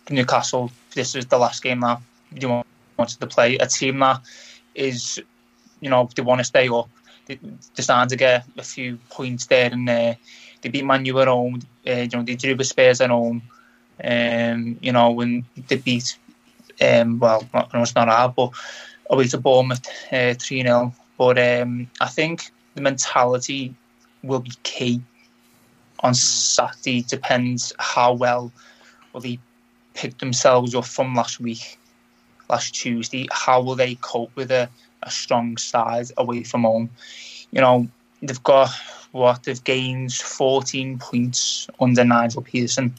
Newcastle. 0.10 0.72
This 0.96 1.16
is 1.16 1.28
the 1.28 1.38
last 1.38 1.62
game 1.62 1.82
that 1.82 2.02
you 2.34 2.64
wanted 2.98 3.20
to 3.20 3.28
play. 3.28 3.58
A 3.58 3.68
team 3.68 4.00
that 4.00 4.22
is, 4.74 5.22
you 5.82 5.90
know, 5.90 6.10
they 6.16 6.22
want 6.22 6.40
to 6.40 6.46
stay 6.46 6.68
up. 6.68 6.90
They, 7.28 7.36
they're 7.36 7.84
starting 7.84 8.10
to 8.10 8.16
get 8.16 8.46
a 8.58 8.64
few 8.64 8.98
points 9.12 9.46
there 9.46 9.72
and 9.72 9.88
there. 9.88 10.18
They 10.62 10.70
beat 10.70 10.86
Man 10.86 11.06
U 11.06 11.20
at 11.20 11.28
home. 11.28 11.62
Uh, 11.88 11.92
you 11.92 12.10
know, 12.14 12.24
they 12.24 12.36
drew 12.36 12.56
the 12.56 12.64
Spurs 12.64 13.02
at 13.02 13.12
home. 13.12 13.44
Um, 14.04 14.78
you 14.82 14.92
know, 14.92 15.12
when 15.12 15.46
they 15.68 15.78
beat, 15.78 16.18
um, 16.82 17.20
well, 17.20 17.48
not, 17.54 17.74
no, 17.74 17.82
it's 17.82 17.96
not 17.96 18.08
hard, 18.08 18.36
but 18.36 18.52
away 19.10 19.28
to 19.28 19.38
Bournemouth 19.38 19.88
uh, 20.12 20.34
3 20.34 20.62
uh, 20.62 20.64
0. 20.64 20.94
But 21.18 21.38
um, 21.38 21.90
I 22.00 22.08
think 22.08 22.52
the 22.76 22.82
mentality 22.82 23.74
will 24.24 24.40
be 24.40 24.52
key 24.64 25.02
on 26.02 26.14
Saturday. 26.14 27.02
Depends 27.02 27.74
how 27.80 28.14
well 28.14 28.52
will 29.14 29.22
they 29.22 29.40
pick 29.94 30.18
themselves 30.20 30.76
up 30.76 30.86
from 30.86 31.16
last 31.16 31.40
week, 31.40 31.78
last 32.50 32.74
Tuesday. 32.74 33.28
How 33.32 33.62
will 33.62 33.76
they 33.76 33.96
cope 33.96 34.32
with 34.36 34.52
a, 34.52 34.70
a 35.04 35.12
strong 35.12 35.58
side 35.58 36.08
away 36.18 36.44
from 36.44 36.64
home? 36.64 36.90
You 37.52 37.62
know, 37.62 37.88
they've 38.22 38.44
got 38.44 38.70
what 39.12 39.44
they've 39.44 39.64
gained 39.64 40.14
14 40.14 41.00
points 41.00 41.68
under 41.80 42.04
Nigel 42.04 42.44
Pearson. 42.44 42.94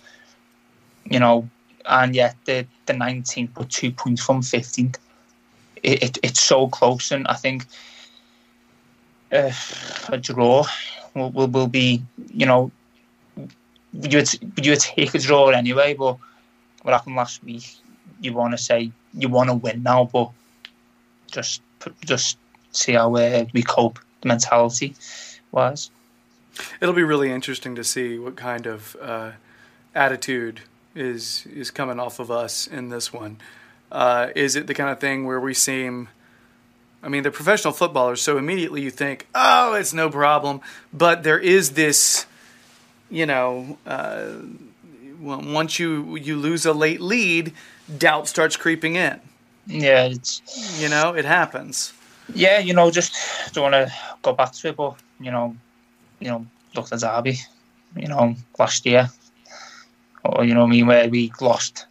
You 1.05 1.21
know, 1.21 1.49
and 1.87 2.15
yet 2.15 2.37
the 2.45 2.67
the 2.87 2.93
19th, 2.93 3.51
but 3.55 3.71
two 3.71 3.91
points 3.91 4.25
from 4.25 4.43
15th. 4.43 4.97
It, 5.83 6.03
it, 6.03 6.19
it's 6.23 6.41
so 6.41 6.69
close, 6.69 7.11
and 7.11 7.27
I 7.27 7.35
think 7.35 7.67
uh, 9.33 9.53
a 10.09 10.19
draw 10.19 10.67
will, 11.15 11.31
will, 11.31 11.47
will 11.47 11.69
be, 11.69 12.03
you 12.35 12.47
know, 12.47 12.71
you 13.93 14.19
would, 14.19 14.33
you 14.63 14.73
would 14.73 14.81
take 14.81 15.15
a 15.15 15.19
draw 15.19 15.49
anyway, 15.49 15.95
but 15.95 16.17
what 16.83 16.93
happened 16.93 17.17
last 17.17 17.43
week, 17.45 17.77
you 18.21 18.33
want 18.33 18.53
to 18.53 18.59
say 18.59 18.93
you 19.15 19.29
want 19.29 19.49
to 19.49 19.55
win 19.55 19.83
now, 19.83 20.09
but 20.13 20.31
just 21.31 21.63
just 22.05 22.37
see 22.73 22.93
how 22.93 23.15
uh, 23.17 23.45
we 23.53 23.63
cope 23.63 23.99
the 24.21 24.29
mentality 24.29 24.95
wise. 25.51 25.91
It'll 26.81 26.95
be 26.95 27.03
really 27.03 27.31
interesting 27.31 27.75
to 27.77 27.85
see 27.85 28.19
what 28.19 28.37
kind 28.37 28.67
of 28.67 28.97
uh, 29.01 29.33
attitude 29.95 30.61
is 30.95 31.47
is 31.47 31.71
coming 31.71 32.01
off 32.01 32.19
of 32.19 32.31
us 32.31 32.67
in 32.67 32.89
this 32.89 33.13
one. 33.13 33.39
Uh, 33.91 34.29
is 34.37 34.57
it 34.57 34.67
the 34.67 34.75
kind 34.75 34.91
of 34.91 35.01
thing 35.01 35.27
where 35.27 35.41
we 35.41 35.55
seem 35.55 36.09
I 37.03 37.09
mean, 37.09 37.23
they're 37.23 37.33
professional 37.33 37.73
footballers, 37.73 38.21
so 38.21 38.37
immediately 38.37 38.83
you 38.83 38.91
think, 38.91 39.27
oh, 39.35 39.75
it's 39.75 39.95
no 39.95 40.11
problem. 40.11 40.61
But 40.93 41.23
there 41.23 41.39
is 41.39 41.71
this, 41.71 42.27
you 43.11 43.25
know, 43.25 43.79
uh, 43.87 44.33
once 45.21 45.79
you 45.79 46.17
you 46.17 46.37
lose 46.37 46.67
a 46.67 46.73
late 46.73 47.01
lead, 47.01 47.53
doubt 47.99 48.29
starts 48.29 48.57
creeping 48.57 48.97
in. 48.97 49.21
Yeah, 49.67 50.05
it's 50.05 50.43
you 50.81 50.89
know, 50.89 51.15
it 51.15 51.25
happens. 51.25 51.93
Yeah, 52.35 52.59
you 52.59 52.75
know, 52.75 52.91
just 52.91 53.15
don't 53.53 53.73
want 53.73 53.89
to 53.89 53.95
go 54.23 54.33
back 54.33 54.53
to 54.53 54.69
it, 54.69 54.77
but 54.77 54.97
you 55.19 55.31
know, 55.31 55.57
you 56.21 56.29
know, 56.29 56.47
look 56.75 56.93
at 56.93 57.01
Derby, 57.01 57.39
you 57.97 58.09
know, 58.09 58.35
last 58.59 58.85
year, 58.85 59.11
or 60.25 60.45
you 60.45 60.55
know, 60.55 60.65
I 60.65 60.67
mean, 60.67 60.87
where 60.87 61.09
we 61.09 61.33
lost 61.41 61.87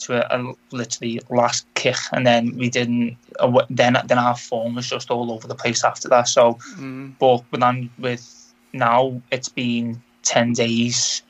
to 0.00 0.14
a, 0.14 0.38
a, 0.38 0.54
literally 0.72 1.20
last 1.30 1.66
kick, 1.74 1.96
and 2.12 2.26
then 2.26 2.56
we 2.56 2.70
didn't. 2.70 3.16
Uh, 3.38 3.64
then 3.70 3.96
then 4.06 4.18
our 4.18 4.36
form 4.36 4.74
was 4.74 4.88
just 4.88 5.10
all 5.10 5.32
over 5.32 5.46
the 5.46 5.54
place 5.54 5.84
after 5.84 6.08
that. 6.08 6.28
So, 6.28 6.54
mm. 6.76 7.14
but 7.18 7.44
then 7.52 7.90
with 7.98 8.54
now 8.72 9.20
it's 9.30 9.48
been 9.48 10.02
ten 10.22 10.52
days, 10.52 11.22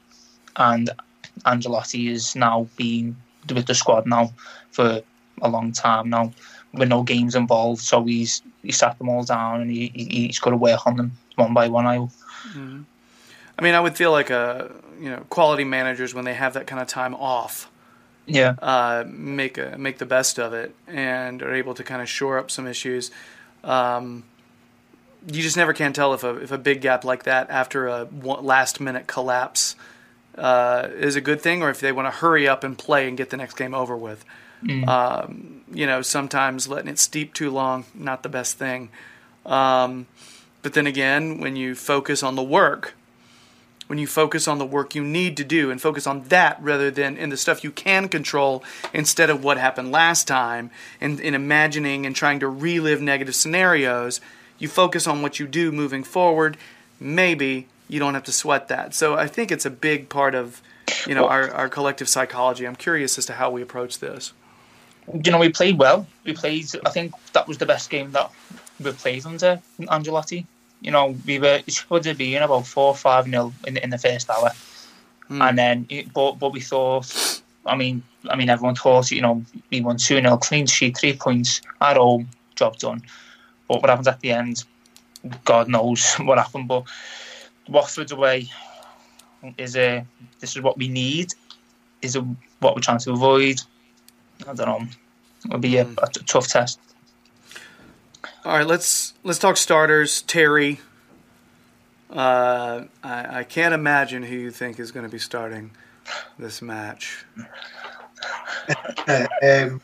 and 0.56 0.90
Ancelotti 1.46 2.10
is 2.10 2.36
now 2.36 2.68
been 2.76 3.16
with 3.52 3.66
the 3.66 3.74
squad 3.74 4.06
now 4.06 4.32
for 4.70 5.00
a 5.40 5.48
long 5.48 5.72
time 5.72 6.10
now, 6.10 6.32
with 6.74 6.88
no 6.88 7.02
games 7.02 7.34
involved. 7.34 7.82
So 7.82 8.04
he's 8.04 8.42
he 8.62 8.72
sat 8.72 8.98
them 8.98 9.08
all 9.08 9.24
down, 9.24 9.62
and 9.62 9.70
he, 9.70 9.88
he's 9.94 10.38
got 10.38 10.50
to 10.50 10.56
work 10.56 10.86
on 10.86 10.96
them 10.96 11.12
one 11.36 11.54
by 11.54 11.68
one. 11.68 11.86
I. 11.86 11.98
Mm. 12.54 12.84
I 13.58 13.62
mean, 13.62 13.74
I 13.74 13.80
would 13.80 13.96
feel 13.96 14.12
like 14.12 14.30
a 14.30 14.70
you 15.00 15.10
know 15.10 15.24
quality 15.30 15.64
managers 15.64 16.14
when 16.14 16.24
they 16.24 16.34
have 16.34 16.54
that 16.54 16.66
kind 16.66 16.80
of 16.80 16.88
time 16.88 17.14
off 17.14 17.70
yeah, 18.28 18.54
uh, 18.60 19.04
make 19.06 19.58
a, 19.58 19.76
make 19.78 19.98
the 19.98 20.06
best 20.06 20.38
of 20.38 20.52
it 20.52 20.74
and 20.86 21.42
are 21.42 21.54
able 21.54 21.74
to 21.74 21.82
kind 21.82 22.02
of 22.02 22.08
shore 22.08 22.38
up 22.38 22.50
some 22.50 22.66
issues. 22.66 23.10
Um, 23.64 24.24
you 25.26 25.42
just 25.42 25.56
never 25.56 25.72
can 25.72 25.92
tell 25.92 26.14
if 26.14 26.22
a 26.22 26.36
if 26.36 26.52
a 26.52 26.58
big 26.58 26.80
gap 26.80 27.04
like 27.04 27.24
that 27.24 27.50
after 27.50 27.88
a 27.88 28.04
last 28.04 28.80
minute 28.80 29.06
collapse 29.06 29.76
uh, 30.36 30.88
is 30.94 31.16
a 31.16 31.20
good 31.20 31.40
thing, 31.40 31.62
or 31.62 31.70
if 31.70 31.80
they 31.80 31.90
want 31.90 32.06
to 32.06 32.18
hurry 32.18 32.46
up 32.46 32.64
and 32.64 32.76
play 32.78 33.08
and 33.08 33.16
get 33.16 33.30
the 33.30 33.36
next 33.36 33.56
game 33.56 33.74
over 33.74 33.96
with. 33.96 34.24
Mm. 34.62 34.86
Um, 34.88 35.62
you 35.72 35.86
know, 35.86 36.02
sometimes 36.02 36.68
letting 36.68 36.88
it 36.88 36.98
steep 36.98 37.32
too 37.32 37.50
long 37.50 37.84
not 37.94 38.22
the 38.22 38.28
best 38.28 38.58
thing. 38.58 38.90
Um, 39.46 40.06
but 40.62 40.74
then 40.74 40.86
again, 40.86 41.40
when 41.40 41.56
you 41.56 41.74
focus 41.74 42.22
on 42.22 42.34
the 42.34 42.42
work, 42.42 42.94
when 43.88 43.98
you 43.98 44.06
focus 44.06 44.46
on 44.46 44.58
the 44.58 44.66
work 44.66 44.94
you 44.94 45.02
need 45.02 45.36
to 45.36 45.44
do 45.44 45.70
and 45.70 45.82
focus 45.82 46.06
on 46.06 46.22
that 46.24 46.62
rather 46.62 46.90
than 46.90 47.16
in 47.16 47.30
the 47.30 47.36
stuff 47.36 47.64
you 47.64 47.72
can 47.72 48.08
control 48.08 48.62
instead 48.92 49.28
of 49.28 49.42
what 49.42 49.58
happened 49.58 49.90
last 49.90 50.28
time 50.28 50.70
and 51.00 51.18
in 51.18 51.34
imagining 51.34 52.06
and 52.06 52.14
trying 52.14 52.38
to 52.38 52.48
relive 52.48 53.00
negative 53.00 53.34
scenarios, 53.34 54.20
you 54.58 54.68
focus 54.68 55.06
on 55.06 55.22
what 55.22 55.40
you 55.40 55.46
do 55.46 55.72
moving 55.72 56.04
forward. 56.04 56.56
Maybe 57.00 57.66
you 57.88 57.98
don't 57.98 58.14
have 58.14 58.24
to 58.24 58.32
sweat 58.32 58.68
that. 58.68 58.94
So 58.94 59.14
I 59.16 59.26
think 59.26 59.50
it's 59.50 59.66
a 59.66 59.70
big 59.70 60.08
part 60.08 60.34
of 60.34 60.62
you 61.06 61.14
know 61.14 61.26
our, 61.26 61.50
our 61.50 61.68
collective 61.68 62.08
psychology. 62.08 62.66
I'm 62.66 62.76
curious 62.76 63.18
as 63.18 63.26
to 63.26 63.34
how 63.34 63.50
we 63.50 63.62
approach 63.62 63.98
this. 63.98 64.32
You 65.12 65.32
know, 65.32 65.38
we 65.38 65.48
played 65.48 65.78
well. 65.78 66.06
We 66.24 66.34
played. 66.34 66.66
I 66.84 66.90
think 66.90 67.14
that 67.32 67.48
was 67.48 67.58
the 67.58 67.66
best 67.66 67.88
game 67.88 68.12
that 68.12 68.30
we 68.78 68.92
played 68.92 69.24
under 69.24 69.60
Ancelotti. 69.80 70.44
You 70.80 70.90
know, 70.90 71.16
we 71.26 71.38
were 71.38 71.60
it 71.66 71.72
should 71.72 72.04
have 72.04 72.18
been 72.18 72.42
about 72.42 72.66
four 72.66 72.94
five 72.94 73.26
nil 73.26 73.52
in 73.66 73.74
the, 73.74 73.82
in 73.82 73.90
the 73.90 73.98
first 73.98 74.30
hour, 74.30 74.50
hmm. 75.26 75.42
and 75.42 75.58
then 75.58 75.86
it, 75.88 76.12
but 76.12 76.38
but 76.38 76.52
we 76.52 76.60
thought. 76.60 77.42
I 77.66 77.76
mean, 77.76 78.02
I 78.30 78.36
mean, 78.36 78.48
everyone 78.48 78.76
thought 78.76 79.10
you 79.10 79.20
know 79.20 79.44
we 79.70 79.80
won 79.80 79.98
two 79.98 80.20
0 80.20 80.36
clean 80.38 80.66
sheet, 80.66 80.96
three 80.96 81.14
points 81.14 81.60
at 81.80 81.96
home, 81.96 82.28
job 82.54 82.78
done. 82.78 83.02
But 83.66 83.82
what 83.82 83.90
happens 83.90 84.08
at 84.08 84.20
the 84.20 84.32
end, 84.32 84.64
God 85.44 85.68
knows 85.68 86.14
what 86.18 86.38
happened. 86.38 86.68
But 86.68 86.84
Watford's 87.68 88.12
away 88.12 88.48
is 89.56 89.76
a 89.76 90.04
this 90.40 90.56
is 90.56 90.62
what 90.62 90.78
we 90.78 90.88
need. 90.88 91.34
Is 92.00 92.14
a, 92.14 92.20
what 92.60 92.76
we're 92.76 92.80
trying 92.80 93.00
to 93.00 93.12
avoid. 93.12 93.60
I 94.46 94.54
don't 94.54 94.66
know. 94.66 94.86
It'll 95.46 95.58
be 95.58 95.76
a, 95.78 95.84
hmm. 95.84 95.94
a 96.02 96.08
t- 96.08 96.24
tough 96.24 96.48
test. 96.48 96.78
All 98.44 98.56
right, 98.56 98.66
let's 98.66 99.07
let's 99.24 99.38
talk 99.38 99.56
starters. 99.56 100.22
Terry. 100.22 100.80
Uh, 102.10 102.84
I, 103.02 103.40
I 103.40 103.44
can't 103.44 103.74
imagine 103.74 104.22
who 104.22 104.36
you 104.36 104.50
think 104.50 104.80
is 104.80 104.92
going 104.92 105.04
to 105.04 105.12
be 105.12 105.18
starting 105.18 105.70
this 106.38 106.62
match. 106.62 107.24
um, 109.08 109.80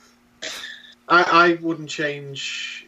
I, 1.08 1.22
I 1.22 1.58
wouldn't 1.60 1.90
change 1.90 2.86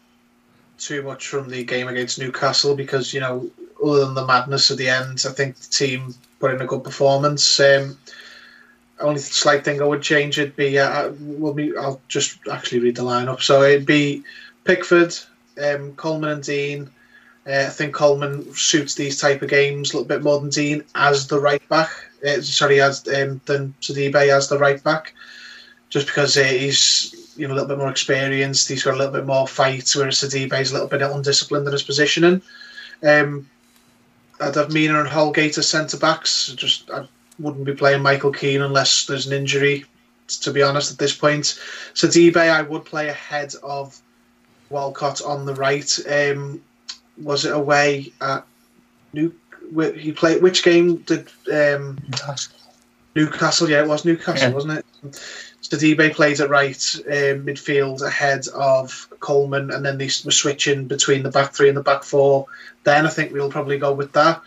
too 0.78 1.02
much 1.02 1.28
from 1.28 1.48
the 1.48 1.64
game 1.64 1.88
against 1.88 2.18
Newcastle 2.18 2.74
because 2.74 3.12
you 3.12 3.20
know, 3.20 3.50
other 3.84 4.04
than 4.04 4.14
the 4.14 4.24
madness 4.24 4.70
at 4.70 4.78
the 4.78 4.88
end, 4.88 5.24
I 5.28 5.32
think 5.32 5.56
the 5.56 5.68
team 5.68 6.14
put 6.40 6.54
in 6.54 6.60
a 6.60 6.66
good 6.66 6.84
performance. 6.84 7.60
Um, 7.60 7.98
only 8.98 9.20
slight 9.20 9.64
thing 9.64 9.82
I 9.82 9.84
would 9.84 10.00
change 10.00 10.38
it'd 10.38 10.56
be 10.56 10.78
uh, 10.78 11.12
well, 11.20 11.52
me, 11.52 11.72
I'll 11.76 12.00
just 12.08 12.38
actually 12.50 12.80
read 12.80 12.96
the 12.96 13.02
lineup. 13.02 13.42
So 13.42 13.62
it'd 13.62 13.84
be 13.84 14.24
Pickford, 14.64 15.14
um, 15.62 15.92
Coleman, 15.94 16.30
and 16.30 16.42
Digne. 16.42 16.88
Uh, 17.46 17.66
I 17.66 17.70
think 17.70 17.94
Coleman 17.94 18.52
suits 18.54 18.94
these 18.94 19.20
type 19.20 19.42
of 19.42 19.48
games 19.48 19.92
a 19.92 19.96
little 19.96 20.08
bit 20.08 20.22
more 20.22 20.40
than 20.40 20.50
Digne 20.50 20.82
as 20.94 21.28
the 21.28 21.38
right 21.38 21.66
back. 21.68 21.90
Uh, 22.26 22.40
sorry, 22.40 22.80
as 22.80 23.06
um, 23.08 23.40
than 23.44 23.74
Sidibe 23.80 24.16
as 24.16 24.48
the 24.48 24.58
right 24.58 24.82
back, 24.82 25.14
just 25.90 26.06
because 26.06 26.36
uh, 26.36 26.42
he's 26.42 27.34
you 27.36 27.46
know 27.46 27.54
a 27.54 27.56
little 27.56 27.68
bit 27.68 27.78
more 27.78 27.90
experienced. 27.90 28.68
He's 28.68 28.82
got 28.82 28.94
a 28.94 28.96
little 28.96 29.12
bit 29.12 29.26
more 29.26 29.46
fight, 29.46 29.92
whereas 29.94 30.18
Sidibe 30.18 30.60
is 30.60 30.70
a 30.70 30.74
little 30.74 30.88
bit 30.88 31.02
undisciplined 31.02 31.66
in 31.66 31.72
his 31.72 31.82
positioning. 31.82 32.42
Um, 33.02 33.48
I'd 34.40 34.54
have 34.54 34.72
Mina 34.72 34.98
and 34.98 35.08
Holgate 35.08 35.58
as 35.58 35.68
centre 35.68 35.98
backs. 35.98 36.52
Just 36.54 36.90
I 36.90 37.06
wouldn't 37.38 37.64
be 37.64 37.74
playing 37.74 38.02
Michael 38.02 38.32
Keane 38.32 38.62
unless 38.62 39.06
there's 39.06 39.26
an 39.26 39.32
injury. 39.32 39.84
To 40.40 40.50
be 40.50 40.62
honest, 40.62 40.90
at 40.90 40.98
this 40.98 41.14
point, 41.14 41.60
Sidibe 41.94 42.36
I 42.36 42.62
would 42.62 42.84
play 42.84 43.08
ahead 43.08 43.54
of 43.62 44.00
Walcott 44.70 45.22
on 45.22 45.46
the 45.46 45.54
right. 45.54 45.98
Um, 46.08 46.62
was 47.22 47.44
it 47.44 47.54
away 47.54 48.12
at 48.20 48.44
New? 49.12 49.34
He 49.96 50.12
played 50.12 50.42
which 50.42 50.62
game 50.62 50.96
did 50.98 51.28
um, 51.52 51.98
Newcastle? 53.14 53.68
Yeah, 53.68 53.82
it 53.82 53.88
was 53.88 54.04
Newcastle, 54.04 54.48
Yeah. 54.48 54.54
wasn't 54.54 54.78
it? 54.78 54.86
Sidibe 55.62 56.14
played 56.14 56.40
at 56.40 56.50
right 56.50 56.94
um, 57.06 57.44
midfield 57.44 58.02
ahead 58.02 58.46
of 58.48 59.08
Coleman, 59.18 59.70
and 59.70 59.84
then 59.84 59.98
they 59.98 60.10
were 60.24 60.30
switching 60.30 60.86
between 60.86 61.22
the 61.22 61.30
back 61.30 61.52
three 61.52 61.68
and 61.68 61.76
the 61.76 61.82
back 61.82 62.04
four. 62.04 62.46
Then 62.84 63.06
I 63.06 63.10
think 63.10 63.32
we'll 63.32 63.50
probably 63.50 63.78
go 63.78 63.92
with 63.92 64.12
that. 64.12 64.40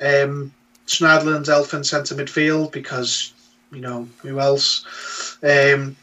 Um, 0.00 0.52
and 1.00 1.48
Elfin 1.48 1.84
centre 1.84 2.14
midfield 2.14 2.72
because 2.72 3.32
you 3.70 3.80
know 3.80 4.08
who 4.22 4.40
else? 4.40 5.38
Um, 5.42 5.96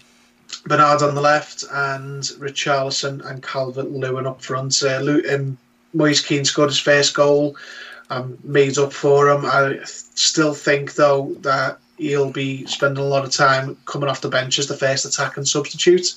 Bernard 0.66 1.02
on 1.02 1.16
the 1.16 1.22
left 1.22 1.64
and 1.72 2.24
Richarlison 2.24 3.26
and 3.26 3.44
Calvert 3.44 3.92
Lewin 3.92 4.28
up 4.28 4.42
front. 4.42 4.82
Uh, 4.84 5.00
Lew- 5.00 5.24
um, 5.30 5.58
Moise 5.94 6.22
Kean 6.22 6.46
scored 6.46 6.70
his 6.70 6.80
first 6.80 7.14
goal. 7.14 7.56
I'm 8.10 8.38
made 8.44 8.78
up 8.78 8.94
for 8.94 9.30
him. 9.30 9.46
I 9.46 9.80
still 9.84 10.54
think 10.54 10.96
though 10.96 11.36
that 11.42 11.80
he'll 11.98 12.32
be 12.32 12.66
spending 12.66 13.04
a 13.04 13.08
lot 13.08 13.26
of 13.26 13.32
time 13.32 13.78
coming 13.86 14.10
off 14.10 14.22
the 14.22 14.30
bench 14.30 14.58
as 14.58 14.68
the 14.68 14.78
first 14.78 15.06
attacking 15.06 15.46
substitute. 15.46 16.16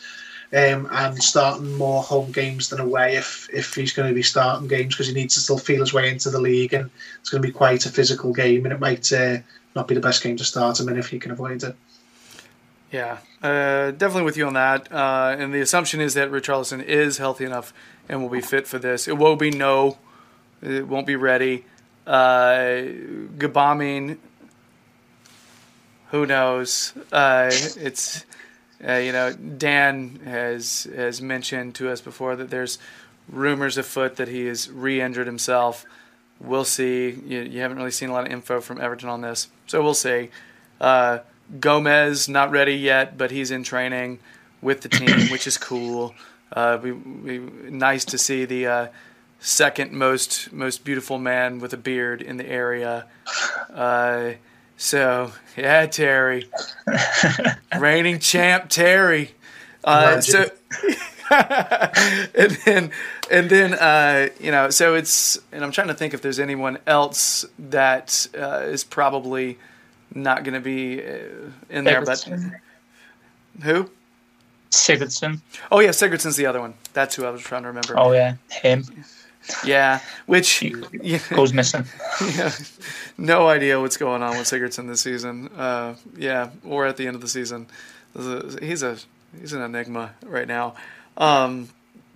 Um, 0.54 0.86
and 0.92 1.22
starting 1.22 1.78
more 1.78 2.02
home 2.02 2.30
games 2.30 2.68
than 2.68 2.78
away 2.78 3.16
if 3.16 3.48
if 3.54 3.74
he's 3.74 3.94
going 3.94 4.10
to 4.10 4.14
be 4.14 4.22
starting 4.22 4.68
games 4.68 4.94
because 4.94 5.08
he 5.08 5.14
needs 5.14 5.32
to 5.32 5.40
still 5.40 5.56
feel 5.56 5.80
his 5.80 5.94
way 5.94 6.10
into 6.10 6.28
the 6.28 6.42
league 6.42 6.74
and 6.74 6.90
it's 7.20 7.30
going 7.30 7.40
to 7.42 7.48
be 7.48 7.54
quite 7.54 7.86
a 7.86 7.88
physical 7.88 8.34
game 8.34 8.66
and 8.66 8.74
it 8.74 8.78
might 8.78 9.10
uh, 9.14 9.38
not 9.74 9.88
be 9.88 9.94
the 9.94 10.00
best 10.02 10.22
game 10.22 10.36
to 10.36 10.44
start 10.44 10.78
him 10.78 10.90
in 10.90 10.98
if 10.98 11.08
he 11.08 11.18
can 11.18 11.30
avoid 11.30 11.62
it. 11.62 11.74
Yeah, 12.92 13.18
uh, 13.42 13.92
definitely 13.92 14.24
with 14.24 14.36
you 14.36 14.46
on 14.46 14.52
that. 14.52 14.92
Uh, 14.92 15.34
and 15.38 15.52
the 15.52 15.62
assumption 15.62 16.00
is 16.00 16.12
that 16.14 16.30
Richarlison 16.30 16.84
is 16.84 17.16
healthy 17.16 17.46
enough 17.46 17.72
and 18.06 18.20
will 18.20 18.28
be 18.28 18.42
fit 18.42 18.66
for 18.66 18.78
this. 18.78 19.08
It 19.08 19.16
will 19.16 19.34
be 19.34 19.50
no, 19.50 19.96
it 20.60 20.86
won't 20.86 21.06
be 21.06 21.16
ready. 21.16 21.64
Uh, 22.06 22.82
Gbamin, 23.38 24.18
who 26.10 26.26
knows? 26.26 26.92
Uh, 27.10 27.48
it's 27.50 28.26
uh, 28.86 28.94
you 28.94 29.12
know 29.12 29.32
Dan 29.32 30.20
has 30.24 30.86
has 30.94 31.22
mentioned 31.22 31.74
to 31.76 31.90
us 31.90 32.02
before 32.02 32.36
that 32.36 32.50
there's 32.50 32.78
rumors 33.26 33.78
afoot 33.78 34.16
that 34.16 34.28
he 34.28 34.44
has 34.46 34.68
re-injured 34.68 35.26
himself. 35.26 35.86
We'll 36.40 36.66
see. 36.66 37.10
You, 37.10 37.40
you 37.40 37.60
haven't 37.60 37.78
really 37.78 37.92
seen 37.92 38.10
a 38.10 38.12
lot 38.12 38.26
of 38.26 38.32
info 38.32 38.60
from 38.60 38.80
Everton 38.80 39.08
on 39.08 39.22
this, 39.22 39.48
so 39.66 39.82
we'll 39.82 39.94
see. 39.94 40.28
Uh, 40.78 41.20
Gomes 41.58 42.28
not 42.28 42.50
ready 42.50 42.74
yet, 42.74 43.18
but 43.18 43.30
he's 43.30 43.50
in 43.50 43.62
training 43.62 44.18
with 44.60 44.80
the 44.82 44.88
team, 44.88 45.28
which 45.30 45.46
is 45.46 45.58
cool. 45.58 46.14
Uh, 46.52 46.78
we, 46.82 46.92
we 46.92 47.38
nice 47.38 48.04
to 48.06 48.18
see 48.18 48.44
the 48.44 48.66
uh, 48.66 48.86
second 49.40 49.92
most 49.92 50.52
most 50.52 50.84
beautiful 50.84 51.18
man 51.18 51.58
with 51.58 51.72
a 51.72 51.76
beard 51.76 52.22
in 52.22 52.36
the 52.36 52.46
area. 52.46 53.06
Uh, 53.72 54.32
so 54.76 55.32
yeah, 55.56 55.86
Terry, 55.86 56.48
reigning 57.78 58.18
champ 58.18 58.68
Terry. 58.68 59.32
Uh, 59.84 60.20
so 60.20 60.50
and 61.30 62.52
then 62.64 62.90
and 63.30 63.50
then 63.50 63.74
uh, 63.74 64.28
you 64.40 64.50
know, 64.50 64.70
so 64.70 64.94
it's 64.94 65.38
and 65.50 65.64
I'm 65.64 65.72
trying 65.72 65.88
to 65.88 65.94
think 65.94 66.14
if 66.14 66.22
there's 66.22 66.38
anyone 66.38 66.78
else 66.86 67.44
that 67.58 68.26
uh, 68.38 68.62
is 68.64 68.84
probably 68.84 69.58
not 70.14 70.44
going 70.44 70.54
to 70.54 70.60
be 70.60 71.02
uh, 71.02 71.50
in 71.70 71.84
there, 71.84 72.04
but 72.04 72.26
who? 73.62 73.90
Sigurdsson. 74.70 75.40
Oh 75.70 75.80
yeah, 75.80 75.90
Sigurdsson's 75.90 76.36
the 76.36 76.46
other 76.46 76.60
one. 76.60 76.74
That's 76.94 77.14
who 77.14 77.24
I 77.26 77.30
was 77.30 77.42
trying 77.42 77.62
to 77.62 77.68
remember. 77.68 77.98
Oh 77.98 78.12
yeah, 78.12 78.36
him 78.50 78.84
Yeah, 79.64 80.00
which 80.26 80.64
goes 81.30 81.52
missing. 81.52 81.84
yeah, 82.34 82.52
no 83.18 83.48
idea 83.48 83.80
what's 83.80 83.96
going 83.96 84.22
on 84.22 84.38
with 84.38 84.46
Sigurdsson 84.46 84.88
this 84.88 85.02
season. 85.02 85.48
Uh, 85.48 85.96
yeah, 86.16 86.50
or 86.64 86.86
at 86.86 86.96
the 86.96 87.06
end 87.06 87.16
of 87.16 87.20
the 87.20 87.28
season, 87.28 87.66
he's 88.60 88.82
a 88.82 88.96
he's 89.38 89.52
an 89.52 89.62
enigma 89.62 90.12
right 90.24 90.48
now. 90.48 90.74
Um, 91.16 91.68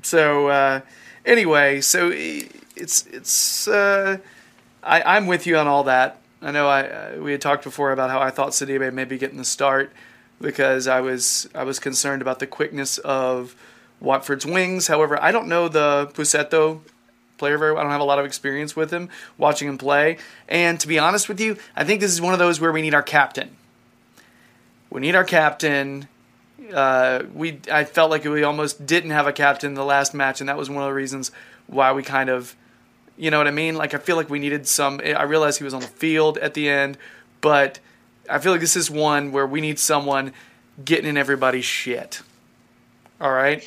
so 0.03 0.49
uh, 0.49 0.81
anyway, 1.25 1.81
so 1.83 2.11
it's 2.15 3.07
it's 3.07 3.69
uh, 3.69 4.19
I, 4.83 5.03
I'm 5.03 5.27
with 5.27 5.47
you 5.47 5.59
on 5.59 5.67
all 5.67 5.85
that. 5.85 6.21
I 6.43 6.51
know 6.51 6.69
I 6.69 6.87
uh, 6.87 7.17
we 7.19 7.33
had 7.33 7.41
talked 7.41 7.65
before 7.65 7.93
about 7.93 8.11
how 8.11 8.21
I 8.21 8.31
thought 8.31 8.51
Sidibe 8.51 8.93
may 8.93 9.05
be 9.05 9.19
getting 9.19 9.39
the 9.39 9.45
start 9.45 9.93
because 10.41 10.87
I 10.87 11.01
was 11.01 11.49
I 11.55 11.65
was 11.65 11.79
concerned 11.79 12.23
about 12.23 12.39
the 12.39 12.47
quickness 12.47 12.99
of 12.99 13.55
Watford's 14.01 14.45
wings. 14.45 14.87
However, 14.87 15.21
I 15.23 15.33
don't 15.33 15.49
know 15.49 15.69
the 15.69 16.11
Pussetto 16.15 16.83
player 17.39 17.59
very 17.59 17.73
well. 17.73 17.81
I 17.81 17.83
don't 17.85 17.93
have 17.93 18.01
a 18.01 18.05
lot 18.05 18.19
of 18.19 18.27
experience 18.27 18.77
with 18.77 18.91
him 18.91 19.09
watching 19.39 19.69
him 19.69 19.79
play. 19.79 20.19
And 20.49 20.79
to 20.81 20.89
be 20.89 20.99
honest 20.99 21.29
with 21.29 21.41
you, 21.41 21.57
I 21.75 21.85
think 21.85 22.01
this 22.01 22.13
is 22.13 22.21
one 22.21 22.33
of 22.33 22.39
those 22.39 22.61
where 22.61 22.73
we 22.73 22.83
need 22.83 22.95
our 22.95 23.03
captain. 23.03 23.57
We 24.91 25.01
need 25.01 25.15
our 25.15 25.25
captain. 25.25 26.09
Uh, 26.73 27.25
we 27.35 27.61
I 27.71 27.85
felt 27.85 28.11
like 28.11 28.25
we 28.25 28.43
almost 28.43 28.87
didn't 28.87 29.11
have 29.11 29.27
a 29.27 29.33
captain 29.33 29.75
the 29.75 29.85
last 29.85 30.15
match, 30.15 30.41
and 30.41 30.49
that 30.49 30.57
was 30.57 30.71
one 30.71 30.83
of 30.83 30.89
the 30.89 30.95
reasons 30.95 31.31
why 31.67 31.93
we 31.93 32.03
kind 32.03 32.31
of, 32.31 32.55
you 33.17 33.31
know 33.31 33.39
what 33.39 33.47
I 33.47 33.53
mean? 33.53 33.77
Like 33.77 33.95
I 33.95 33.99
feel 33.99 34.17
like 34.17 34.31
we 34.31 34.39
needed 34.39 34.67
some. 34.67 35.01
I 35.05 35.23
realized 35.23 35.59
he 35.59 35.65
was 35.65 35.75
on 35.75 35.81
the 35.81 35.87
field 35.87 36.39
at 36.39 36.55
the 36.55 36.69
end, 36.69 36.99
but 37.41 37.79
I 38.29 38.39
feel 38.39 38.53
like 38.53 38.61
this 38.61 38.77
is 38.77 38.91
one 38.91 39.33
where 39.33 39.47
we 39.47 39.61
need 39.61 39.79
someone 39.79 40.33
getting 40.85 41.07
in 41.07 41.17
everybody's 41.17 41.65
shit. 41.65 42.23
All 43.21 43.33
right. 43.33 43.65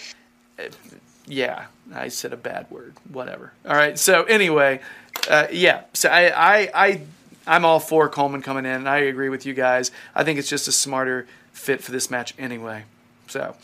Yeah, 1.26 1.66
I 1.94 2.10
said 2.10 2.34
a 2.34 2.38
bad 2.38 2.70
word. 2.70 2.94
Whatever. 3.12 3.54
All 3.66 3.76
right. 3.76 3.98
So 3.98 4.24
anyway, 4.24 4.82
uh, 5.30 5.48
yeah. 5.52 5.84
So 5.94 6.10
I, 6.10 6.28
I, 6.30 6.70
I, 6.74 7.02
I'm 7.48 7.66
all 7.66 7.80
for 7.80 8.10
Coleman 8.10 8.42
coming 8.42 8.66
in, 8.66 8.72
and 8.72 8.90
I 8.90 8.98
agree 9.00 9.30
with 9.30 9.46
you 9.46 9.54
guys. 9.54 9.92
I 10.14 10.24
think 10.24 10.40
it's 10.40 10.50
just 10.50 10.68
a 10.68 10.72
smarter 10.72 11.28
fit 11.52 11.84
for 11.84 11.92
this 11.92 12.12
match 12.12 12.34
anyway. 12.38 12.84
So, 13.28 13.56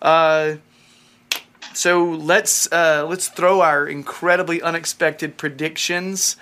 uh, 0.00 0.54
so 1.74 2.04
let's 2.04 2.70
uh, 2.72 3.06
let's 3.08 3.28
throw 3.28 3.60
our 3.60 3.86
incredibly 3.86 4.62
unexpected 4.62 5.36
predictions 5.36 6.36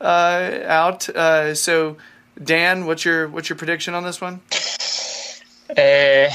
uh, 0.00 0.60
out. 0.64 1.08
Uh, 1.08 1.54
so, 1.54 1.96
Dan, 2.42 2.86
what's 2.86 3.04
your 3.04 3.28
what's 3.28 3.48
your 3.48 3.56
prediction 3.56 3.94
on 3.94 4.04
this 4.04 4.20
one? 4.20 4.40
Uh, 5.76 6.28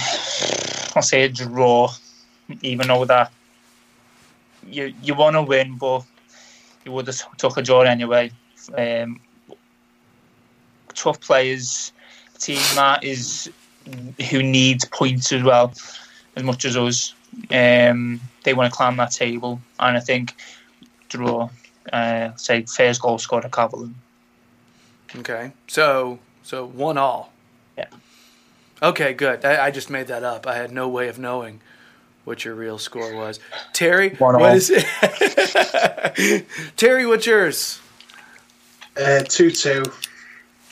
I'll 0.95 1.01
say 1.01 1.23
a 1.23 1.29
draw, 1.29 1.91
even 2.61 2.87
though 2.87 3.05
that 3.05 3.31
you 4.67 4.93
you 5.01 5.13
want 5.15 5.35
to 5.35 5.41
win, 5.41 5.77
but 5.77 6.03
you 6.85 6.91
would 6.91 7.07
have 7.07 7.37
took 7.37 7.57
a 7.57 7.61
draw 7.61 7.81
anyway. 7.81 8.31
Um, 8.75 9.19
tough 10.93 11.19
players, 11.19 11.91
team 12.39 12.61
that 12.75 13.03
is 13.03 13.51
who 14.29 14.43
needs 14.43 14.85
points 14.85 15.31
as 15.31 15.43
well, 15.43 15.73
as 16.35 16.43
much 16.43 16.65
as 16.65 16.77
us. 16.77 17.13
Um, 17.51 18.21
they 18.43 18.53
want 18.53 18.71
to 18.71 18.75
climb 18.75 18.97
that 18.97 19.11
table, 19.11 19.59
and 19.79 19.97
I 19.97 19.99
think 19.99 20.35
draw. 21.09 21.49
Uh, 21.91 22.33
say 22.35 22.63
first 22.63 23.01
goal 23.01 23.17
scored 23.17 23.43
a 23.45 23.49
Calvert-Lewin. 23.49 23.95
Okay, 25.17 25.51
so 25.67 26.19
so 26.43 26.65
one 26.65 26.97
all. 26.97 27.31
Yeah. 27.77 27.87
Okay, 28.81 29.13
good. 29.13 29.43
I, 29.45 29.65
I 29.65 29.71
just 29.71 29.89
made 29.89 30.07
that 30.07 30.23
up. 30.23 30.47
I 30.47 30.55
had 30.55 30.71
no 30.71 30.87
way 30.87 31.07
of 31.09 31.19
knowing 31.19 31.59
what 32.23 32.45
your 32.45 32.55
real 32.55 32.77
score 32.77 33.13
was. 33.13 33.39
Terry, 33.73 34.15
One 34.15 34.39
what 34.39 34.49
all. 34.51 34.55
is 34.55 34.69
it? 34.73 36.45
Terry, 36.77 37.05
what's 37.05 37.25
yours? 37.25 37.81
Uh, 38.95 39.23
2 39.27 39.51
2. 39.51 39.83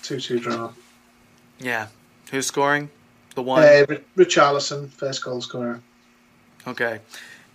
2 0.03 0.19
2 0.19 0.39
draw. 0.39 0.71
Yeah. 1.59 1.87
Who's 2.31 2.47
scoring? 2.47 2.89
The 3.35 3.41
one. 3.41 3.63
Uh, 3.63 3.85
Ri- 3.87 4.03
Richarlison, 4.17 4.89
first 4.89 5.23
goal 5.23 5.41
scorer. 5.41 5.81
Okay. 6.67 6.99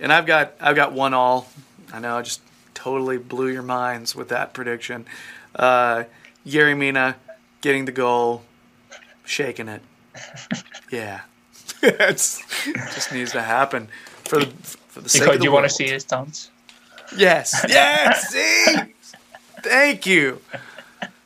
And 0.00 0.12
I've 0.12 0.26
got 0.26 0.54
I've 0.60 0.76
got 0.76 0.92
one 0.92 1.14
all. 1.14 1.48
I 1.92 2.00
know 2.00 2.16
I 2.16 2.22
just 2.22 2.40
totally 2.74 3.18
blew 3.18 3.48
your 3.48 3.62
minds 3.62 4.14
with 4.14 4.28
that 4.28 4.52
prediction. 4.52 5.06
Uh 5.54 6.04
Yerry 6.46 6.76
Mina 6.76 7.16
getting 7.60 7.84
the 7.84 7.92
goal, 7.92 8.42
shaking 9.24 9.68
it. 9.68 9.82
Yeah. 10.90 11.22
it 11.82 12.16
just 12.16 13.12
needs 13.12 13.32
to 13.32 13.42
happen 13.42 13.88
for 14.24 14.38
the 14.38 14.46
for 14.86 15.00
the 15.00 15.08
sake 15.08 15.22
Because 15.22 15.34
of 15.34 15.40
the 15.40 15.44
you 15.44 15.52
want 15.52 15.64
to 15.64 15.70
see 15.70 15.88
his 15.88 16.04
dance. 16.04 16.50
Yes. 17.16 17.64
Yes. 17.68 18.28
See. 18.30 18.94
Thank 19.62 20.06
you. 20.06 20.40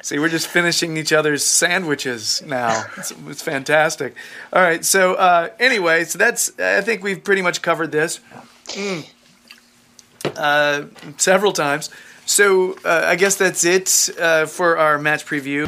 See, 0.03 0.19
we're 0.19 0.31
just 0.31 0.47
finishing 0.47 0.97
each 0.97 1.13
other's 1.13 1.45
sandwiches 1.45 2.43
now. 2.47 2.85
It's, 2.97 3.13
it's 3.29 3.43
fantastic. 3.43 4.15
All 4.51 4.63
right. 4.63 4.83
So, 4.83 5.15
uh, 5.15 5.51
anyway, 5.59 6.05
so 6.05 6.17
that's. 6.19 6.59
I 6.59 6.81
think 6.81 7.03
we've 7.03 7.23
pretty 7.23 7.43
much 7.43 7.61
covered 7.61 7.93
this 7.93 8.21
Mm. 8.73 9.05
uh, 10.37 10.85
several 11.17 11.53
times. 11.53 11.91
So, 12.27 12.75
uh, 12.85 13.03
I 13.07 13.17
guess 13.17 13.37
that's 13.37 13.65
it 13.65 14.09
uh, 14.19 14.47
for 14.47 14.79
our 14.79 14.99
match 14.99 15.27
preview. 15.27 15.67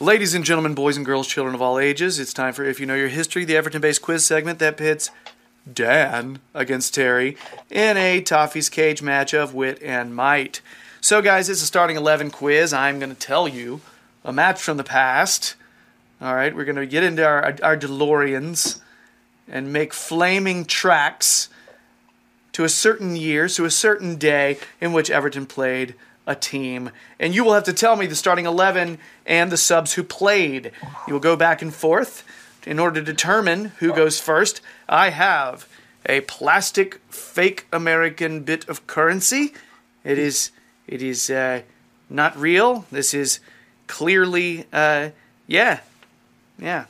Ladies 0.00 0.34
and 0.34 0.44
gentlemen, 0.44 0.74
boys 0.74 0.96
and 0.96 1.04
girls, 1.04 1.26
children 1.26 1.54
of 1.54 1.60
all 1.60 1.78
ages, 1.78 2.18
it's 2.20 2.32
time 2.32 2.52
for 2.52 2.64
If 2.64 2.78
You 2.78 2.86
Know 2.86 2.94
Your 2.94 3.08
History, 3.08 3.44
the 3.44 3.56
Everton 3.56 3.80
based 3.80 4.02
quiz 4.02 4.24
segment 4.24 4.58
that 4.60 4.76
pits 4.76 5.10
Dan 5.70 6.38
against 6.54 6.94
Terry 6.94 7.36
in 7.70 7.96
a 7.96 8.20
Toffee's 8.20 8.68
Cage 8.68 9.02
match 9.02 9.34
of 9.34 9.52
wit 9.54 9.82
and 9.82 10.14
might. 10.14 10.60
So, 11.00 11.20
guys, 11.20 11.48
it's 11.48 11.62
a 11.62 11.66
starting 11.66 11.96
11 11.96 12.30
quiz. 12.30 12.72
I'm 12.72 12.98
going 12.98 13.14
to 13.14 13.18
tell 13.18 13.48
you 13.48 13.80
a 14.24 14.32
match 14.32 14.60
from 14.60 14.76
the 14.76 14.84
past. 14.84 15.56
All 16.20 16.34
right, 16.34 16.54
we're 16.54 16.64
going 16.64 16.76
to 16.76 16.86
get 16.86 17.02
into 17.02 17.24
our, 17.24 17.54
our 17.62 17.76
DeLoreans 17.76 18.80
and 19.48 19.72
make 19.72 19.92
flaming 19.92 20.64
tracks 20.64 21.50
to 22.52 22.64
a 22.64 22.70
certain 22.70 23.16
year, 23.16 23.48
to 23.48 23.66
a 23.66 23.70
certain 23.70 24.16
day 24.16 24.58
in 24.80 24.94
which 24.94 25.10
Everton 25.10 25.44
played 25.44 25.94
a 26.26 26.34
team. 26.34 26.90
And 27.20 27.34
you 27.34 27.44
will 27.44 27.52
have 27.52 27.64
to 27.64 27.72
tell 27.74 27.96
me 27.96 28.06
the 28.06 28.16
starting 28.16 28.46
11 28.46 28.98
and 29.26 29.52
the 29.52 29.58
subs 29.58 29.92
who 29.92 30.02
played. 30.02 30.72
You 31.06 31.12
will 31.12 31.20
go 31.20 31.36
back 31.36 31.60
and 31.60 31.74
forth 31.74 32.24
in 32.66 32.78
order 32.78 33.00
to 33.00 33.04
determine 33.04 33.66
who 33.78 33.92
goes 33.92 34.18
first. 34.18 34.62
I 34.88 35.10
have 35.10 35.68
a 36.06 36.22
plastic 36.22 37.00
fake 37.10 37.66
American 37.72 38.40
bit 38.40 38.66
of 38.70 38.86
currency. 38.86 39.52
It 40.02 40.18
is 40.18 40.50
it 40.86 41.02
is 41.02 41.28
uh, 41.28 41.62
not 42.08 42.36
real. 42.38 42.86
This 42.90 43.12
is 43.12 43.40
clearly 43.86 44.64
uh, 44.72 45.10
yeah. 45.46 45.80
Yeah. 46.58 46.86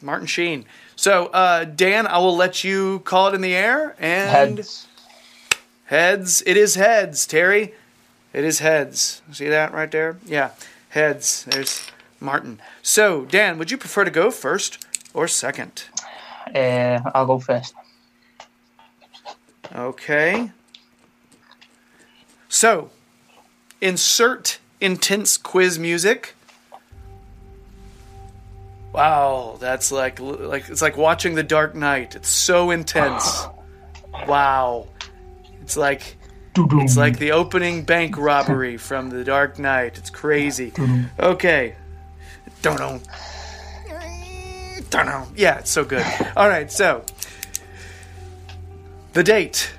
Martin 0.00 0.26
Sheen. 0.26 0.64
So, 0.96 1.26
uh, 1.26 1.64
Dan, 1.64 2.06
I 2.06 2.18
will 2.18 2.36
let 2.36 2.64
you 2.64 3.00
call 3.00 3.28
it 3.28 3.34
in 3.34 3.40
the 3.40 3.54
air 3.54 3.94
and 3.98 4.58
Heads. 4.58 4.86
Heads. 5.86 6.42
It 6.46 6.56
is 6.56 6.74
heads, 6.74 7.26
Terry. 7.26 7.74
It 8.32 8.44
is 8.44 8.60
heads. 8.60 9.22
See 9.30 9.48
that 9.48 9.72
right 9.72 9.90
there? 9.90 10.16
Yeah, 10.24 10.50
heads. 10.90 11.44
There's 11.44 11.86
Martin. 12.18 12.60
So, 12.82 13.24
Dan, 13.24 13.58
would 13.58 13.70
you 13.70 13.76
prefer 13.76 14.04
to 14.04 14.10
go 14.10 14.30
first 14.30 14.84
or 15.12 15.28
second? 15.28 15.84
Uh, 16.54 17.00
I'll 17.14 17.26
go 17.26 17.38
first. 17.38 17.74
Okay. 19.74 20.50
So, 22.48 22.90
insert 23.80 24.58
intense 24.80 25.36
quiz 25.36 25.78
music. 25.78 26.34
Wow, 28.92 29.56
that's 29.58 29.90
like 29.90 30.20
like 30.20 30.68
it's 30.68 30.82
like 30.82 30.96
watching 30.96 31.34
The 31.34 31.42
Dark 31.42 31.74
Knight. 31.74 32.14
It's 32.16 32.28
so 32.28 32.70
intense. 32.70 33.46
Wow. 34.28 34.88
It's 35.62 35.74
like 35.74 36.18
It's 36.54 36.98
like 36.98 37.18
the 37.18 37.32
opening 37.32 37.82
bank 37.82 38.18
robbery 38.18 38.76
from 38.88 39.08
The 39.08 39.24
Dark 39.24 39.58
Knight. 39.58 39.96
It's 39.96 40.10
crazy. 40.10 40.70
Okay. 41.18 41.74
Don't 42.60 42.78
know. 42.78 43.00
Don't 44.90 45.06
know. 45.06 45.26
Yeah, 45.34 45.58
it's 45.60 45.70
so 45.70 45.82
good. 45.86 46.04
All 46.36 46.46
right, 46.46 46.70
so 46.70 47.04
the 49.14 49.24
date 49.24 49.72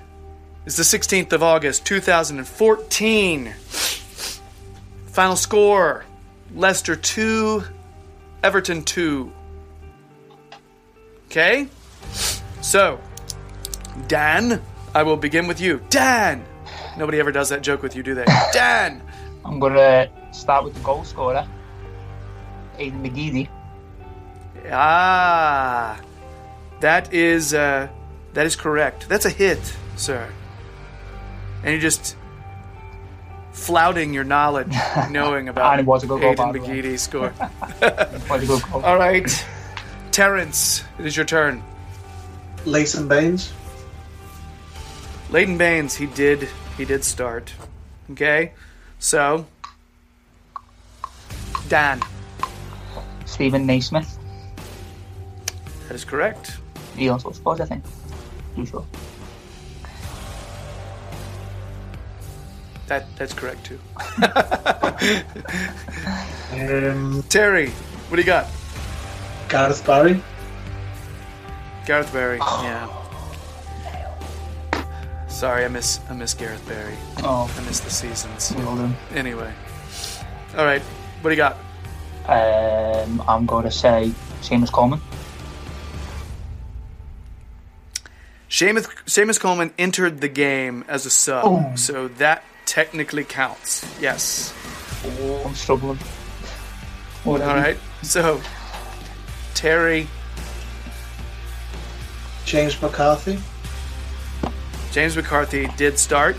is 0.65 0.75
the 0.75 0.83
16th 0.83 1.31
of 1.31 1.43
August, 1.43 1.85
2014. 1.85 3.53
Final 5.05 5.35
score 5.35 6.05
Leicester 6.55 6.95
2, 6.95 7.63
Everton 8.43 8.83
2. 8.83 9.31
Okay? 11.27 11.67
So, 12.61 12.99
Dan, 14.07 14.61
I 14.93 15.03
will 15.03 15.17
begin 15.17 15.47
with 15.47 15.59
you. 15.61 15.81
Dan! 15.89 16.45
Nobody 16.97 17.19
ever 17.19 17.31
does 17.31 17.49
that 17.49 17.61
joke 17.61 17.81
with 17.81 17.95
you, 17.95 18.03
do 18.03 18.13
they? 18.13 18.25
Dan! 18.53 19.01
I'm 19.45 19.59
going 19.59 19.73
to 19.73 20.09
start 20.31 20.63
with 20.65 20.73
the 20.73 20.79
goal 20.81 21.03
scorer, 21.03 21.47
Aiden 22.77 23.01
McGeady. 23.01 23.49
Ah, 24.71 25.99
that 26.79 27.13
is 27.13 27.53
uh, 27.53 27.89
that 28.33 28.45
is 28.45 28.55
correct. 28.55 29.09
That's 29.09 29.25
a 29.25 29.29
hit, 29.29 29.59
sir. 29.97 30.29
And 31.63 31.71
you're 31.71 31.81
just 31.81 32.15
flouting 33.63 34.13
your 34.13 34.23
knowledge, 34.23 34.73
knowing 35.09 35.47
about 35.49 35.73
And 35.73 35.81
it 35.81 35.85
was 35.87 36.03
a 36.03 36.07
goal, 36.07 36.19
Aiden 36.19 36.35
by 36.35 36.51
the. 36.51 36.59
McGeady's 36.59 37.01
score. 37.01 37.29
What 38.27 38.43
a 38.43 38.45
good 38.45 38.61
goal. 38.71 38.83
All 38.83 38.97
right, 38.97 39.45
Terrence, 40.11 40.83
it 40.99 41.05
is 41.05 41.15
your 41.15 41.25
turn. 41.25 41.63
Leighton 42.65 43.07
Baines. 43.07 43.51
Leighton 45.29 45.57
Baines, 45.57 45.95
he 45.95 46.05
did 46.07 46.47
he 46.77 46.85
did 46.85 47.03
start. 47.03 47.53
Okay, 48.11 48.51
so 48.99 49.45
Dan, 51.69 52.01
Steven 53.25 53.65
Naismith. 53.65 54.17
that 55.87 55.95
is 55.95 56.05
correct. 56.05 56.57
He 56.95 57.09
also 57.09 57.31
scores, 57.31 57.59
I 57.61 57.65
think. 57.65 57.83
You 58.55 58.65
sure? 58.65 58.85
That 62.87 63.05
that's 63.15 63.33
correct 63.33 63.65
too. 63.65 63.79
Um, 66.53 67.23
Terry, 67.29 67.69
what 68.07 68.15
do 68.17 68.21
you 68.21 68.25
got? 68.27 68.47
Gareth 69.49 69.83
Barry. 69.85 70.21
Gareth 71.87 72.13
Barry. 72.13 72.37
Yeah. 72.37 72.87
Sorry, 75.27 75.65
I 75.65 75.67
miss 75.67 75.99
I 76.09 76.13
miss 76.13 76.33
Gareth 76.35 76.65
Barry. 76.67 76.93
Oh, 77.23 77.51
I 77.57 77.61
miss 77.65 77.79
the 77.79 77.89
seasons. 77.89 78.53
we 78.55 78.63
all. 78.63 78.77
Anyway. 79.15 79.51
All 80.55 80.63
right. 80.65 80.81
What 81.21 81.31
do 81.31 81.35
you 81.35 81.37
got? 81.41 81.57
Um, 82.27 83.21
I'm 83.27 83.45
going 83.47 83.63
to 83.63 83.71
say 83.71 84.13
Seamus 84.41 84.71
Coleman. 84.71 85.01
Seamus, 88.49 88.85
Seamus 89.05 89.39
Coleman 89.39 89.73
entered 89.79 90.21
the 90.21 90.27
game 90.27 90.85
as 90.87 91.05
a 91.07 91.09
sub, 91.09 91.43
Oh. 91.45 91.75
so 91.75 92.07
that 92.09 92.43
technically 92.65 93.23
counts. 93.23 93.85
Yes. 93.99 94.53
Oh, 95.05 95.43
I'm 95.45 95.55
struggling. 95.55 95.99
All 97.25 97.37
right. 97.37 97.77
So, 98.01 98.41
Terry, 99.53 100.07
James 102.45 102.81
McCarthy. 102.81 103.39
James 104.91 105.15
McCarthy 105.15 105.67
did 105.77 105.97
start. 105.97 106.35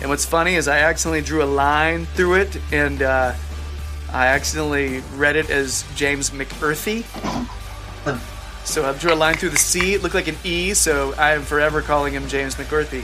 And 0.00 0.10
what's 0.10 0.24
funny 0.24 0.54
is 0.54 0.68
I 0.68 0.78
accidentally 0.78 1.22
drew 1.22 1.42
a 1.42 1.46
line 1.46 2.06
through 2.06 2.34
it, 2.34 2.56
and 2.70 3.02
uh, 3.02 3.34
I 4.12 4.26
accidentally 4.28 5.00
read 5.16 5.36
it 5.36 5.50
as 5.50 5.84
James 5.96 6.30
McEarthy. 6.30 7.04
So 8.64 8.88
I 8.88 8.92
drew 8.96 9.12
a 9.12 9.16
line 9.16 9.34
through 9.34 9.48
the 9.48 9.56
C. 9.56 9.94
It 9.94 10.02
looked 10.02 10.14
like 10.14 10.28
an 10.28 10.36
E, 10.44 10.74
so 10.74 11.14
I 11.14 11.32
am 11.32 11.42
forever 11.42 11.82
calling 11.82 12.12
him 12.12 12.28
James 12.28 12.54
McEarthy. 12.54 13.02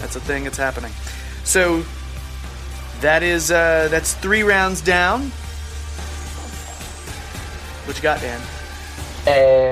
That's 0.00 0.16
a 0.16 0.20
thing 0.20 0.44
that's 0.44 0.58
happening. 0.58 0.92
So 1.44 1.84
that 3.00 3.22
is 3.22 3.50
uh, 3.50 3.88
that's 3.90 4.14
three 4.14 4.42
rounds 4.42 4.80
down. 4.80 5.30
What 7.84 7.96
you 7.96 8.02
got, 8.02 8.20
Dan? 8.20 8.40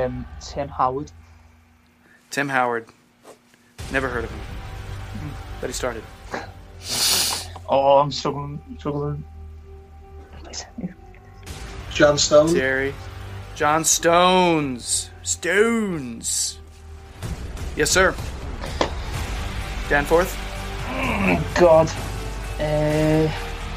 Um, 0.07 0.27
Tim 0.41 0.68
Howard. 0.68 1.11
Tim 2.31 2.49
Howard. 2.49 2.89
Never 3.93 4.09
heard 4.09 4.25
of 4.25 4.31
him, 4.31 4.41
but 5.61 5.68
he 5.68 5.72
started. 5.72 6.03
Oh, 7.68 7.99
I'm 7.99 8.12
struggling. 8.12 8.61
Struggling. 8.79 9.25
John 11.93 12.18
Stone. 12.18 12.53
Terry. 12.53 12.95
John 13.55 13.85
Stones. 13.85 15.11
Stones. 15.22 16.59
Yes, 17.77 17.91
sir. 17.91 18.14
Danforth. 19.89 20.37
Oh 20.89 21.55
god. 21.59 21.91
Uh, 22.61 23.28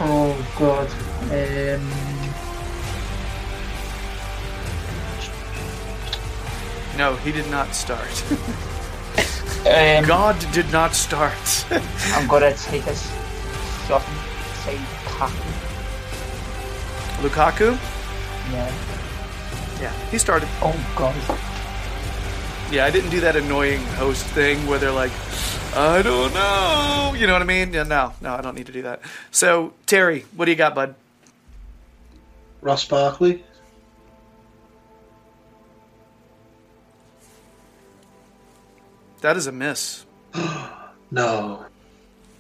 oh 0.01 0.55
God. 0.57 0.89
Um, 1.31 2.17
No, 6.97 7.15
he 7.17 7.31
did 7.31 7.47
not 7.51 7.75
start. 7.75 8.23
um, 9.67 10.03
God 10.05 10.35
did 10.51 10.71
not 10.71 10.95
start. 10.95 11.65
I'm 12.15 12.27
gonna 12.27 12.55
take 12.55 12.87
a 12.87 12.95
shot 13.85 14.03
and 14.07 14.17
say 14.65 14.77
Lukaku. 15.05 15.51
Lukaku. 17.21 17.77
Yeah. 18.51 18.71
Yeah, 19.79 19.93
he 20.09 20.17
started. 20.17 20.49
Oh 20.63 20.75
God. 20.95 21.13
Yeah, 22.69 22.85
I 22.85 22.91
didn't 22.91 23.11
do 23.11 23.21
that 23.21 23.37
annoying 23.37 23.81
host 23.95 24.25
thing 24.27 24.57
where 24.67 24.77
they're 24.77 24.91
like, 24.91 25.11
I 25.73 26.01
don't 26.01 26.33
know. 26.33 27.13
You 27.17 27.25
know 27.25 27.33
what 27.33 27.41
I 27.41 27.45
mean? 27.45 27.71
Yeah, 27.71 27.83
no, 27.83 28.13
no, 28.19 28.33
I 28.33 28.41
don't 28.41 28.55
need 28.55 28.65
to 28.65 28.73
do 28.73 28.81
that. 28.81 29.01
So, 29.31 29.73
Terry, 29.85 30.25
what 30.35 30.45
do 30.45 30.51
you 30.51 30.57
got, 30.57 30.75
bud? 30.75 30.95
Ross 32.61 32.83
Barkley. 32.83 33.43
That 39.21 39.37
is 39.37 39.47
a 39.47 39.51
miss. 39.51 40.05
No. 41.09 41.65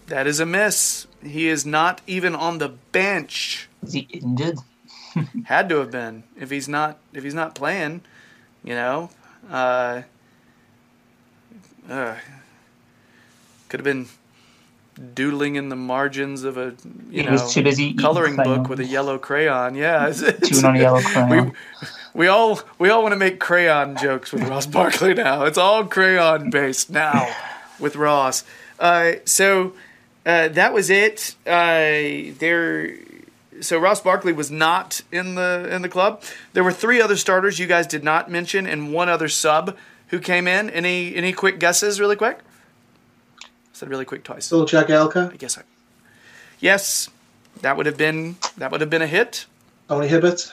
That 0.07 0.27
is 0.27 0.41
a 0.41 0.45
miss. 0.45 1.07
He 1.23 1.47
is 1.47 1.65
not 1.65 2.01
even 2.05 2.35
on 2.35 2.57
the 2.57 2.67
bench. 2.67 3.69
Is 3.81 3.93
he 3.93 4.01
injured? 4.01 4.57
Had 5.45 5.69
to 5.69 5.77
have 5.77 5.89
been 5.89 6.23
if 6.37 6.49
he's 6.49 6.67
not 6.67 6.99
if 7.13 7.23
he's 7.23 7.33
not 7.33 7.55
playing. 7.55 8.01
You 8.65 8.75
know, 8.75 9.09
uh, 9.49 10.01
uh, 11.89 12.15
could 13.69 13.79
have 13.79 13.85
been 13.85 14.07
doodling 15.13 15.55
in 15.55 15.69
the 15.69 15.75
margins 15.75 16.43
of 16.43 16.57
a 16.57 16.73
you 17.11 17.21
He 17.21 17.23
know 17.23 17.47
too 17.49 17.61
busy 17.63 17.93
coloring 17.93 18.35
book 18.35 18.67
with 18.69 18.79
a 18.79 18.85
yellow 18.85 19.17
crayon. 19.19 19.75
Yeah, 19.75 20.07
it's- 20.09 20.21
it's- 20.21 20.63
on 20.63 20.75
a 20.75 20.79
yellow 20.79 21.01
crayon. 21.05 21.47
We, 21.47 21.51
we 22.13 22.27
all 22.27 22.59
we 22.79 22.89
all 22.89 23.01
want 23.03 23.11
to 23.13 23.17
make 23.19 23.39
crayon 23.39 23.95
jokes 23.97 24.31
with 24.31 24.43
Ross 24.47 24.65
Barkley 24.65 25.13
now. 25.13 25.43
It's 25.43 25.57
all 25.57 25.85
crayon 25.85 26.49
based 26.49 26.89
now 26.89 27.27
with 27.79 27.95
Ross. 27.95 28.43
Uh, 28.79 29.13
so 29.25 29.73
uh, 30.25 30.47
that 30.49 30.73
was 30.73 30.89
it. 30.89 31.35
Uh, 31.45 32.33
there. 32.39 32.95
So 33.61 33.79
Ross 33.79 34.01
Barkley 34.01 34.33
was 34.33 34.49
not 34.51 35.01
in 35.11 35.35
the 35.35 35.67
in 35.71 35.81
the 35.83 35.89
club. 35.89 36.21
There 36.53 36.63
were 36.63 36.71
three 36.73 37.01
other 37.01 37.15
starters 37.17 37.59
you 37.59 37.65
guys 37.67 37.85
did 37.87 38.03
not 38.03 38.29
mention, 38.31 38.65
and 38.67 38.91
one 38.93 39.09
other 39.09 39.27
sub 39.29 39.75
who 40.07 40.19
came 40.19 40.47
in. 40.47 40.69
Any 40.69 41.15
any 41.15 41.33
quick 41.33 41.59
guesses, 41.59 41.99
really 41.99 42.15
quick? 42.15 42.39
I 43.43 43.47
said 43.73 43.89
really 43.89 44.05
quick 44.05 44.23
twice. 44.23 44.51
Little 44.51 44.65
Jack 44.65 44.87
Elka. 44.87 45.33
I 45.33 45.37
guess 45.37 45.57
I. 45.57 45.63
Yes, 46.59 47.09
that 47.61 47.77
would 47.77 47.85
have 47.85 47.97
been 47.97 48.37
that 48.57 48.71
would 48.71 48.81
have 48.81 48.89
been 48.89 49.01
a 49.01 49.07
hit. 49.07 49.45
Tony 49.87 50.07
Hibbert. 50.07 50.51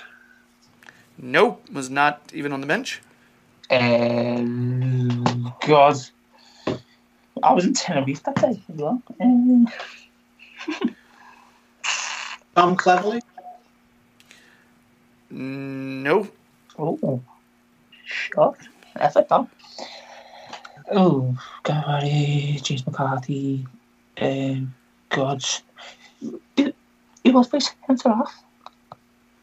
Nope, 1.19 1.65
was 1.73 1.91
not 1.91 2.21
even 2.33 2.53
on 2.53 2.61
the 2.61 2.67
bench. 2.67 3.01
Um, 3.71 5.55
God. 5.67 5.97
I 7.43 7.53
was 7.53 7.65
in 7.65 7.75
Tenerife 7.75 8.23
that 8.25 8.37
day 8.37 8.63
as 8.69 8.77
well. 8.77 9.03
Um, 9.21 9.69
Tom 12.55 12.77
Cleverley. 12.77 13.21
No, 15.31 16.29
oh, 16.79 17.21
shot. 18.05 18.57
Effort 19.01 19.29
though. 19.29 19.49
Oh, 20.93 21.37
Gary, 21.65 22.59
James 22.63 22.87
McCarthy. 22.87 23.67
Um, 24.21 24.75
God. 25.09 25.43
Who 26.21 26.41
who 26.57 27.33
was 27.33 27.49
this 27.51 27.71
centre 27.87 28.11
half? 28.11 28.43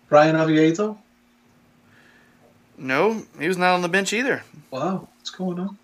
Bryan 0.10 0.36
Oviedo. 0.36 0.98
no, 2.78 3.24
he 3.40 3.48
was 3.48 3.58
not 3.58 3.74
on 3.74 3.82
the 3.82 3.90
bench 3.90 4.14
either. 4.14 4.44
Wow, 4.72 5.08
what's 5.18 5.30
going 5.30 5.60
on? 5.60 5.78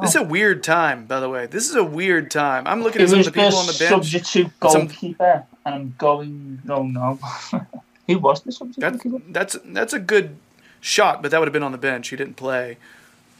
This 0.00 0.10
is 0.10 0.16
a 0.16 0.22
weird 0.22 0.62
time, 0.64 1.04
by 1.04 1.20
the 1.20 1.28
way. 1.28 1.46
This 1.46 1.68
is 1.68 1.74
a 1.76 1.84
weird 1.84 2.30
time. 2.30 2.66
I'm 2.66 2.82
looking 2.82 3.02
It 3.02 3.04
at 3.04 3.10
some 3.10 3.18
of 3.20 3.26
was 3.26 3.26
the 3.26 3.32
people 3.32 3.58
on 3.58 3.66
the 3.66 3.72
the 3.72 3.78
bench. 3.78 3.90
substitute 3.90 4.50
Some- 4.62 4.86
goalkeeper, 4.86 5.44
and 5.66 5.74
I'm 5.74 5.94
going, 5.98 6.60
no, 6.64 6.82
no. 6.82 7.18
Who 8.08 8.18
was 8.18 8.42
the 8.42 8.52
substitute 8.52 8.80
That's 8.80 9.02
goalkeeper? 9.02 9.32
that's 9.32 9.58
that's 9.66 9.92
a 9.92 9.98
good 9.98 10.36
shot, 10.82 11.22
but 11.22 11.30
that 11.30 11.38
would 11.40 11.46
have 11.48 11.52
been 11.54 11.62
on 11.62 11.72
the 11.72 11.78
bench. 11.78 12.08
He 12.08 12.16
didn't 12.16 12.36
play, 12.36 12.76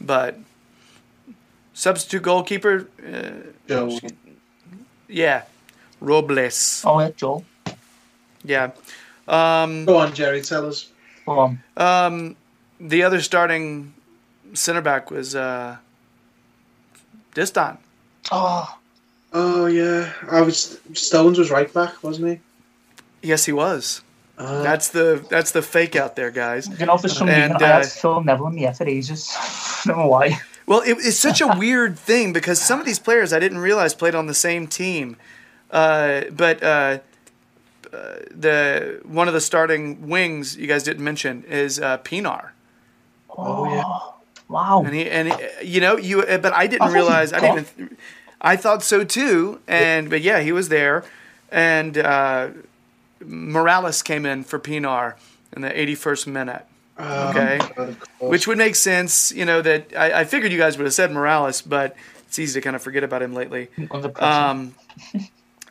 but 0.01 0.39
substitute 1.73 2.23
goalkeeper, 2.23 2.87
uh, 3.07 3.51
Joe. 3.67 3.99
yeah, 5.07 5.43
Robles, 6.01 6.81
Oh, 6.85 6.99
yeah, 6.99 7.11
Joel. 7.15 7.45
yeah. 8.43 8.71
Um, 9.27 9.85
Go 9.85 9.97
on, 9.97 10.13
Jerry. 10.13 10.41
Tell 10.41 10.65
us. 10.67 10.89
Go 11.25 11.39
on. 11.39 11.63
um, 11.77 12.35
the 12.79 13.03
other 13.03 13.21
starting 13.21 13.93
center 14.53 14.81
back 14.81 15.11
was 15.11 15.35
uh, 15.35 15.77
Distin. 17.35 17.77
Oh, 18.31 18.77
Oh 19.35 19.65
yeah, 19.65 20.11
I 20.29 20.41
was 20.41 20.79
Stones 20.93 21.39
was 21.39 21.49
right 21.49 21.73
back, 21.73 22.03
wasn't 22.03 22.27
he? 22.29 23.27
Yes, 23.27 23.45
he 23.45 23.51
was. 23.51 24.01
Uh, 24.43 24.61
That's 24.61 24.89
the 24.89 25.23
that's 25.29 25.51
the 25.51 25.61
fake 25.61 25.95
out 25.95 26.15
there, 26.17 26.29
guys. 26.31 26.67
you 26.79 26.85
know, 26.85 26.97
for 26.97 27.07
some 27.07 27.29
And, 27.29 27.53
reason, 27.53 27.63
I 27.67 27.71
uh, 27.71 27.77
had 27.83 27.85
Phil 27.91 28.21
Neville 28.23 28.47
in 28.47 28.55
the 28.55 28.65
air 28.67 28.73
for 28.73 28.85
ages. 28.87 29.31
I 29.37 29.81
don't 29.87 29.97
know 29.99 30.07
why. 30.07 30.37
Well, 30.65 30.81
it, 30.81 30.97
it's 30.99 31.17
such 31.17 31.39
a 31.41 31.47
weird 31.57 31.97
thing 31.97 32.33
because 32.33 32.59
some 32.61 32.79
of 32.79 32.85
these 32.85 32.99
players 32.99 33.31
I 33.31 33.39
didn't 33.39 33.59
realize 33.59 33.93
played 33.93 34.15
on 34.15 34.27
the 34.27 34.33
same 34.33 34.67
team. 34.67 35.15
Uh, 35.71 36.21
but 36.31 36.61
uh, 36.63 36.99
uh, 37.93 38.15
the 38.31 38.99
one 39.05 39.27
of 39.27 39.33
the 39.33 39.41
starting 39.41 40.07
wings 40.09 40.57
you 40.57 40.67
guys 40.67 40.83
didn't 40.83 41.03
mention 41.03 41.43
is 41.45 41.79
uh, 41.79 41.97
Pienaar, 41.99 42.51
Oh, 43.29 43.65
yeah. 43.65 43.83
Wow. 44.49 44.83
and 44.85 44.93
he 44.93 45.09
and 45.09 45.33
he- 45.33 45.67
you 45.73 45.79
know 45.81 45.97
you. 45.97 46.21
uh, 46.21 46.37
But 46.37 46.53
I 46.53 46.63
I 46.63 46.67
didn't 46.67 46.79
thought 46.79 46.89
he 46.89 46.93
realize. 46.95 47.33
I 47.33 47.39
didn't. 47.39 47.67
Even, 47.77 47.97
I 48.41 48.55
thought 48.57 48.83
so 48.83 49.03
too, 49.05 49.59
and 49.67 50.09
but 50.09 50.21
yeah, 50.21 50.39
he 50.41 50.51
was 50.51 50.67
there, 50.69 51.03
and 51.51 51.97
uh, 51.97 52.49
Mirallas 53.23 54.03
came 54.03 54.25
in 54.25 54.43
for 54.43 54.59
Pienaar 54.59 55.15
in 55.55 55.61
the 55.61 55.69
81st 55.69 56.27
minute. 56.27 56.65
Okay. 56.99 57.59
of 57.59 57.75
course. 57.75 57.95
Which 58.19 58.47
would 58.47 58.57
make 58.57 58.75
sense, 58.75 59.31
you 59.31 59.45
know, 59.45 59.61
that 59.61 59.93
I, 59.97 60.21
I 60.21 60.23
figured 60.25 60.51
you 60.51 60.59
guys 60.59 60.77
would 60.77 60.85
have 60.85 60.93
said 60.93 61.09
Mirallas, 61.09 61.67
but 61.67 61.95
it's 62.27 62.37
easy 62.39 62.59
to 62.59 62.63
kind 62.63 62.75
of 62.75 62.81
forget 62.81 63.03
about 63.03 63.21
him 63.21 63.33
lately. 63.33 63.69
Under 63.91 64.09
pressure. 64.09 64.25
Um, 64.25 64.75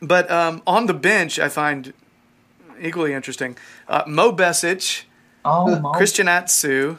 but 0.01 0.29
um, 0.29 0.61
on 0.67 0.85
the 0.85 0.93
bench, 0.93 1.39
I 1.39 1.49
find 1.49 1.93
equally 2.81 3.13
interesting 3.13 3.57
uh, 3.87 4.03
Mo 4.07 4.31
Besic, 4.33 5.03
oh, 5.45 5.79
Mo. 5.79 5.91
Christian 5.91 6.27
Atsu. 6.27 6.97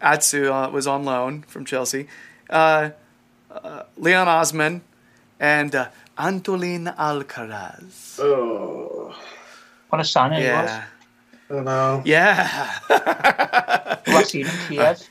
Atsu 0.00 0.52
uh, 0.52 0.70
was 0.70 0.86
on 0.86 1.04
loan 1.04 1.42
from 1.42 1.64
Chelsea. 1.64 2.06
Uh, 2.50 2.90
uh, 3.50 3.84
Leon 3.96 4.28
Osman 4.28 4.82
and 5.40 5.74
uh, 5.74 5.88
Antolin 6.18 6.94
Alcaraz. 6.96 8.18
Oh, 8.20 8.95
What 9.90 10.00
a 10.00 10.04
signing 10.04 10.40
he 10.42 10.48
was. 10.48 10.70
I 10.70 10.84
don't 11.48 11.64
know. 11.64 12.02
Yeah. 12.04 12.72
Last 14.06 14.30
season, 14.30 14.54
Kiev. 14.68 15.08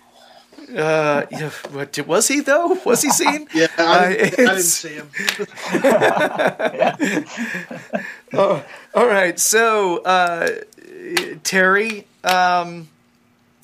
Uh, 0.76 1.26
yeah, 1.32 1.49
what, 1.71 1.97
was 2.07 2.28
he 2.28 2.39
though? 2.41 2.78
Was 2.86 3.01
he 3.03 3.09
seen? 3.11 3.47
Yeah, 3.53 3.67
I 3.78 3.84
Uh, 3.84 4.09
didn't, 4.09 4.39
I 4.39 4.45
didn't 4.55 4.61
see 4.63 4.95
him. 4.95 5.09
Oh, 8.34 8.65
all 8.93 9.07
right. 9.07 9.39
So, 9.39 9.99
uh, 10.03 10.49
Terry, 11.43 12.05
um, 12.23 12.89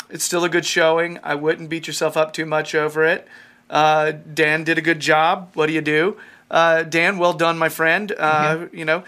it's 0.10 0.24
still 0.24 0.46
a 0.46 0.50
good 0.50 0.66
showing. 0.66 1.20
I 1.24 1.36
wouldn't 1.36 1.70
beat 1.70 1.88
yourself 1.88 2.16
up 2.16 2.32
too 2.32 2.46
much 2.46 2.74
over 2.74 3.04
it. 3.04 3.28
Uh, 3.70 4.14
Dan 4.34 4.64
did 4.64 4.78
a 4.78 4.82
good 4.82 5.00
job. 5.02 5.52
What 5.56 5.68
do 5.68 5.74
you 5.74 5.82
do? 5.82 6.16
Uh, 6.50 6.84
Dan, 6.84 7.18
well 7.18 7.34
done, 7.34 7.58
my 7.58 7.68
friend. 7.70 8.14
Uh, 8.18 8.68
You 8.72 8.86
know, 8.86 9.04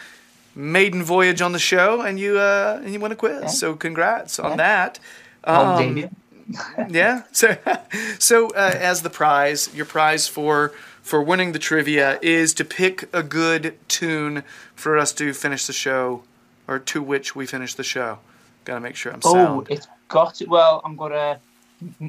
maiden 0.55 1.03
voyage 1.03 1.41
on 1.41 1.51
the 1.51 1.59
show, 1.59 2.01
and 2.01 2.19
you 2.19 2.37
uh, 2.37 2.79
and 2.83 2.93
you 2.93 2.99
win 2.99 3.11
a 3.11 3.15
quiz. 3.15 3.57
So, 3.57 3.75
congrats 3.75 4.39
on 4.39 4.57
that. 4.57 4.99
Um, 5.43 6.09
yeah. 6.89 7.23
So, 7.31 7.57
so 8.19 8.49
uh, 8.49 8.73
as 8.75 9.01
the 9.01 9.09
prize, 9.09 9.73
your 9.73 9.85
prize 9.85 10.27
for 10.27 10.71
for 11.01 11.21
winning 11.21 11.51
the 11.51 11.59
trivia 11.59 12.19
is 12.21 12.53
to 12.55 12.65
pick 12.65 13.09
a 13.13 13.23
good 13.23 13.77
tune 13.87 14.43
for 14.75 14.97
us 14.97 15.11
to 15.13 15.33
finish 15.33 15.65
the 15.65 15.73
show, 15.73 16.23
or 16.67 16.79
to 16.79 17.01
which 17.01 17.35
we 17.35 17.45
finish 17.45 17.73
the 17.73 17.83
show. 17.83 18.19
Got 18.65 18.75
to 18.75 18.79
make 18.79 18.95
sure 18.95 19.11
I'm 19.11 19.19
Oh, 19.25 19.33
sound. 19.33 19.67
it's 19.69 19.87
got 20.07 20.35
to. 20.35 20.45
Well, 20.45 20.81
I'm 20.85 20.95
gonna 20.95 21.39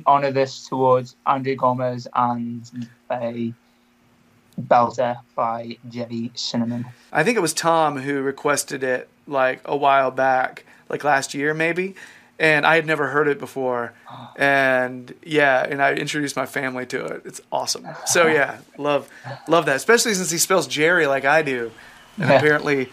honor 0.06 0.30
this 0.30 0.68
towards 0.68 1.16
Andy 1.26 1.56
Gomes 1.56 2.06
and 2.14 2.62
a 3.10 3.52
belter 4.60 5.18
by 5.34 5.76
Gerry 5.88 6.30
Cinnamon. 6.34 6.86
I 7.12 7.24
think 7.24 7.36
it 7.36 7.40
was 7.40 7.52
Tom 7.54 7.98
who 7.98 8.20
requested 8.22 8.82
it 8.82 9.08
like 9.26 9.60
a 9.64 9.76
while 9.76 10.10
back, 10.10 10.64
like 10.88 11.04
last 11.04 11.34
year 11.34 11.54
maybe, 11.54 11.94
and 12.38 12.66
I 12.66 12.76
had 12.76 12.86
never 12.86 13.08
heard 13.08 13.28
it 13.28 13.38
before. 13.38 13.92
And 14.36 15.14
yeah, 15.24 15.64
and 15.64 15.80
I 15.80 15.92
introduced 15.94 16.34
my 16.34 16.46
family 16.46 16.86
to 16.86 17.04
it. 17.04 17.22
It's 17.24 17.40
awesome. 17.52 17.86
So 18.06 18.26
yeah, 18.38 18.58
love 18.76 19.08
love 19.46 19.66
that, 19.66 19.76
especially 19.76 20.14
since 20.14 20.30
he 20.32 20.38
spells 20.38 20.66
Jerry 20.66 21.06
like 21.06 21.24
I 21.24 21.42
do, 21.42 21.70
and 22.18 22.28
Yeah. 22.28 22.38
apparently 22.38 22.90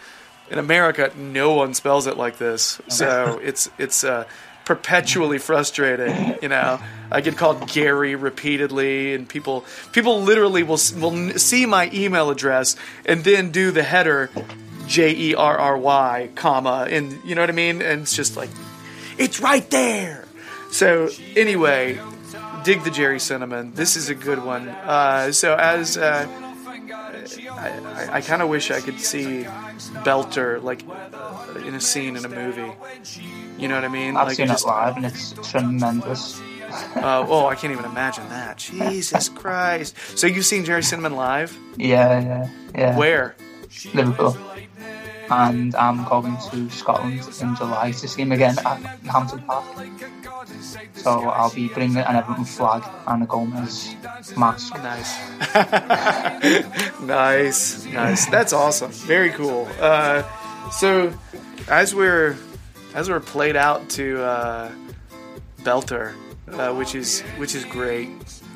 in 0.50 0.58
America 0.60 1.10
no 1.16 1.54
one 1.54 1.74
spells 1.74 2.06
it 2.06 2.16
like 2.16 2.38
this. 2.38 2.80
So 2.88 3.40
it's 3.42 3.68
it's 3.76 4.04
uh, 4.04 4.24
perpetually 4.64 5.38
frustrating. 5.38 6.36
You 6.42 6.48
know, 6.48 6.80
I 7.10 7.20
get 7.20 7.36
called 7.36 7.68
Gary 7.68 8.14
repeatedly, 8.14 9.14
and 9.14 9.28
people 9.28 9.64
people 9.92 10.20
literally 10.22 10.62
will 10.62 10.80
will 10.96 11.30
see 11.38 11.66
my 11.66 11.90
email 11.92 12.30
address 12.30 12.76
and 13.04 13.24
then 13.24 13.50
do 13.50 13.70
the 13.70 13.82
header 13.82 14.30
J 14.86 15.14
E 15.14 15.34
R 15.34 15.58
R 15.58 15.76
Y 15.76 16.30
comma, 16.34 16.86
and 16.88 17.18
you 17.24 17.34
know 17.34 17.42
what 17.42 17.50
I 17.50 17.54
mean. 17.54 17.82
And 17.82 18.02
it's 18.02 18.14
just 18.14 18.36
like 18.36 18.50
it's 19.18 19.40
right 19.40 19.68
there. 19.70 20.26
So 20.70 21.10
anyway, 21.36 22.00
dig 22.64 22.82
the 22.82 22.90
Gerry 22.90 23.20
Cinnamon. 23.20 23.72
This 23.74 23.96
is 23.96 24.08
a 24.08 24.14
good 24.14 24.42
one. 24.42 24.68
Uh, 24.68 25.32
so 25.32 25.54
as 25.54 25.96
uh, 25.98 26.26
I, 26.90 28.08
I, 28.10 28.16
I 28.16 28.20
kind 28.20 28.42
of 28.42 28.48
wish 28.48 28.70
I 28.70 28.80
could 28.80 28.98
see 29.00 29.44
Belter 30.04 30.62
like 30.62 30.82
in 31.66 31.74
a 31.74 31.80
scene 31.80 32.16
in 32.16 32.24
a 32.24 32.28
movie. 32.28 32.72
You 33.58 33.68
know 33.68 33.74
what 33.74 33.84
I 33.84 33.88
mean? 33.88 34.16
I've 34.16 34.28
like 34.28 34.36
seen 34.36 34.46
just- 34.48 34.64
it 34.64 34.68
live 34.68 34.96
and 34.96 35.06
it's 35.06 35.32
tremendous. 35.50 36.40
Uh, 36.96 37.26
oh, 37.28 37.46
I 37.48 37.54
can't 37.54 37.70
even 37.74 37.84
imagine 37.84 38.26
that. 38.30 38.56
Jesus 38.80 39.28
Christ! 39.28 39.94
So 40.16 40.26
you've 40.26 40.46
seen 40.46 40.64
Gerry 40.64 40.82
Cinnamon 40.82 41.16
live? 41.16 41.54
Yeah, 41.76 42.18
yeah, 42.18 42.48
yeah. 42.74 42.96
Where? 42.96 43.36
Liverpool. 43.92 44.38
And 45.30 45.74
I'm 45.74 46.04
going 46.04 46.36
to 46.50 46.70
Scotland 46.70 47.20
in 47.40 47.56
July 47.56 47.92
to 47.92 48.08
see 48.08 48.22
him 48.22 48.32
again 48.32 48.58
at 48.58 48.80
Hampden 49.06 49.42
Park. 49.42 49.64
So 50.94 51.28
I'll 51.28 51.52
be 51.52 51.68
bringing 51.68 51.96
an 51.98 52.16
Everton 52.16 52.44
flag 52.44 52.82
and 53.06 53.22
a 53.22 53.26
Gomes 53.26 53.94
mask. 54.36 54.74
Nice. 54.74 55.18
nice, 57.00 57.86
nice. 57.86 58.26
That's 58.26 58.52
awesome. 58.52 58.90
Very 58.90 59.30
cool. 59.30 59.68
Uh, 59.80 60.22
so, 60.70 61.12
as 61.68 61.94
we're 61.94 62.36
as 62.94 63.08
we're 63.08 63.20
played 63.20 63.56
out 63.56 63.88
to 63.90 64.22
uh, 64.22 64.72
Belter, 65.60 66.14
uh, 66.48 66.74
which 66.74 66.94
is 66.94 67.22
which 67.36 67.54
is 67.54 67.64
great. 67.64 68.10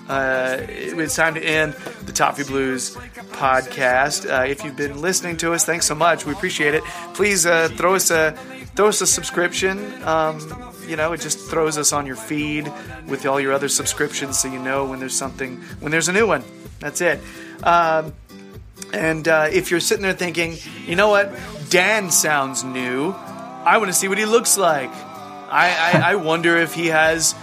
Uh, 0.08 0.58
it's 0.68 1.16
time 1.16 1.34
to 1.34 1.42
end 1.42 1.72
the 2.04 2.12
Toffee 2.12 2.44
Blues 2.44 2.94
podcast. 3.32 4.30
Uh, 4.30 4.44
if 4.44 4.64
you've 4.64 4.76
been 4.76 5.00
listening 5.00 5.36
to 5.38 5.52
us, 5.52 5.64
thanks 5.64 5.86
so 5.86 5.94
much. 5.94 6.24
We 6.24 6.32
appreciate 6.32 6.74
it. 6.74 6.84
Please 7.14 7.44
uh, 7.44 7.68
throw 7.68 7.94
us 7.94 8.10
a 8.10 8.32
throw 8.76 8.88
us 8.88 9.00
a 9.00 9.06
subscription. 9.06 10.02
Um, 10.04 10.38
you 10.86 10.96
know, 10.96 11.12
it 11.12 11.20
just 11.20 11.38
throws 11.50 11.76
us 11.76 11.92
on 11.92 12.06
your 12.06 12.16
feed 12.16 12.72
with 13.08 13.26
all 13.26 13.40
your 13.40 13.52
other 13.52 13.68
subscriptions, 13.68 14.38
so 14.38 14.48
you 14.48 14.60
know 14.60 14.84
when 14.84 15.00
there's 15.00 15.16
something 15.16 15.56
when 15.80 15.90
there's 15.90 16.08
a 16.08 16.12
new 16.12 16.26
one. 16.26 16.44
That's 16.78 17.00
it. 17.00 17.20
Um, 17.62 18.14
and 18.92 19.26
uh, 19.26 19.48
if 19.52 19.70
you're 19.70 19.80
sitting 19.80 20.02
there 20.02 20.12
thinking, 20.12 20.56
you 20.86 20.94
know 20.94 21.08
what, 21.08 21.36
Dan 21.70 22.10
sounds 22.10 22.62
new, 22.62 23.10
I 23.10 23.78
want 23.78 23.88
to 23.88 23.94
see 23.94 24.06
what 24.06 24.18
he 24.18 24.26
looks 24.26 24.56
like. 24.56 24.90
I, 24.90 25.92
I, 25.94 26.12
I 26.12 26.14
wonder 26.16 26.56
if 26.58 26.74
he 26.74 26.88
has 26.88 27.34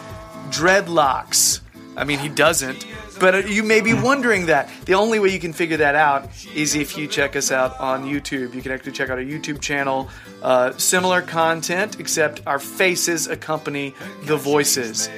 dreadlocks. 0.49 1.59
I 1.95 2.03
mean, 2.03 2.19
he 2.19 2.29
doesn't. 2.29 2.85
But 3.19 3.49
you 3.49 3.63
may 3.63 3.81
be 3.81 3.93
wondering 3.93 4.47
that. 4.47 4.69
The 4.85 4.95
only 4.95 5.19
way 5.19 5.29
you 5.29 5.39
can 5.39 5.53
figure 5.53 5.77
that 5.77 5.95
out 5.95 6.29
is 6.55 6.75
if 6.75 6.97
you 6.97 7.07
check 7.07 7.35
us 7.35 7.51
out 7.51 7.79
on 7.79 8.05
YouTube. 8.05 8.53
You 8.53 8.61
can 8.61 8.71
actually 8.71 8.93
check 8.93 9.09
out 9.09 9.17
our 9.17 9.23
YouTube 9.23 9.61
channel. 9.61 10.09
Uh, 10.41 10.73
similar 10.77 11.21
content, 11.21 11.99
except 11.99 12.41
our 12.47 12.59
faces 12.59 13.27
accompany 13.27 13.93
the 14.23 14.35
voices. 14.37 15.09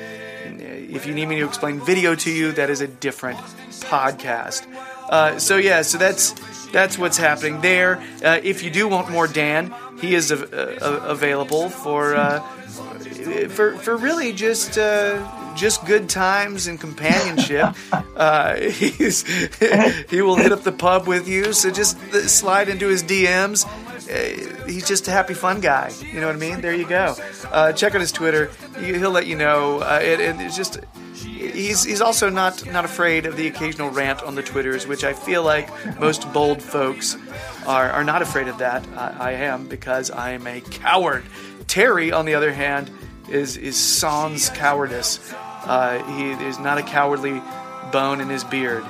If 0.45 1.05
you 1.05 1.13
need 1.13 1.27
me 1.27 1.39
to 1.39 1.45
explain 1.45 1.79
video 1.79 2.15
to 2.15 2.31
you, 2.31 2.51
that 2.53 2.69
is 2.69 2.81
a 2.81 2.87
different 2.87 3.39
podcast. 3.81 4.67
Uh, 5.09 5.37
so 5.39 5.57
yeah, 5.57 5.81
so 5.81 5.97
that's 5.97 6.33
that's 6.71 6.97
what's 6.97 7.17
happening 7.17 7.61
there. 7.61 7.97
Uh, 8.23 8.39
if 8.43 8.63
you 8.63 8.69
do 8.69 8.87
want 8.87 9.09
more 9.09 9.27
Dan, 9.27 9.73
he 10.01 10.15
is 10.15 10.31
av- 10.31 10.53
uh, 10.53 11.01
available 11.03 11.69
for 11.69 12.15
uh, 12.15 12.39
for 13.49 13.77
for 13.77 13.97
really 13.97 14.33
just 14.33 14.77
uh, 14.77 15.19
just 15.55 15.85
good 15.85 16.09
times 16.09 16.67
and 16.67 16.79
companionship. 16.79 17.75
uh, 18.15 18.55
he's 18.55 19.23
he 20.09 20.21
will 20.21 20.35
hit 20.35 20.51
up 20.51 20.63
the 20.63 20.71
pub 20.71 21.07
with 21.07 21.27
you, 21.27 21.53
so 21.53 21.71
just 21.71 21.97
slide 22.29 22.69
into 22.69 22.87
his 22.87 23.03
DMs. 23.03 23.65
Uh, 24.07 24.65
he's 24.67 24.87
just 24.87 25.07
a 25.07 25.11
happy, 25.11 25.33
fun 25.33 25.61
guy. 25.61 25.91
You 26.13 26.19
know 26.21 26.27
what 26.27 26.35
I 26.35 26.39
mean? 26.39 26.61
There 26.61 26.75
you 26.75 26.87
go. 26.87 27.15
Uh, 27.51 27.71
check 27.73 27.95
out 27.95 28.01
his 28.01 28.11
Twitter. 28.11 28.51
He- 28.79 28.93
He'll 28.97 29.11
let 29.11 29.25
you 29.25 29.35
know. 29.35 29.79
Uh, 29.79 29.99
it, 30.01 30.19
it- 30.19 30.35
it's 30.41 30.55
just 30.55 30.79
he's 31.15 31.83
he's 31.83 32.01
also 32.01 32.29
not 32.29 32.65
not 32.71 32.85
afraid 32.85 33.25
of 33.25 33.35
the 33.35 33.47
occasional 33.47 33.89
rant 33.89 34.21
on 34.23 34.35
the 34.35 34.43
twitters, 34.43 34.85
which 34.87 35.03
I 35.03 35.13
feel 35.13 35.43
like 35.43 35.69
most 35.99 36.31
bold 36.33 36.61
folks 36.61 37.17
are 37.65 37.89
are 37.89 38.03
not 38.03 38.21
afraid 38.21 38.47
of 38.47 38.59
that. 38.59 38.85
I, 38.95 39.15
I 39.19 39.31
am 39.33 39.67
because 39.67 40.11
I 40.11 40.31
am 40.31 40.45
a 40.45 40.61
coward. 40.61 41.23
Terry, 41.67 42.11
on 42.11 42.25
the 42.25 42.35
other 42.35 42.53
hand, 42.53 42.91
is 43.29 43.57
is 43.57 43.75
sans 43.75 44.49
cowardice. 44.51 45.19
Uh, 45.65 46.03
he 46.15 46.31
is 46.31 46.59
not 46.59 46.77
a 46.77 46.83
cowardly 46.83 47.41
bone 47.91 48.21
in 48.21 48.29
his 48.29 48.43
beard. 48.43 48.83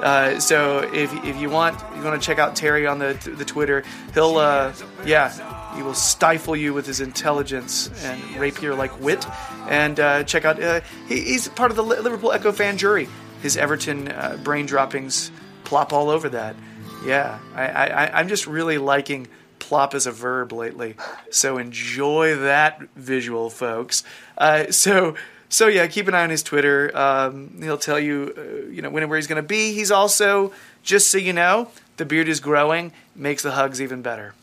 Uh, 0.00 0.40
so 0.40 0.78
if, 0.92 1.12
if 1.24 1.40
you 1.40 1.48
want 1.48 1.78
you 1.96 2.02
want 2.02 2.20
to 2.20 2.26
check 2.26 2.38
out 2.38 2.56
Terry 2.56 2.86
on 2.86 2.98
the 2.98 3.14
the 3.36 3.44
Twitter, 3.44 3.84
he'll 4.14 4.36
uh, 4.36 4.72
yeah 5.04 5.76
he 5.76 5.82
will 5.82 5.94
stifle 5.94 6.56
you 6.56 6.74
with 6.74 6.86
his 6.86 7.00
intelligence 7.00 7.88
and 8.02 8.20
rapier 8.36 8.74
like 8.74 8.98
wit. 9.00 9.24
And 9.68 9.98
uh, 10.00 10.24
check 10.24 10.44
out 10.44 10.60
uh, 10.60 10.80
he, 11.08 11.20
he's 11.20 11.48
part 11.48 11.70
of 11.70 11.76
the 11.76 11.84
Liverpool 11.84 12.32
Echo 12.32 12.52
fan 12.52 12.78
jury. 12.78 13.08
His 13.42 13.56
Everton 13.56 14.08
uh, 14.08 14.38
brain 14.42 14.66
droppings 14.66 15.30
plop 15.64 15.92
all 15.92 16.10
over 16.10 16.28
that. 16.30 16.56
Yeah, 17.04 17.38
I, 17.54 17.66
I, 17.66 18.20
I'm 18.20 18.28
just 18.28 18.46
really 18.46 18.78
liking 18.78 19.28
plop 19.58 19.94
as 19.94 20.06
a 20.06 20.12
verb 20.12 20.52
lately. 20.52 20.96
So 21.30 21.58
enjoy 21.58 22.36
that 22.36 22.80
visual, 22.94 23.50
folks. 23.50 24.04
Uh, 24.36 24.70
so 24.70 25.14
so 25.52 25.68
yeah, 25.68 25.86
keep 25.86 26.08
an 26.08 26.14
eye 26.14 26.22
on 26.22 26.30
his 26.30 26.42
Twitter. 26.42 26.90
Um, 26.96 27.60
he'll 27.62 27.76
tell 27.76 28.00
you, 28.00 28.32
uh, 28.38 28.70
you 28.70 28.80
know, 28.80 28.88
when 28.88 29.02
and 29.02 29.10
where 29.10 29.18
he's 29.18 29.26
going 29.26 29.36
to 29.36 29.46
be. 29.46 29.74
He's 29.74 29.90
also, 29.90 30.50
just 30.82 31.10
so 31.10 31.18
you 31.18 31.34
know, 31.34 31.68
the 31.98 32.06
beard 32.06 32.26
is 32.26 32.40
growing, 32.40 32.90
makes 33.14 33.42
the 33.42 33.50
hugs 33.50 33.78
even 33.80 34.00
better. 34.00 34.34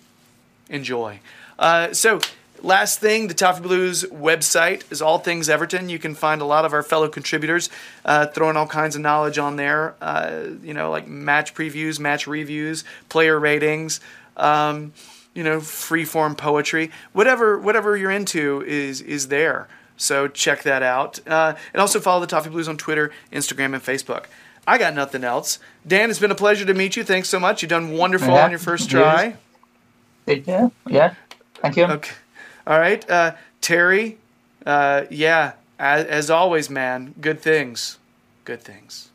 Enjoy. 0.69 1.19
Uh, 1.57 1.91
so. 1.93 2.21
Last 2.61 2.99
thing, 2.99 3.29
the 3.29 3.33
Toffee 3.33 3.61
Blues 3.61 4.03
website 4.03 4.83
is 4.91 5.01
all 5.01 5.17
things 5.17 5.47
Everton. 5.47 5.87
You 5.87 5.97
can 5.97 6.13
find 6.13 6.41
a 6.41 6.45
lot 6.45 6.65
of 6.65 6.73
our 6.73 6.83
fellow 6.83 7.07
contributors 7.07 7.69
uh, 8.03 8.25
throwing 8.27 8.57
all 8.57 8.67
kinds 8.67 8.97
of 8.97 9.01
knowledge 9.01 9.37
on 9.37 9.55
there. 9.55 9.95
Uh, 10.01 10.41
you 10.61 10.73
know, 10.73 10.91
like 10.91 11.07
match 11.07 11.53
previews, 11.53 12.01
match 12.01 12.27
reviews, 12.27 12.83
player 13.07 13.39
ratings. 13.39 14.01
Um, 14.35 14.91
you 15.33 15.45
know, 15.45 15.61
free 15.61 16.03
form 16.03 16.35
poetry, 16.35 16.91
whatever 17.13 17.57
whatever 17.57 17.95
you're 17.95 18.11
into 18.11 18.61
is 18.67 18.99
is 18.99 19.29
there. 19.29 19.69
So 19.99 20.29
check 20.29 20.63
that 20.63 20.81
out, 20.81 21.19
uh, 21.27 21.55
and 21.73 21.81
also 21.81 21.99
follow 21.99 22.21
the 22.21 22.27
Toffee 22.27 22.49
Blues 22.49 22.69
on 22.69 22.77
Twitter, 22.77 23.11
Instagram, 23.33 23.73
and 23.73 23.83
Facebook. 23.83 24.25
I 24.65 24.77
got 24.77 24.93
nothing 24.93 25.25
else. 25.25 25.59
Dan, 25.85 26.09
it's 26.09 26.19
been 26.19 26.31
a 26.31 26.35
pleasure 26.35 26.65
to 26.65 26.73
meet 26.73 26.95
you. 26.95 27.03
Thanks 27.03 27.27
so 27.27 27.37
much. 27.37 27.61
You've 27.61 27.69
done 27.69 27.91
wonderful 27.91 28.29
Yeah, 28.29 28.45
on 28.45 28.49
your 28.49 28.59
first 28.59 28.89
try. 28.89 29.35
Yeah. 30.25 30.69
Yeah. 30.87 31.15
Thank 31.55 31.75
you. 31.75 31.85
Okay. 31.85 32.13
All 32.65 32.79
right. 32.79 33.07
Uh, 33.09 33.33
Terry, 33.59 34.17
uh, 34.65 35.03
yeah, 35.09 35.53
as, 35.77 36.05
as 36.05 36.29
always, 36.29 36.69
man, 36.69 37.13
good 37.19 37.41
things. 37.41 37.97
Good 38.45 38.61
things. 38.61 39.09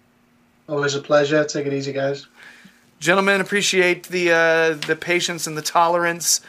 Always 0.68 0.94
a 0.94 1.00
pleasure. 1.00 1.44
Take 1.44 1.66
it 1.66 1.72
easy, 1.72 1.92
guys. 1.92 2.26
Gentlemen, 3.00 3.40
appreciate 3.40 4.04
the 4.04 4.32
uh, 4.32 4.86
the 4.86 4.96
patience 4.96 5.46
and 5.46 5.56
the 5.56 5.62
tolerance 5.62 6.40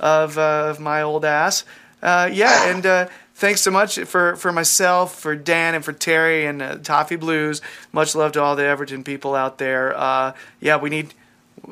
of, 0.00 0.38
uh, 0.38 0.68
of 0.70 0.80
my 0.80 1.02
old 1.02 1.24
ass. 1.24 1.64
Uh, 2.02 2.28
yeah, 2.32 2.70
and 2.70 2.84
uh, 2.84 3.08
thanks 3.42 3.60
so 3.60 3.72
much 3.72 3.98
for, 3.98 4.36
for 4.36 4.52
myself, 4.52 5.18
for 5.18 5.34
Dan, 5.34 5.74
and 5.74 5.84
for 5.84 5.92
Terry 5.92 6.46
and 6.46 6.62
uh, 6.62 6.76
Toffee 6.76 7.16
Blues. 7.16 7.60
Much 7.90 8.14
love 8.14 8.30
to 8.32 8.40
all 8.40 8.54
the 8.54 8.64
Everton 8.64 9.02
people 9.02 9.34
out 9.34 9.58
there. 9.58 9.98
Uh, 9.98 10.32
yeah, 10.60 10.76
we 10.76 10.90
need. 10.90 11.12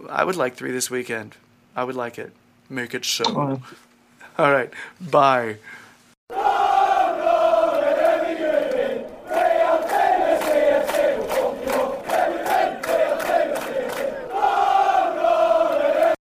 I 0.08 0.24
would 0.24 0.34
like 0.34 0.56
three 0.56 0.72
this 0.72 0.90
weekend. 0.90 1.36
I 1.76 1.84
would 1.84 1.94
like 1.94 2.18
it. 2.18 2.32
Make 2.68 2.92
it 2.92 3.04
so. 3.04 3.62
All 4.36 4.52
right. 4.52 4.70
Bye. 5.00 5.56